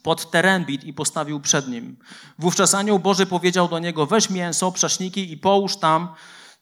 pod 0.03 0.31
terenbit 0.31 0.85
i 0.85 0.93
postawił 0.93 1.41
przed 1.41 1.69
nim. 1.69 1.97
Wówczas 2.39 2.75
anioł 2.75 2.99
Boży 2.99 3.27
powiedział 3.27 3.69
do 3.69 3.79
niego, 3.79 4.07
weź 4.07 4.31
mięso, 4.31 4.73
przeszniki 4.73 5.33
i 5.33 5.37
połóż 5.37 5.77
tam, 5.77 6.09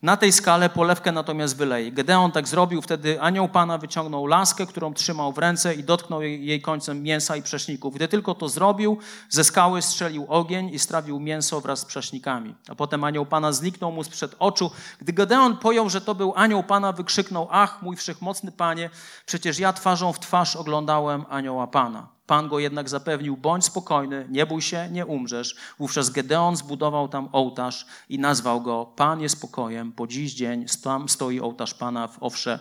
na 0.01 0.17
tej 0.17 0.31
skale 0.31 0.69
polewkę 0.69 1.11
natomiast 1.11 1.57
wyleje. 1.57 1.91
Gedeon 1.91 2.31
tak 2.31 2.47
zrobił, 2.47 2.81
wtedy 2.81 3.21
anioł 3.21 3.49
Pana 3.49 3.77
wyciągnął 3.77 4.25
laskę, 4.25 4.65
którą 4.65 4.93
trzymał 4.93 5.33
w 5.33 5.37
ręce 5.37 5.75
i 5.75 5.83
dotknął 5.83 6.21
jej 6.21 6.61
końcem 6.61 7.03
mięsa 7.03 7.35
i 7.35 7.41
przeszników. 7.41 7.95
Gdy 7.95 8.07
tylko 8.07 8.35
to 8.35 8.49
zrobił, 8.49 8.97
ze 9.29 9.43
skały 9.43 9.81
strzelił 9.81 10.25
ogień 10.29 10.69
i 10.69 10.79
strawił 10.79 11.19
mięso 11.19 11.61
wraz 11.61 11.79
z 11.79 11.85
przesznikami. 11.85 12.55
A 12.69 12.75
potem 12.75 13.03
anioł 13.03 13.25
Pana 13.25 13.51
zniknął 13.51 13.91
mu 13.91 14.03
sprzed 14.03 14.35
oczu. 14.39 14.71
Gdy 14.99 15.13
Gedeon 15.13 15.57
pojął, 15.57 15.89
że 15.89 16.01
to 16.01 16.15
był 16.15 16.33
anioł 16.35 16.63
Pana, 16.63 16.91
wykrzyknął, 16.91 17.47
ach, 17.51 17.81
mój 17.81 17.95
wszechmocny 17.95 18.51
Panie, 18.51 18.89
przecież 19.25 19.59
ja 19.59 19.73
twarzą 19.73 20.13
w 20.13 20.19
twarz 20.19 20.55
oglądałem 20.55 21.25
anioła 21.29 21.67
Pana. 21.67 22.20
Pan 22.25 22.49
go 22.49 22.59
jednak 22.59 22.89
zapewnił: 22.89 23.37
bądź 23.37 23.65
spokojny, 23.65 24.27
nie 24.29 24.45
bój 24.45 24.61
się, 24.61 24.89
nie 24.91 25.05
umrzesz. 25.05 25.55
Wówczas 25.79 26.09
Gedeon 26.09 26.55
zbudował 26.55 27.07
tam 27.07 27.29
ołtarz 27.31 27.85
i 28.09 28.19
nazwał 28.19 28.61
go 28.61 28.85
Pan 28.85 29.21
jest 29.21 29.37
spokojem. 29.37 29.91
Po 29.91 30.07
dziś 30.07 30.33
dzień 30.33 30.65
tam 30.83 31.09
stoi 31.09 31.39
ołtarz 31.39 31.73
Pana 31.73 32.07
w 32.07 32.23
owsze 32.23 32.59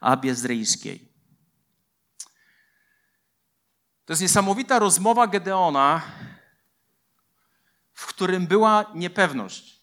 abiezryjskiej. 0.00 1.12
To 4.04 4.12
jest 4.12 4.22
niesamowita 4.22 4.78
rozmowa 4.78 5.26
Gedeona, 5.26 6.02
w 7.92 8.06
którym 8.06 8.46
była 8.46 8.84
niepewność. 8.94 9.82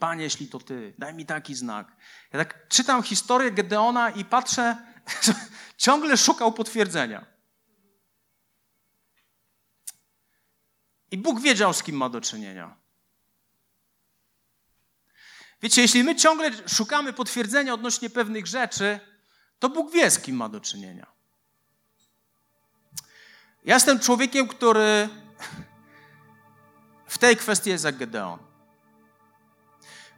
Panie, 0.00 0.24
jeśli 0.24 0.48
to 0.48 0.58
ty, 0.58 0.94
daj 0.98 1.14
mi 1.14 1.26
taki 1.26 1.54
znak. 1.54 1.96
Ja 2.32 2.38
tak 2.38 2.68
czytam 2.68 3.02
historię 3.02 3.50
Gedeona 3.50 4.10
i 4.10 4.24
patrzę, 4.24 4.76
ciągle 5.76 6.16
szukał 6.16 6.52
potwierdzenia. 6.52 7.26
I 11.10 11.18
Bóg 11.18 11.40
wiedział, 11.40 11.74
z 11.74 11.82
kim 11.82 11.96
ma 11.96 12.08
do 12.08 12.20
czynienia. 12.20 12.76
Wiecie, 15.62 15.82
jeśli 15.82 16.04
my 16.04 16.16
ciągle 16.16 16.50
szukamy 16.68 17.12
potwierdzenia 17.12 17.74
odnośnie 17.74 18.10
pewnych 18.10 18.46
rzeczy, 18.46 19.00
to 19.58 19.68
Bóg 19.68 19.92
wie, 19.92 20.10
z 20.10 20.18
kim 20.18 20.36
ma 20.36 20.48
do 20.48 20.60
czynienia. 20.60 21.06
Ja 23.64 23.74
jestem 23.74 24.00
człowiekiem, 24.00 24.48
który 24.48 25.08
w 27.06 27.18
tej 27.18 27.36
kwestii 27.36 27.70
jest 27.70 27.84
jak 27.84 27.96
Gedeon. 27.96 28.38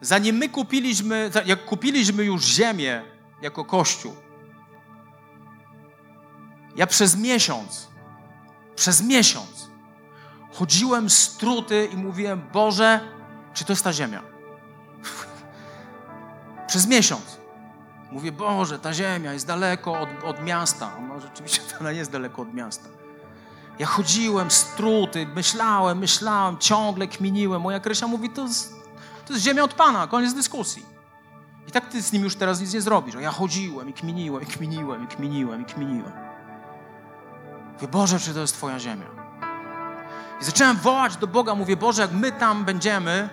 Zanim 0.01 0.37
my 0.37 0.49
kupiliśmy, 0.49 1.31
jak 1.45 1.65
kupiliśmy 1.65 2.25
już 2.25 2.45
ziemię 2.45 3.05
jako 3.43 3.65
Kościół, 3.65 4.17
ja 6.77 6.87
przez 6.87 7.17
miesiąc, 7.17 7.89
przez 8.77 9.03
miesiąc 9.03 9.52
chodziłem 10.53 11.11
struty 11.11 11.89
i 11.93 11.97
mówiłem, 11.97 12.43
Boże, 12.53 13.01
czy 13.55 13.65
to 13.65 13.73
jest 13.73 13.85
ta 13.85 13.93
ziemia? 13.93 14.23
Przez 16.69 16.87
miesiąc. 16.87 17.43
Mówię, 18.13 18.33
Boże, 18.33 18.79
ta 18.79 18.93
ziemia 18.93 19.33
jest 19.33 19.47
daleko 19.47 20.01
od, 20.01 20.09
od 20.25 20.45
miasta. 20.45 20.91
No 21.09 21.21
rzeczywiście 21.21 21.63
ona 21.81 21.91
jest 21.91 22.11
daleko 22.11 22.43
od 22.43 22.55
miasta. 22.55 22.89
Ja 23.79 23.87
chodziłem, 23.87 24.51
struty, 24.51 25.27
myślałem, 25.27 25.99
myślałem, 25.99 26.59
ciągle 26.59 27.07
kminiłem. 27.07 27.63
Moja 27.63 27.81
Krysia 27.81 28.07
mówi, 28.07 28.31
to 28.31 28.43
jest, 28.43 28.75
to 29.27 29.33
jest 29.33 29.45
ziemia 29.45 29.65
od 29.65 29.75
Pana, 29.75 30.07
koniec 30.07 30.35
dyskusji. 30.35 30.87
I 31.69 31.73
tak 31.73 31.89
ty 31.89 32.03
z 32.03 32.13
nim 32.13 32.25
już 32.25 32.37
teraz 32.37 32.61
nic 32.61 32.75
nie 32.75 32.81
zrobisz. 32.81 33.17
A 33.17 33.21
ja 33.21 33.31
chodziłem 33.31 33.89
i 33.89 33.93
kminiłem, 33.93 34.43
i 34.43 34.47
kminiłem, 34.47 35.05
i 35.05 35.07
kminiłem, 35.07 35.63
i 35.63 35.65
kminiłem. 35.65 36.13
Mówię, 37.75 37.89
Boże, 37.89 38.21
czy 38.21 38.35
to 38.35 38.41
jest 38.41 38.55
Twoja 38.55 38.81
ziemia? 38.81 39.22
I 40.43 40.45
zacząłem 40.45 40.77
wołać 40.77 41.17
do 41.17 41.27
Boga, 41.27 41.55
mówię, 41.55 41.77
Boże, 41.77 42.03
jak 42.03 42.13
my 42.13 42.33
tam 42.33 42.65
będziemy, 42.65 43.29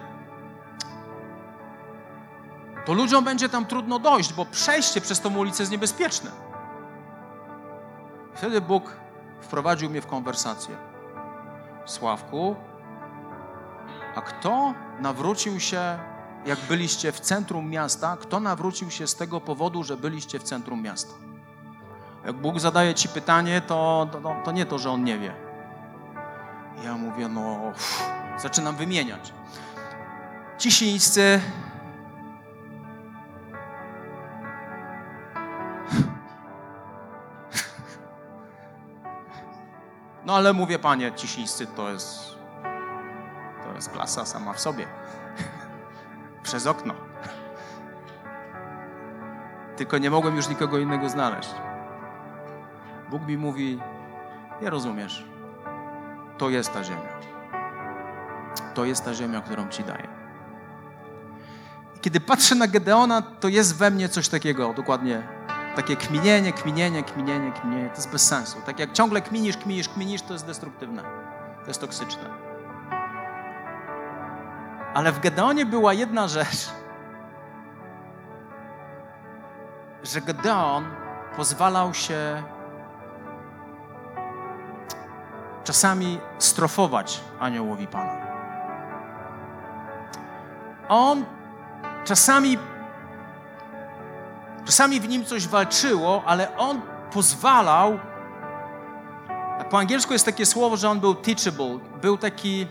to 2.85 2.93
ludziom 2.93 3.23
będzie 3.23 3.49
tam 3.49 3.65
trudno 3.65 3.99
dojść, 3.99 4.33
bo 4.33 4.45
przejście 4.45 5.01
przez 5.01 5.21
tą 5.21 5.37
ulicę 5.37 5.63
jest 5.63 5.71
niebezpieczne. 5.71 6.31
Wtedy 8.35 8.61
Bóg 8.61 8.95
wprowadził 9.41 9.89
mnie 9.89 10.01
w 10.01 10.07
konwersację. 10.07 10.77
Sławku, 11.85 12.55
a 14.15 14.21
kto 14.21 14.73
nawrócił 14.99 15.59
się 15.59 15.99
jak 16.45 16.59
byliście 16.59 17.11
w 17.11 17.19
centrum 17.19 17.69
miasta, 17.69 18.17
kto 18.19 18.39
nawrócił 18.39 18.91
się 18.91 19.07
z 19.07 19.15
tego 19.15 19.41
powodu, 19.41 19.83
że 19.83 19.97
byliście 19.97 20.39
w 20.39 20.43
centrum 20.43 20.81
miasta? 20.81 21.13
Jak 22.25 22.35
Bóg 22.35 22.59
zadaje 22.59 22.93
ci 22.93 23.09
pytanie, 23.09 23.61
to, 23.61 24.07
to, 24.11 24.35
to 24.45 24.51
nie 24.51 24.65
to, 24.65 24.77
że 24.77 24.91
On 24.91 25.03
nie 25.03 25.19
wie. 25.19 25.48
Ja 26.83 26.97
mówię, 26.97 27.27
no, 27.27 27.41
uff, 27.69 28.03
zaczynam 28.37 28.75
wymieniać. 28.75 29.33
Cisińscy, 30.57 31.41
No 40.29 40.35
ale 40.35 40.53
mówię, 40.53 40.79
panie, 40.79 41.11
cisińscy 41.11 41.67
to 41.67 41.89
jest, 41.89 42.35
to 43.63 43.73
jest 43.75 43.89
klasa 43.89 44.25
sama 44.25 44.53
w 44.53 44.59
sobie. 44.59 44.87
Przez 46.43 46.67
okno. 46.67 46.93
Tylko 49.75 49.97
nie 49.97 50.09
mogłem 50.09 50.35
już 50.35 50.49
nikogo 50.49 50.77
innego 50.77 51.09
znaleźć. 51.09 51.49
Bóg 53.09 53.27
mi 53.27 53.37
mówi, 53.37 53.79
nie 54.61 54.69
rozumiesz, 54.69 55.25
to 56.39 56.49
jest 56.49 56.73
ta 56.73 56.83
ziemia. 56.83 57.19
To 58.73 58.85
jest 58.85 59.05
ta 59.05 59.13
ziemia, 59.13 59.41
którą 59.41 59.69
ci 59.69 59.83
daję. 59.83 60.07
Kiedy 62.01 62.19
patrzę 62.19 62.55
na 62.55 62.67
Gedeona, 62.67 63.21
to 63.21 63.47
jest 63.47 63.77
we 63.77 63.91
mnie 63.91 64.09
coś 64.09 64.29
takiego, 64.29 64.73
dokładnie 64.73 65.23
takie 65.75 65.95
kminienie, 65.95 66.53
kminienie, 66.53 67.03
kminienie, 67.03 67.51
kminienie, 67.51 67.89
to 67.89 67.95
jest 67.95 68.11
bez 68.11 68.27
sensu. 68.27 68.57
Tak 68.65 68.79
jak 68.79 68.93
ciągle 68.93 69.21
kminisz, 69.21 69.57
kminisz, 69.57 69.89
kminisz, 69.89 70.21
to 70.21 70.33
jest 70.33 70.45
destruktywne. 70.45 71.03
To 71.61 71.67
jest 71.67 71.81
toksyczne. 71.81 72.29
Ale 74.93 75.11
w 75.11 75.19
Gedeonie 75.19 75.65
była 75.65 75.93
jedna 75.93 76.27
rzecz, 76.27 76.69
że 80.03 80.21
Gedeon 80.21 80.85
pozwalał 81.35 81.93
się 81.93 82.43
czasami 85.69 86.19
strofować 86.39 87.19
aniołowi 87.39 87.87
Pana. 87.87 88.17
On 90.87 91.25
czasami 92.05 92.57
Czasami 94.65 94.99
w 94.99 95.09
nim 95.09 95.25
coś 95.25 95.47
walczyło, 95.47 96.23
ale 96.25 96.57
on 96.57 96.81
pozwalał. 97.13 97.99
Po 99.69 99.79
angielsku 99.79 100.13
jest 100.13 100.25
takie 100.25 100.45
słowo, 100.45 100.77
że 100.77 100.89
on 100.89 100.99
był 100.99 101.15
teachable, 101.15 101.79
był 102.01 102.17
taki 102.17 102.67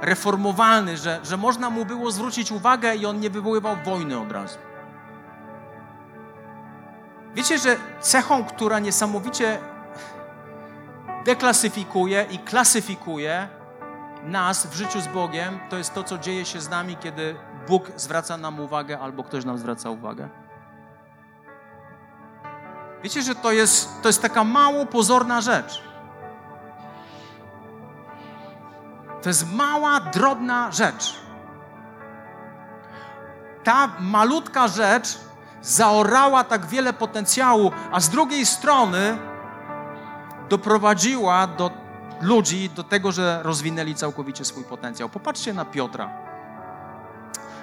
reformowalny, 0.00 0.96
że, 0.96 1.20
że 1.24 1.36
można 1.36 1.70
mu 1.70 1.84
było 1.84 2.10
zwrócić 2.10 2.52
uwagę 2.52 2.96
i 2.96 3.06
on 3.06 3.20
nie 3.20 3.30
wywoływał 3.30 3.76
wojny 3.84 4.20
od 4.20 4.32
razu. 4.32 4.58
Wiecie, 7.34 7.58
że 7.58 7.76
cechą, 8.00 8.44
która 8.44 8.78
niesamowicie 8.78 9.58
deklasyfikuje 11.28 12.26
i 12.30 12.38
klasyfikuje 12.38 13.48
nas 14.22 14.66
w 14.66 14.74
życiu 14.74 15.00
z 15.00 15.08
Bogiem, 15.08 15.60
to 15.70 15.76
jest 15.78 15.94
to, 15.94 16.04
co 16.04 16.18
dzieje 16.18 16.44
się 16.44 16.60
z 16.60 16.68
nami, 16.68 16.96
kiedy 16.96 17.36
Bóg 17.68 17.90
zwraca 17.96 18.36
nam 18.36 18.60
uwagę 18.60 18.98
albo 18.98 19.24
ktoś 19.24 19.44
nam 19.44 19.58
zwraca 19.58 19.90
uwagę. 19.90 20.28
Wiecie, 23.02 23.22
że 23.22 23.34
to 23.34 23.52
jest, 23.52 24.02
to 24.02 24.08
jest 24.08 24.22
taka 24.22 24.44
mało 24.44 24.86
pozorna 24.86 25.40
rzecz. 25.40 25.82
To 29.22 29.28
jest 29.28 29.52
mała, 29.52 30.00
drobna 30.00 30.72
rzecz. 30.72 31.14
Ta 33.64 33.88
malutka 34.00 34.68
rzecz 34.68 35.18
zaorała 35.62 36.44
tak 36.44 36.66
wiele 36.66 36.92
potencjału, 36.92 37.72
a 37.92 38.00
z 38.00 38.08
drugiej 38.08 38.46
strony 38.46 39.18
doprowadziła 40.48 41.46
do 41.46 41.70
ludzi 42.20 42.70
do 42.70 42.84
tego, 42.84 43.12
że 43.12 43.40
rozwinęli 43.42 43.94
całkowicie 43.94 44.44
swój 44.44 44.64
potencjał. 44.64 45.08
Popatrzcie 45.08 45.54
na 45.54 45.64
Piotra. 45.64 46.10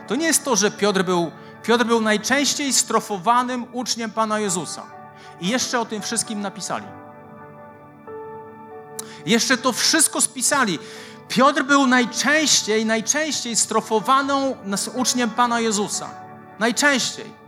To 0.08 0.16
nie 0.16 0.28
jest 0.28 0.46
to, 0.46 0.56
że 0.56 0.72
Piotr 0.72 1.04
był, 1.04 1.32
Piotr 1.64 1.86
był 1.86 2.02
najczęściej 2.02 2.74
strofowanym 2.74 3.66
uczniem 3.72 4.12
Pana 4.12 4.40
Jezusa. 4.40 4.84
I 5.42 5.48
jeszcze 5.48 5.80
o 5.80 5.86
tym 5.86 6.02
wszystkim 6.02 6.42
napisali. 6.42 6.86
Jeszcze 9.26 9.58
to 9.58 9.72
wszystko 9.72 10.22
spisali. 10.22 10.80
Piotr 11.28 11.64
był 11.64 11.88
najczęściej, 11.88 12.86
najczęściej 12.86 13.56
strofowaną 13.56 14.56
uczniem 14.96 15.30
Pana 15.30 15.60
Jezusa. 15.60 16.10
Najczęściej. 16.60 17.45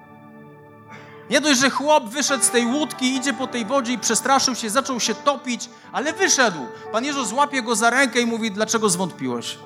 Nie 1.30 1.42
dość, 1.42 1.60
że 1.60 1.70
chłop 1.70 2.10
wyszedł 2.10 2.44
z 2.44 2.50
tej 2.50 2.66
łódki, 2.66 3.16
idzie 3.16 3.34
po 3.34 3.48
tej 3.48 3.66
wodzie 3.66 3.94
i 3.94 4.00
przestraszył 4.00 4.56
się, 4.56 4.70
zaczął 4.70 5.00
się 5.00 5.16
topić, 5.16 5.70
ale 5.92 6.14
wyszedł. 6.14 6.60
Pan 6.92 7.06
Jezus 7.06 7.28
złapie 7.28 7.62
go 7.62 7.76
za 7.76 7.90
rękę 7.90 8.22
i 8.22 8.26
mówi, 8.26 8.52
dlaczego 8.52 8.90
zwątpiłeś? 8.90 9.58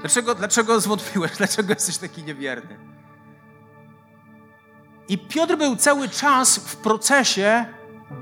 Dlaczego, 0.00 0.34
dlaczego 0.34 0.80
zwątpiłeś? 0.80 1.36
Dlaczego 1.38 1.74
jesteś 1.74 1.98
taki 1.98 2.22
niewierny? 2.22 2.78
I 5.08 5.18
Piotr 5.18 5.56
był 5.56 5.76
cały 5.76 6.08
czas 6.08 6.58
w 6.58 6.76
procesie 6.76 7.66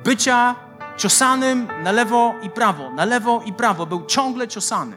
bycia 0.05 0.55
ciosanym 0.97 1.69
na 1.83 1.93
lewo 1.93 2.35
i 2.43 2.51
prawo, 2.51 2.91
na 2.91 3.05
lewo 3.05 3.43
i 3.45 3.53
prawo. 3.53 3.87
Był 3.87 4.07
ciągle 4.07 4.49
ciosany. 4.49 4.97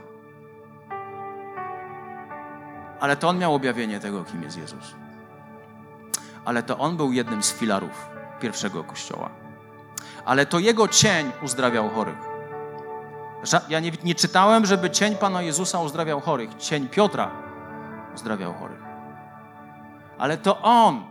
Ale 3.00 3.16
to 3.16 3.30
on 3.30 3.38
miał 3.38 3.56
objawienie 3.56 4.00
tego, 4.00 4.24
kim 4.24 4.44
jest 4.44 4.58
Jezus. 4.58 4.96
Ale 6.50 6.64
to 6.64 6.78
on 6.78 6.98
był 6.98 7.14
jednym 7.14 7.44
z 7.44 7.54
filarów 7.54 8.10
pierwszego 8.40 8.84
kościoła. 8.84 9.30
Ale 10.26 10.46
to 10.46 10.60
jego 10.60 10.88
cień 10.88 11.32
uzdrawiał 11.44 11.90
chorych. 11.90 12.18
Ja 13.70 13.80
nie, 13.80 13.92
nie 14.04 14.16
czytałem, 14.16 14.66
żeby 14.66 14.90
cień 14.90 15.16
Pana 15.16 15.42
Jezusa 15.42 15.80
uzdrawiał 15.80 16.22
chorych. 16.22 16.56
Cień 16.58 16.88
Piotra 16.88 17.32
uzdrawiał 18.16 18.54
chorych. 18.54 18.82
Ale 20.18 20.38
to 20.38 20.62
on 20.62 21.04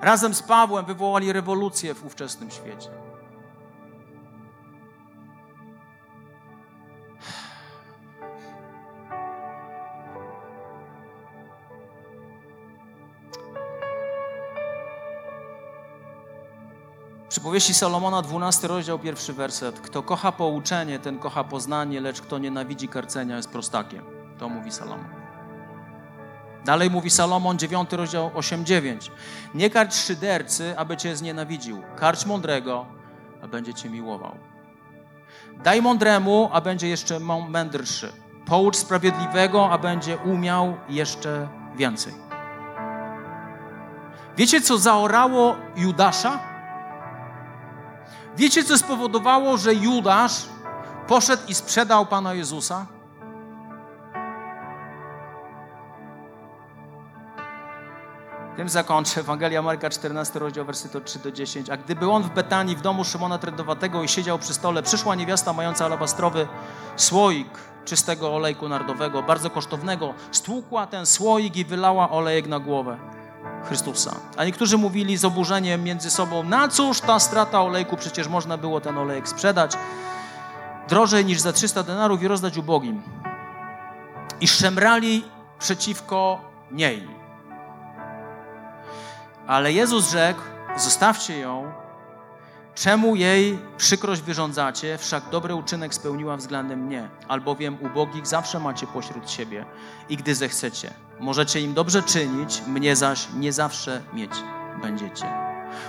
razem 0.00 0.34
z 0.34 0.42
Pawłem 0.42 0.84
wywołali 0.84 1.32
rewolucję 1.32 1.94
w 1.94 2.06
ówczesnym 2.06 2.50
świecie. 2.50 2.90
Przypowieści 17.28 17.74
Salomona, 17.74 18.22
12 18.22 18.68
rozdział, 18.68 18.98
pierwszy 18.98 19.32
werset. 19.32 19.80
Kto 19.80 20.02
kocha 20.02 20.32
pouczenie, 20.32 20.98
ten 20.98 21.18
kocha 21.18 21.44
poznanie, 21.44 22.00
lecz 22.00 22.20
kto 22.20 22.38
nienawidzi 22.38 22.88
karcenia, 22.88 23.36
jest 23.36 23.50
prostakiem. 23.50 24.04
To 24.38 24.48
mówi 24.48 24.72
Salomon. 24.72 25.08
Dalej 26.64 26.90
mówi 26.90 27.10
Salomon, 27.10 27.58
9 27.58 27.92
rozdział 27.92 28.28
8-9. 28.28 29.10
Nie 29.54 29.70
karcz 29.70 29.94
szydercy, 29.94 30.78
aby 30.78 30.96
cię 30.96 31.16
znienawidził. 31.16 31.82
Karcz 31.96 32.26
mądrego, 32.26 32.86
a 33.42 33.48
będzie 33.48 33.74
cię 33.74 33.90
miłował. 33.90 34.36
Daj 35.64 35.82
mądremu, 35.82 36.50
a 36.52 36.60
będzie 36.60 36.88
jeszcze 36.88 37.20
mędrszy. 37.48 38.12
Poucz 38.46 38.76
sprawiedliwego, 38.76 39.70
a 39.70 39.78
będzie 39.78 40.16
umiał 40.16 40.76
jeszcze 40.88 41.48
więcej. 41.76 42.14
Wiecie, 44.36 44.60
co 44.60 44.78
zaorało 44.78 45.56
Judasza? 45.76 46.55
Wiecie, 48.36 48.64
co 48.64 48.78
spowodowało, 48.78 49.56
że 49.56 49.74
Judasz 49.74 50.46
poszedł 51.06 51.42
i 51.48 51.54
sprzedał 51.54 52.06
Pana 52.06 52.34
Jezusa? 52.34 52.86
Tym 58.56 58.68
zakończę. 58.68 59.20
Ewangelia 59.20 59.62
Marka, 59.62 59.90
14 59.90 60.38
rozdział, 60.38 60.64
wersety 60.64 60.98
od 60.98 61.04
3 61.04 61.18
do 61.18 61.32
10. 61.32 61.70
A 61.70 61.76
gdy 61.76 61.94
był 61.94 62.12
on 62.12 62.22
w 62.22 62.30
Betanii, 62.30 62.76
w 62.76 62.80
domu 62.80 63.04
Szymona 63.04 63.38
Trędowatego 63.38 64.02
i 64.02 64.08
siedział 64.08 64.38
przy 64.38 64.54
stole, 64.54 64.82
przyszła 64.82 65.14
niewiasta 65.14 65.52
mająca 65.52 65.84
alabastrowy 65.84 66.48
słoik 66.96 67.48
czystego 67.84 68.34
olejku 68.34 68.68
nardowego, 68.68 69.22
bardzo 69.22 69.50
kosztownego. 69.50 70.14
Stłukła 70.32 70.86
ten 70.86 71.06
słoik 71.06 71.56
i 71.56 71.64
wylała 71.64 72.10
olejek 72.10 72.46
na 72.46 72.60
głowę 72.60 72.98
Chrystusa. 73.64 74.16
A 74.36 74.44
niektórzy 74.44 74.78
mówili 74.78 75.16
z 75.16 75.24
oburzeniem 75.24 75.84
między 75.84 76.10
sobą, 76.10 76.42
na 76.42 76.68
cóż 76.68 77.00
ta 77.00 77.20
strata 77.20 77.62
olejku, 77.62 77.96
przecież 77.96 78.28
można 78.28 78.56
było 78.56 78.80
ten 78.80 78.98
olejek 78.98 79.28
sprzedać 79.28 79.72
drożej 80.88 81.24
niż 81.24 81.40
za 81.40 81.52
300 81.52 81.82
denarów 81.82 82.22
i 82.22 82.28
rozdać 82.28 82.56
ubogim. 82.56 83.02
I 84.40 84.48
szemrali 84.48 85.24
przeciwko 85.58 86.40
niej. 86.70 87.08
Ale 89.46 89.72
Jezus 89.72 90.10
rzekł: 90.10 90.40
Zostawcie 90.76 91.38
ją. 91.38 91.85
Czemu 92.76 93.16
jej 93.16 93.58
przykrość 93.76 94.22
wyrządzacie? 94.22 94.98
Wszak 94.98 95.22
dobry 95.30 95.54
uczynek 95.54 95.94
spełniła 95.94 96.36
względem 96.36 96.80
mnie, 96.80 97.08
albowiem 97.28 97.78
ubogich 97.82 98.26
zawsze 98.26 98.60
macie 98.60 98.86
pośród 98.86 99.30
siebie 99.30 99.64
i 100.08 100.16
gdy 100.16 100.34
zechcecie, 100.34 100.90
możecie 101.20 101.60
im 101.60 101.74
dobrze 101.74 102.02
czynić, 102.02 102.62
mnie 102.66 102.96
zaś 102.96 103.28
nie 103.36 103.52
zawsze 103.52 104.02
mieć 104.12 104.30
będziecie. 104.82 105.26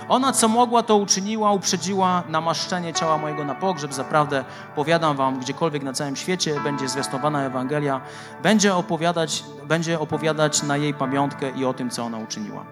Ona, 0.08 0.32
co 0.32 0.48
mogła, 0.48 0.82
to 0.82 0.96
uczyniła, 0.96 1.52
uprzedziła 1.52 2.22
namaszczenie 2.28 2.92
ciała 2.92 3.18
mojego 3.18 3.44
na 3.44 3.54
pogrzeb. 3.54 3.94
Zaprawdę 3.94 4.44
powiadam 4.74 5.16
wam, 5.16 5.40
gdziekolwiek 5.40 5.82
na 5.82 5.92
całym 5.92 6.16
świecie 6.16 6.60
będzie 6.60 6.88
zwiastowana 6.88 7.42
Ewangelia, 7.42 8.00
będzie 8.42 8.74
opowiadać, 8.74 9.44
będzie 9.64 10.00
opowiadać 10.00 10.62
na 10.62 10.76
jej 10.76 10.94
pamiątkę 10.94 11.50
i 11.50 11.64
o 11.64 11.74
tym, 11.74 11.90
co 11.90 12.04
ona 12.04 12.18
uczyniła. 12.18 12.64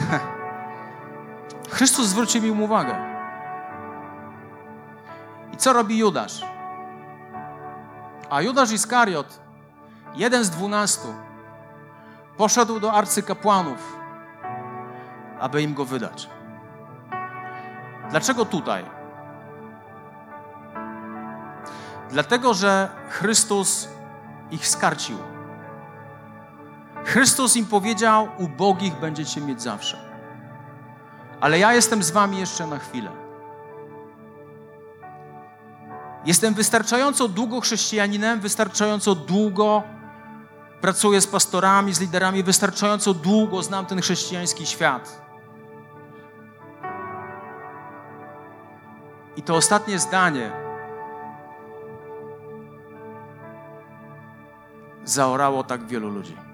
Chrystus 1.70 2.06
zwrócił 2.06 2.44
im 2.44 2.62
uwagę. 2.62 2.96
I 5.52 5.56
co 5.56 5.72
robi 5.72 5.98
Judasz? 5.98 6.44
A 8.30 8.42
Judasz 8.42 8.72
Iskariot, 8.72 9.40
jeden 10.14 10.44
z 10.44 10.50
dwunastu, 10.50 11.14
poszedł 12.36 12.80
do 12.80 12.92
arcykapłanów, 12.92 13.96
aby 15.40 15.62
im 15.62 15.74
go 15.74 15.84
wydać. 15.84 16.30
Dlaczego 18.10 18.44
tutaj? 18.44 18.84
Dlatego, 22.10 22.54
że 22.54 22.88
Chrystus 23.08 23.88
ich 24.50 24.68
skarcił. 24.68 25.18
Chrystus 27.04 27.56
im 27.56 27.66
powiedział: 27.66 28.28
Ubogich 28.38 28.94
będziecie 28.94 29.40
mieć 29.40 29.62
zawsze 29.62 30.07
ale 31.40 31.58
ja 31.58 31.72
jestem 31.72 32.02
z 32.02 32.10
Wami 32.10 32.38
jeszcze 32.38 32.66
na 32.66 32.78
chwilę. 32.78 33.10
Jestem 36.24 36.54
wystarczająco 36.54 37.28
długo 37.28 37.60
chrześcijaninem, 37.60 38.40
wystarczająco 38.40 39.14
długo 39.14 39.82
pracuję 40.80 41.20
z 41.20 41.26
pastorami, 41.26 41.94
z 41.94 42.00
liderami, 42.00 42.42
wystarczająco 42.42 43.14
długo 43.14 43.62
znam 43.62 43.86
ten 43.86 44.00
chrześcijański 44.00 44.66
świat. 44.66 45.22
I 49.36 49.42
to 49.42 49.56
ostatnie 49.56 49.98
zdanie 49.98 50.52
zaorało 55.04 55.64
tak 55.64 55.86
wielu 55.86 56.08
ludzi. 56.08 56.47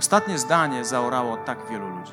Ostatnie 0.00 0.38
zdanie 0.38 0.84
zaorało 0.84 1.36
tak 1.36 1.58
wielu 1.70 1.88
ludzi. 1.88 2.12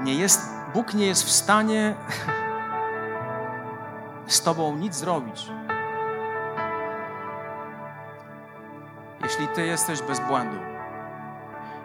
Nie 0.00 0.14
jest, 0.14 0.40
Bóg 0.74 0.94
nie 0.94 1.06
jest 1.06 1.24
w 1.24 1.30
stanie 1.30 1.94
z 4.26 4.42
Tobą 4.42 4.76
nic 4.76 4.94
zrobić. 4.94 5.48
Jeśli 9.22 9.48
Ty 9.48 9.66
jesteś 9.66 10.02
bez 10.02 10.20
błędu, 10.20 10.58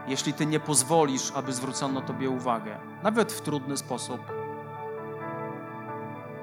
jeśli 0.08 0.34
Ty 0.34 0.46
nie 0.46 0.60
pozwolisz, 0.60 1.32
aby 1.36 1.54
zwrócono 1.54 2.02
Tobie 2.02 2.30
uwagę, 2.30 2.78
nawet 3.04 3.34
w 3.34 3.41
trudny 3.41 3.78
sposób. 3.78 4.22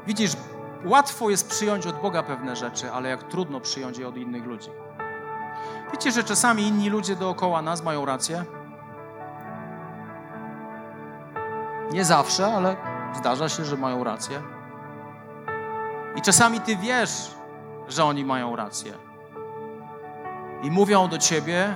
Widzisz, 0.06 0.36
łatwo 0.84 1.30
jest 1.30 1.48
przyjąć 1.48 1.86
od 1.86 2.00
Boga 2.00 2.22
pewne 2.22 2.56
rzeczy, 2.56 2.92
ale 2.92 3.08
jak 3.08 3.22
trudno 3.22 3.60
przyjąć 3.60 3.98
je 3.98 4.08
od 4.08 4.16
innych 4.16 4.44
ludzi. 4.44 4.70
Wiecie, 5.92 6.12
że 6.12 6.24
czasami 6.24 6.62
inni 6.62 6.90
ludzie 6.90 7.16
dookoła 7.16 7.62
nas 7.62 7.82
mają 7.82 8.04
rację? 8.04 8.44
Nie 11.92 12.04
zawsze, 12.04 12.46
ale 12.46 12.76
zdarza 13.14 13.48
się, 13.48 13.64
że 13.64 13.76
mają 13.76 14.04
rację. 14.04 14.42
I 16.16 16.22
czasami 16.22 16.60
ty 16.60 16.76
wiesz, 16.76 17.30
że 17.88 18.04
oni 18.04 18.24
mają 18.24 18.56
rację. 18.56 18.92
I 20.62 20.70
mówią 20.70 21.08
do 21.08 21.18
ciebie, 21.18 21.74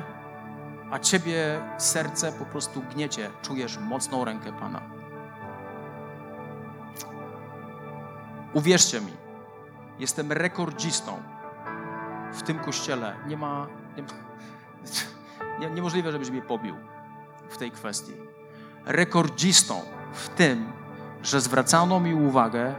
a 0.90 0.98
ciebie 0.98 1.60
serce 1.78 2.32
po 2.32 2.44
prostu 2.44 2.82
gniecie. 2.94 3.30
Czujesz 3.42 3.78
mocną 3.78 4.24
rękę 4.24 4.52
Pana. 4.52 4.95
Uwierzcie 8.56 9.00
mi, 9.00 9.12
jestem 9.98 10.32
rekordzistą 10.32 11.22
w 12.32 12.42
tym 12.42 12.58
kościele. 12.58 13.16
Nie 13.26 13.36
ma. 13.36 13.66
Nie, 13.96 14.04
nie, 15.60 15.74
niemożliwe, 15.74 16.12
żebyś 16.12 16.30
mnie 16.30 16.42
pobił 16.42 16.76
w 17.48 17.56
tej 17.56 17.70
kwestii. 17.70 18.12
Rekordzistą 18.84 19.80
w 20.12 20.28
tym, 20.28 20.72
że 21.22 21.40
zwracano 21.40 22.00
mi 22.00 22.14
uwagę, 22.14 22.74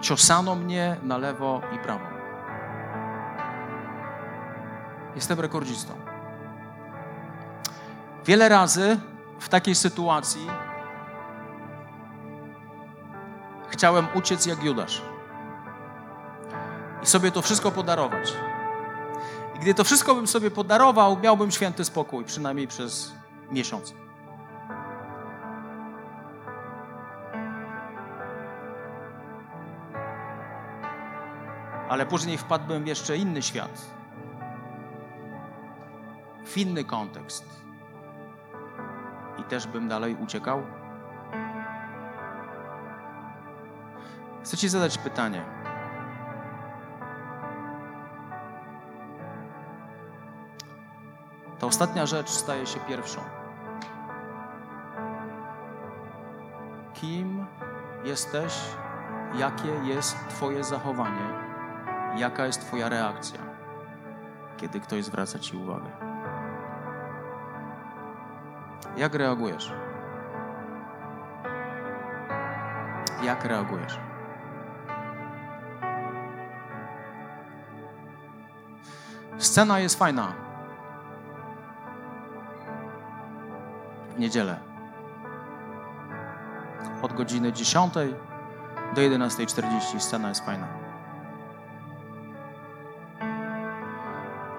ciosano 0.00 0.54
mnie 0.54 0.96
na 1.02 1.18
lewo 1.18 1.62
i 1.74 1.78
prawo. 1.78 2.04
Jestem 5.14 5.40
rekordzistą. 5.40 5.92
Wiele 8.26 8.48
razy 8.48 9.00
w 9.38 9.48
takiej 9.48 9.74
sytuacji 9.74 10.46
chciałem 13.70 14.06
uciec 14.14 14.46
jak 14.46 14.64
Judasz 14.64 15.02
i 17.02 17.06
sobie 17.06 17.32
to 17.32 17.42
wszystko 17.42 17.70
podarować. 17.70 18.32
I 19.56 19.58
gdy 19.58 19.74
to 19.74 19.84
wszystko 19.84 20.14
bym 20.14 20.26
sobie 20.26 20.50
podarował, 20.50 21.18
miałbym 21.18 21.50
święty 21.50 21.84
spokój, 21.84 22.24
przynajmniej 22.24 22.68
przez 22.68 23.12
miesiąc. 23.50 23.94
Ale 31.88 32.06
później 32.06 32.38
wpadłbym 32.38 32.84
w 32.84 32.86
jeszcze 32.86 33.16
inny 33.16 33.42
świat, 33.42 33.86
w 36.44 36.58
inny 36.58 36.84
kontekst. 36.84 37.44
I 39.38 39.42
też 39.42 39.66
bym 39.66 39.88
dalej 39.88 40.16
uciekał. 40.20 40.79
Chcę 44.44 44.56
Ci 44.56 44.68
zadać 44.68 44.98
pytanie. 44.98 45.44
Ta 51.58 51.66
ostatnia 51.66 52.06
rzecz 52.06 52.30
staje 52.30 52.66
się 52.66 52.80
pierwszą. 52.80 53.20
Kim 56.94 57.46
jesteś? 58.04 58.60
Jakie 59.34 59.68
jest 59.84 60.16
Twoje 60.28 60.64
zachowanie? 60.64 61.50
Jaka 62.16 62.46
jest 62.46 62.60
Twoja 62.60 62.88
reakcja, 62.88 63.40
kiedy 64.56 64.80
ktoś 64.80 65.04
zwraca 65.04 65.38
Ci 65.38 65.56
uwagę? 65.56 65.90
Jak 68.96 69.14
reagujesz? 69.14 69.72
Jak 73.22 73.44
reagujesz? 73.44 74.09
Scena 79.50 79.78
jest 79.78 79.98
fajna. 79.98 80.32
W 84.16 84.18
niedzielę. 84.18 84.60
Od 87.02 87.12
godziny 87.12 87.52
10 87.52 87.94
do 88.94 89.00
11.40 89.00 90.00
scena 90.00 90.28
jest 90.28 90.44
fajna. 90.44 90.66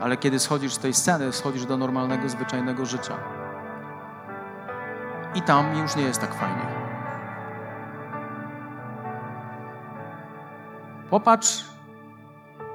Ale 0.01 0.17
kiedy 0.17 0.39
schodzisz 0.39 0.73
z 0.73 0.79
tej 0.79 0.93
sceny, 0.93 1.33
schodzisz 1.33 1.65
do 1.65 1.77
normalnego, 1.77 2.29
zwyczajnego 2.29 2.85
życia. 2.85 3.17
I 5.35 5.41
tam 5.41 5.77
już 5.77 5.95
nie 5.95 6.03
jest 6.03 6.21
tak 6.21 6.33
fajnie. 6.33 6.65
Popatrz 11.09 11.65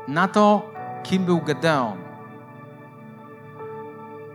na 0.09 0.29
to, 0.29 0.71
kim 1.03 1.25
był 1.25 1.41
Gedeon, 1.41 2.06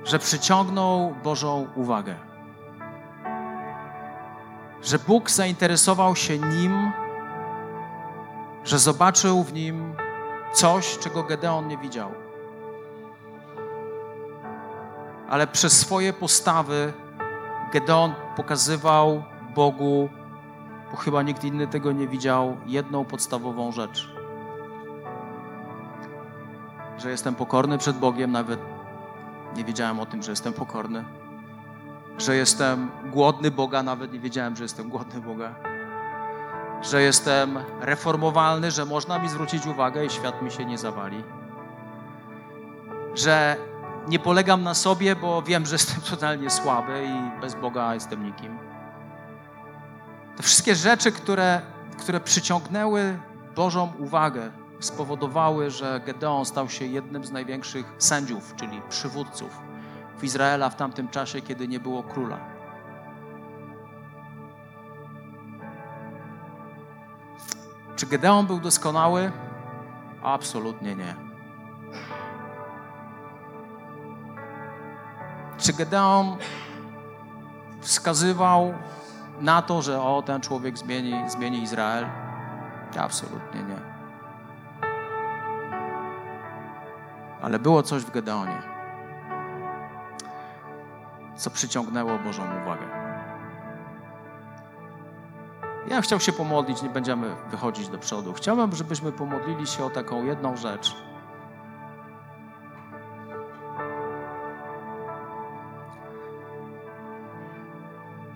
że 0.06 0.20
przyciągnął 0.20 1.16
Bożą 1.24 1.68
uwagę. 1.76 2.16
Że 4.84 5.00
Bóg 5.00 5.30
zainteresował 5.30 6.16
się 6.16 6.38
nim, 6.38 6.92
że 8.64 8.80
zobaczył 8.80 9.44
w 9.44 9.54
nim 9.54 9.96
coś, 10.54 10.98
czego 10.98 11.24
Gedeon 11.24 11.68
nie 11.68 11.78
widział. 11.78 12.12
Ale 15.30 15.48
przez 15.48 15.80
swoje 15.80 16.14
postawy 16.14 16.94
Gedeon 17.74 18.14
pokazywał 18.36 19.24
Bogu, 19.56 20.10
bo 20.92 20.98
chyba 20.98 21.22
nikt 21.22 21.44
inny 21.44 21.68
tego 21.68 21.92
nie 21.92 22.08
widział, 22.08 22.58
jedną 22.66 23.06
podstawową 23.06 23.72
rzecz 23.72 24.22
że 27.02 27.12
jestem 27.12 27.36
pokorny 27.36 27.78
przed 27.78 27.98
Bogiem, 27.98 28.32
nawet 28.32 28.60
nie 29.56 29.64
wiedziałem 29.64 30.00
o 30.00 30.06
tym, 30.06 30.24
że 30.24 30.32
jestem 30.32 30.54
pokorny. 30.54 31.06
Że 32.18 32.36
jestem 32.36 32.92
głodny 33.06 33.52
Boga, 33.52 33.84
nawet 33.84 34.14
nie 34.14 34.20
wiedziałem, 34.20 34.56
że 34.56 34.64
jestem 34.64 34.90
głodny 34.90 35.22
Boga. 35.22 35.56
Że 36.82 37.02
jestem 37.02 37.60
reformowalny, 37.82 38.72
że 38.72 38.86
można 38.86 39.20
mi 39.20 39.30
zwrócić 39.30 39.66
uwagę 39.66 40.06
i 40.06 40.10
świat 40.10 40.42
mi 40.42 40.52
się 40.52 40.66
nie 40.66 40.78
zawali. 40.78 41.24
Że 43.16 43.58
nie 44.08 44.20
polegam 44.20 44.64
na 44.64 44.74
sobie, 44.74 45.16
bo 45.16 45.42
wiem, 45.42 45.66
że 45.66 45.76
jestem 45.76 46.02
totalnie 46.16 46.50
słaby 46.50 47.06
i 47.06 47.42
bez 47.42 47.56
Boga 47.56 47.94
jestem 47.94 48.26
nikim. 48.26 48.58
Te 50.38 50.44
wszystkie 50.44 50.76
rzeczy, 50.76 51.12
które, 51.12 51.62
które 52.00 52.20
przyciągnęły 52.20 53.20
Bożą 53.56 53.94
uwagę, 54.00 54.52
spowodowały, 54.82 55.72
że 55.72 56.02
Gedeon 56.06 56.46
stał 56.46 56.70
się 56.70 56.86
jednym 56.86 57.26
z 57.26 57.32
największych 57.32 57.94
sędziów, 57.98 58.54
czyli 58.56 58.82
przywódców 58.90 59.62
w 60.18 60.24
Izraela 60.24 60.70
w 60.70 60.76
tamtym 60.76 61.08
czasie, 61.08 61.42
kiedy 61.42 61.68
nie 61.68 61.80
było 61.80 62.04
króla. 62.04 62.38
Czy 67.96 68.06
Gedeon 68.06 68.48
był 68.48 68.60
doskonały? 68.60 69.32
Absolutnie 70.24 70.96
nie. 70.96 71.16
Czy 75.58 75.74
Gedeon 75.74 76.38
wskazywał 77.82 78.74
na 79.42 79.62
to, 79.62 79.82
że 79.82 80.02
o, 80.02 80.22
ten 80.22 80.42
człowiek 80.42 80.78
zmieni, 80.78 81.30
zmieni 81.30 81.64
Izrael? 81.64 82.06
Absolutnie 83.00 83.64
nie. 83.64 83.81
Ale 87.42 87.60
było 87.60 87.84
coś 87.84 88.04
w 88.04 88.12
Gedeonie, 88.12 88.62
co 91.36 91.50
przyciągnęło 91.50 92.20
Bożą 92.20 92.44
uwagę. 92.62 93.02
Ja 95.88 96.02
chciał 96.02 96.20
się 96.20 96.32
pomodlić, 96.32 96.82
nie 96.82 96.90
będziemy 96.90 97.36
wychodzić 97.52 97.90
do 97.90 97.98
przodu. 97.98 98.34
Chciałbym, 98.34 98.76
żebyśmy 98.76 99.12
pomodlili 99.12 99.68
się 99.68 99.86
o 99.86 99.90
taką 99.90 100.26
jedną 100.26 100.58
rzecz. 100.58 100.96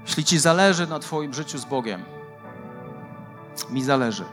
Jeśli 0.05 0.25
Ci 0.25 0.39
zależy 0.39 0.87
na 0.87 0.99
Twoim 0.99 1.33
życiu 1.33 1.57
z 1.57 1.65
Bogiem, 1.65 2.03
mi 3.69 3.83
zależy. 3.83 4.25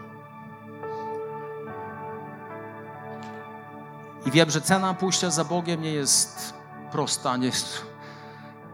I 4.26 4.30
wiem, 4.30 4.50
że 4.50 4.60
cena 4.60 4.94
pójścia 4.94 5.30
za 5.30 5.44
Bogiem 5.44 5.82
nie 5.82 5.92
jest 5.92 6.54
prosta, 6.92 7.36
nie 7.36 7.46
jest, 7.46 7.86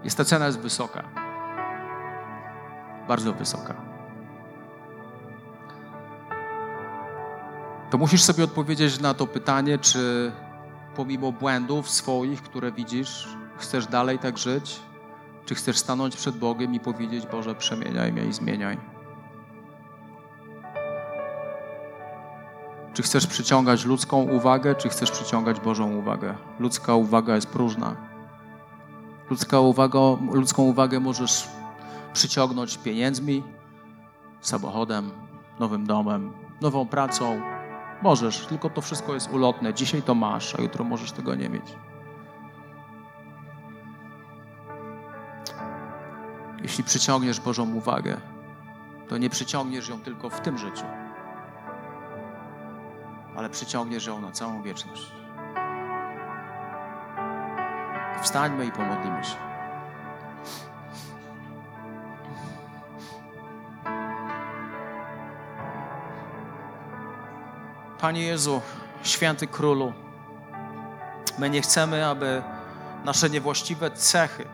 jest 0.05 0.17
ta 0.17 0.25
cena 0.25 0.47
jest 0.47 0.59
wysoka. 0.59 1.05
Bardzo 3.09 3.33
wysoka. 3.33 3.75
To 7.91 7.99
musisz 7.99 8.23
sobie 8.23 8.45
odpowiedzieć 8.45 9.01
na 9.01 9.15
to 9.15 9.27
pytanie, 9.27 9.79
czy 9.79 10.33
pomimo 10.97 11.33
błędów 11.33 11.91
swoich, 11.91 12.43
które 12.43 12.73
widzisz, 12.73 13.29
chcesz 13.59 13.87
dalej 13.87 14.19
tak 14.19 14.39
żyć? 14.39 14.81
Czy 15.45 15.55
chcesz 15.55 15.79
stanąć 15.79 16.17
przed 16.17 16.37
Bogiem 16.37 16.75
i 16.75 16.81
powiedzieć: 16.81 17.27
Boże, 17.27 17.55
przemieniaj 17.55 18.13
mnie 18.13 18.25
i 18.25 18.33
zmieniaj? 18.33 18.98
Czy 22.99 23.03
chcesz 23.03 23.27
przyciągać 23.27 23.85
ludzką 23.85 24.23
uwagę, 24.23 24.75
czy 24.75 24.89
chcesz 24.89 25.11
przyciągać 25.11 25.61
Bożą 25.61 25.97
uwagę? 25.97 26.35
Ludzka 26.59 26.95
uwaga 26.95 27.35
jest 27.35 27.47
próżna. 27.47 27.97
Ludzka 29.31 29.61
uwaga, 29.61 29.99
ludzką 30.33 30.63
uwagę 30.63 31.01
możesz 31.01 31.49
przyciągnąć 32.13 32.79
pieniędzmi, 32.79 33.43
samochodem, 34.41 35.11
nowym 35.61 35.87
domem, 35.87 36.33
nową 36.61 36.87
pracą. 36.87 37.41
Możesz, 38.03 38.47
tylko 38.47 38.71
to 38.71 38.81
wszystko 38.81 39.15
jest 39.15 39.31
ulotne. 39.33 39.75
Dzisiaj 39.75 40.03
to 40.03 40.15
masz, 40.15 40.55
a 40.55 40.63
jutro 40.63 40.85
możesz 40.85 41.13
tego 41.13 41.35
nie 41.35 41.49
mieć. 41.49 41.77
Jeśli 46.63 46.85
przyciągniesz 46.85 47.41
Bożą 47.41 47.75
uwagę, 47.75 48.21
to 49.09 49.19
nie 49.19 49.31
przyciągniesz 49.31 49.89
ją 49.89 50.01
tylko 50.01 50.31
w 50.31 50.41
tym 50.41 50.59
życiu 50.59 50.85
ale 53.39 53.51
przyciągniesz 53.51 54.07
ją 54.07 54.21
na 54.21 54.33
całą 54.33 54.63
wieczność. 54.63 55.13
Wstańmy 58.23 58.67
i 58.67 58.73
pomodlimy 58.73 59.25
się. 59.25 59.37
Panie 68.01 68.23
Jezu, 68.23 68.61
święty 69.03 69.47
królu, 69.47 69.93
my 71.39 71.51
nie 71.51 71.63
chcemy, 71.63 72.07
aby 72.07 72.43
nasze 73.05 73.31
niewłaściwe 73.31 73.91
cechy, 73.91 74.45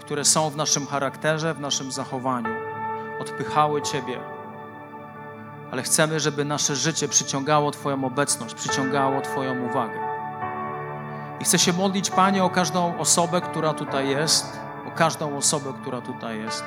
które 0.00 0.24
są 0.24 0.50
w 0.50 0.56
naszym 0.56 0.86
charakterze, 0.86 1.54
w 1.54 1.60
naszym 1.60 1.92
zachowaniu, 1.92 2.54
odpychały 3.20 3.82
Ciebie 3.82 4.29
ale 5.72 5.82
chcemy, 5.82 6.20
żeby 6.20 6.44
nasze 6.44 6.76
życie 6.76 7.08
przyciągało 7.08 7.70
Twoją 7.70 8.04
obecność, 8.04 8.54
przyciągało 8.54 9.20
Twoją 9.20 9.70
uwagę. 9.70 9.98
I 11.40 11.44
chcę 11.44 11.58
się 11.58 11.72
modlić, 11.72 12.10
Panie, 12.10 12.44
o 12.44 12.50
każdą 12.50 12.98
osobę, 12.98 13.40
która 13.40 13.74
tutaj 13.74 14.08
jest, 14.08 14.60
o 14.88 14.90
każdą 14.90 15.36
osobę, 15.36 15.72
która 15.82 16.00
tutaj 16.00 16.38
jest. 16.38 16.64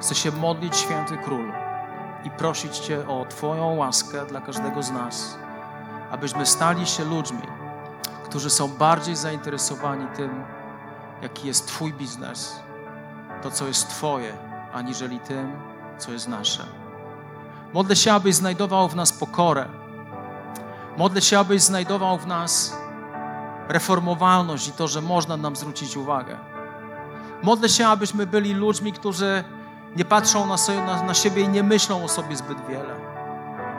Chcę 0.00 0.14
się 0.14 0.32
modlić, 0.32 0.76
Święty 0.76 1.16
Król, 1.16 1.52
i 2.24 2.30
prosić 2.30 2.78
Cię 2.78 3.08
o 3.08 3.26
Twoją 3.28 3.76
łaskę 3.76 4.26
dla 4.26 4.40
każdego 4.40 4.82
z 4.82 4.90
nas, 4.90 5.36
abyśmy 6.10 6.46
stali 6.46 6.86
się 6.86 7.04
ludźmi, 7.04 7.42
którzy 8.24 8.50
są 8.50 8.68
bardziej 8.68 9.16
zainteresowani 9.16 10.06
tym, 10.16 10.44
jaki 11.22 11.46
jest 11.46 11.66
Twój 11.66 11.92
biznes, 11.92 12.60
to, 13.42 13.50
co 13.50 13.66
jest 13.66 13.88
Twoje, 13.88 14.32
aniżeli 14.72 15.18
tym, 15.18 15.56
co 15.98 16.12
jest 16.12 16.28
nasze. 16.28 16.81
Modlę 17.72 17.96
się, 17.96 18.12
abyś 18.12 18.34
znajdował 18.34 18.88
w 18.88 18.96
nas 18.96 19.12
pokorę. 19.12 19.66
Modlę 20.96 21.20
się, 21.20 21.38
abyś 21.38 21.62
znajdował 21.62 22.18
w 22.18 22.26
nas 22.26 22.76
reformowalność 23.68 24.68
i 24.68 24.72
to, 24.72 24.88
że 24.88 25.00
można 25.00 25.36
nam 25.36 25.56
zwrócić 25.56 25.96
uwagę. 25.96 26.38
Modlę 27.42 27.68
się, 27.68 27.86
abyśmy 27.86 28.26
byli 28.26 28.54
ludźmi, 28.54 28.92
którzy 28.92 29.44
nie 29.96 30.04
patrzą 30.04 30.46
na, 30.46 30.56
sobie, 30.56 30.82
na, 30.82 31.02
na 31.02 31.14
siebie 31.14 31.42
i 31.42 31.48
nie 31.48 31.62
myślą 31.62 32.04
o 32.04 32.08
sobie 32.08 32.36
zbyt 32.36 32.66
wiele. 32.68 32.96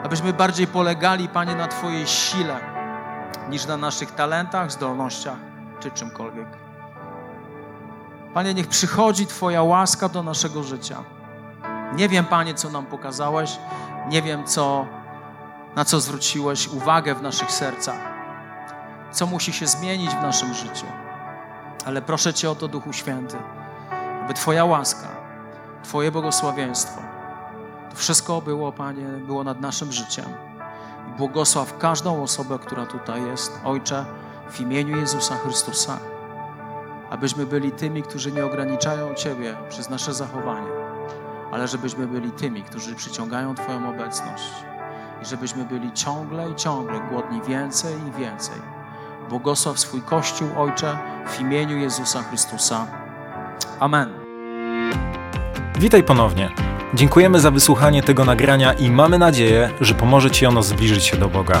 Abyśmy 0.04 0.32
bardziej 0.32 0.66
polegali, 0.66 1.28
Panie, 1.28 1.54
na 1.54 1.68
Twojej 1.68 2.06
sile 2.06 2.60
niż 3.50 3.66
na 3.66 3.76
naszych 3.76 4.10
talentach, 4.10 4.72
zdolnościach 4.72 5.38
czy 5.80 5.90
czymkolwiek. 5.90 6.48
Panie, 8.34 8.54
niech 8.54 8.68
przychodzi 8.68 9.26
Twoja 9.26 9.62
łaska 9.62 10.08
do 10.08 10.22
naszego 10.22 10.62
życia. 10.62 11.04
Nie 11.92 12.08
wiem, 12.08 12.24
Panie, 12.24 12.54
co 12.54 12.70
nam 12.70 12.86
pokazałeś, 12.86 13.58
nie 14.08 14.22
wiem, 14.22 14.44
co, 14.44 14.86
na 15.76 15.84
co 15.84 16.00
zwróciłeś 16.00 16.68
uwagę 16.68 17.14
w 17.14 17.22
naszych 17.22 17.52
sercach, 17.52 17.98
co 19.12 19.26
musi 19.26 19.52
się 19.52 19.66
zmienić 19.66 20.10
w 20.10 20.22
naszym 20.22 20.54
życiu. 20.54 20.86
Ale 21.86 22.02
proszę 22.02 22.34
Cię 22.34 22.50
o 22.50 22.54
to, 22.54 22.68
Duchu 22.68 22.92
Święty, 22.92 23.36
aby 24.24 24.34
Twoja 24.34 24.64
łaska, 24.64 25.08
Twoje 25.82 26.12
błogosławieństwo, 26.12 27.02
to 27.90 27.96
wszystko 27.96 28.40
było, 28.40 28.72
Panie, 28.72 29.06
było 29.06 29.44
nad 29.44 29.60
naszym 29.60 29.92
życiem. 29.92 30.26
Błogosław 31.18 31.78
każdą 31.78 32.22
osobę, 32.22 32.58
która 32.58 32.86
tutaj 32.86 33.26
jest, 33.26 33.60
Ojcze, 33.64 34.04
w 34.50 34.60
imieniu 34.60 34.96
Jezusa 34.96 35.36
Chrystusa, 35.36 35.98
abyśmy 37.10 37.46
byli 37.46 37.72
tymi, 37.72 38.02
którzy 38.02 38.32
nie 38.32 38.46
ograniczają 38.46 39.14
Ciebie 39.14 39.56
przez 39.68 39.90
nasze 39.90 40.14
zachowanie 40.14 40.83
ale 41.54 41.68
żebyśmy 41.68 42.06
byli 42.06 42.30
tymi, 42.30 42.62
którzy 42.62 42.94
przyciągają 42.94 43.54
Twoją 43.54 43.88
obecność 43.88 44.44
i 45.22 45.26
żebyśmy 45.26 45.64
byli 45.64 45.92
ciągle 45.92 46.50
i 46.50 46.54
ciągle 46.54 47.00
głodni 47.10 47.42
więcej 47.48 47.94
i 48.08 48.20
więcej. 48.20 48.56
Błogosław 49.28 49.78
swój 49.78 50.02
Kościół, 50.02 50.48
Ojcze, 50.56 50.98
w 51.26 51.40
imieniu 51.40 51.76
Jezusa 51.76 52.22
Chrystusa. 52.22 52.86
Amen. 53.80 54.08
Witaj 55.78 56.02
ponownie. 56.02 56.50
Dziękujemy 56.94 57.40
za 57.40 57.50
wysłuchanie 57.50 58.02
tego 58.02 58.24
nagrania 58.24 58.72
i 58.72 58.90
mamy 58.90 59.18
nadzieję, 59.18 59.70
że 59.80 59.94
pomoże 59.94 60.30
Ci 60.30 60.46
ono 60.46 60.62
zbliżyć 60.62 61.04
się 61.04 61.16
do 61.16 61.28
Boga. 61.28 61.60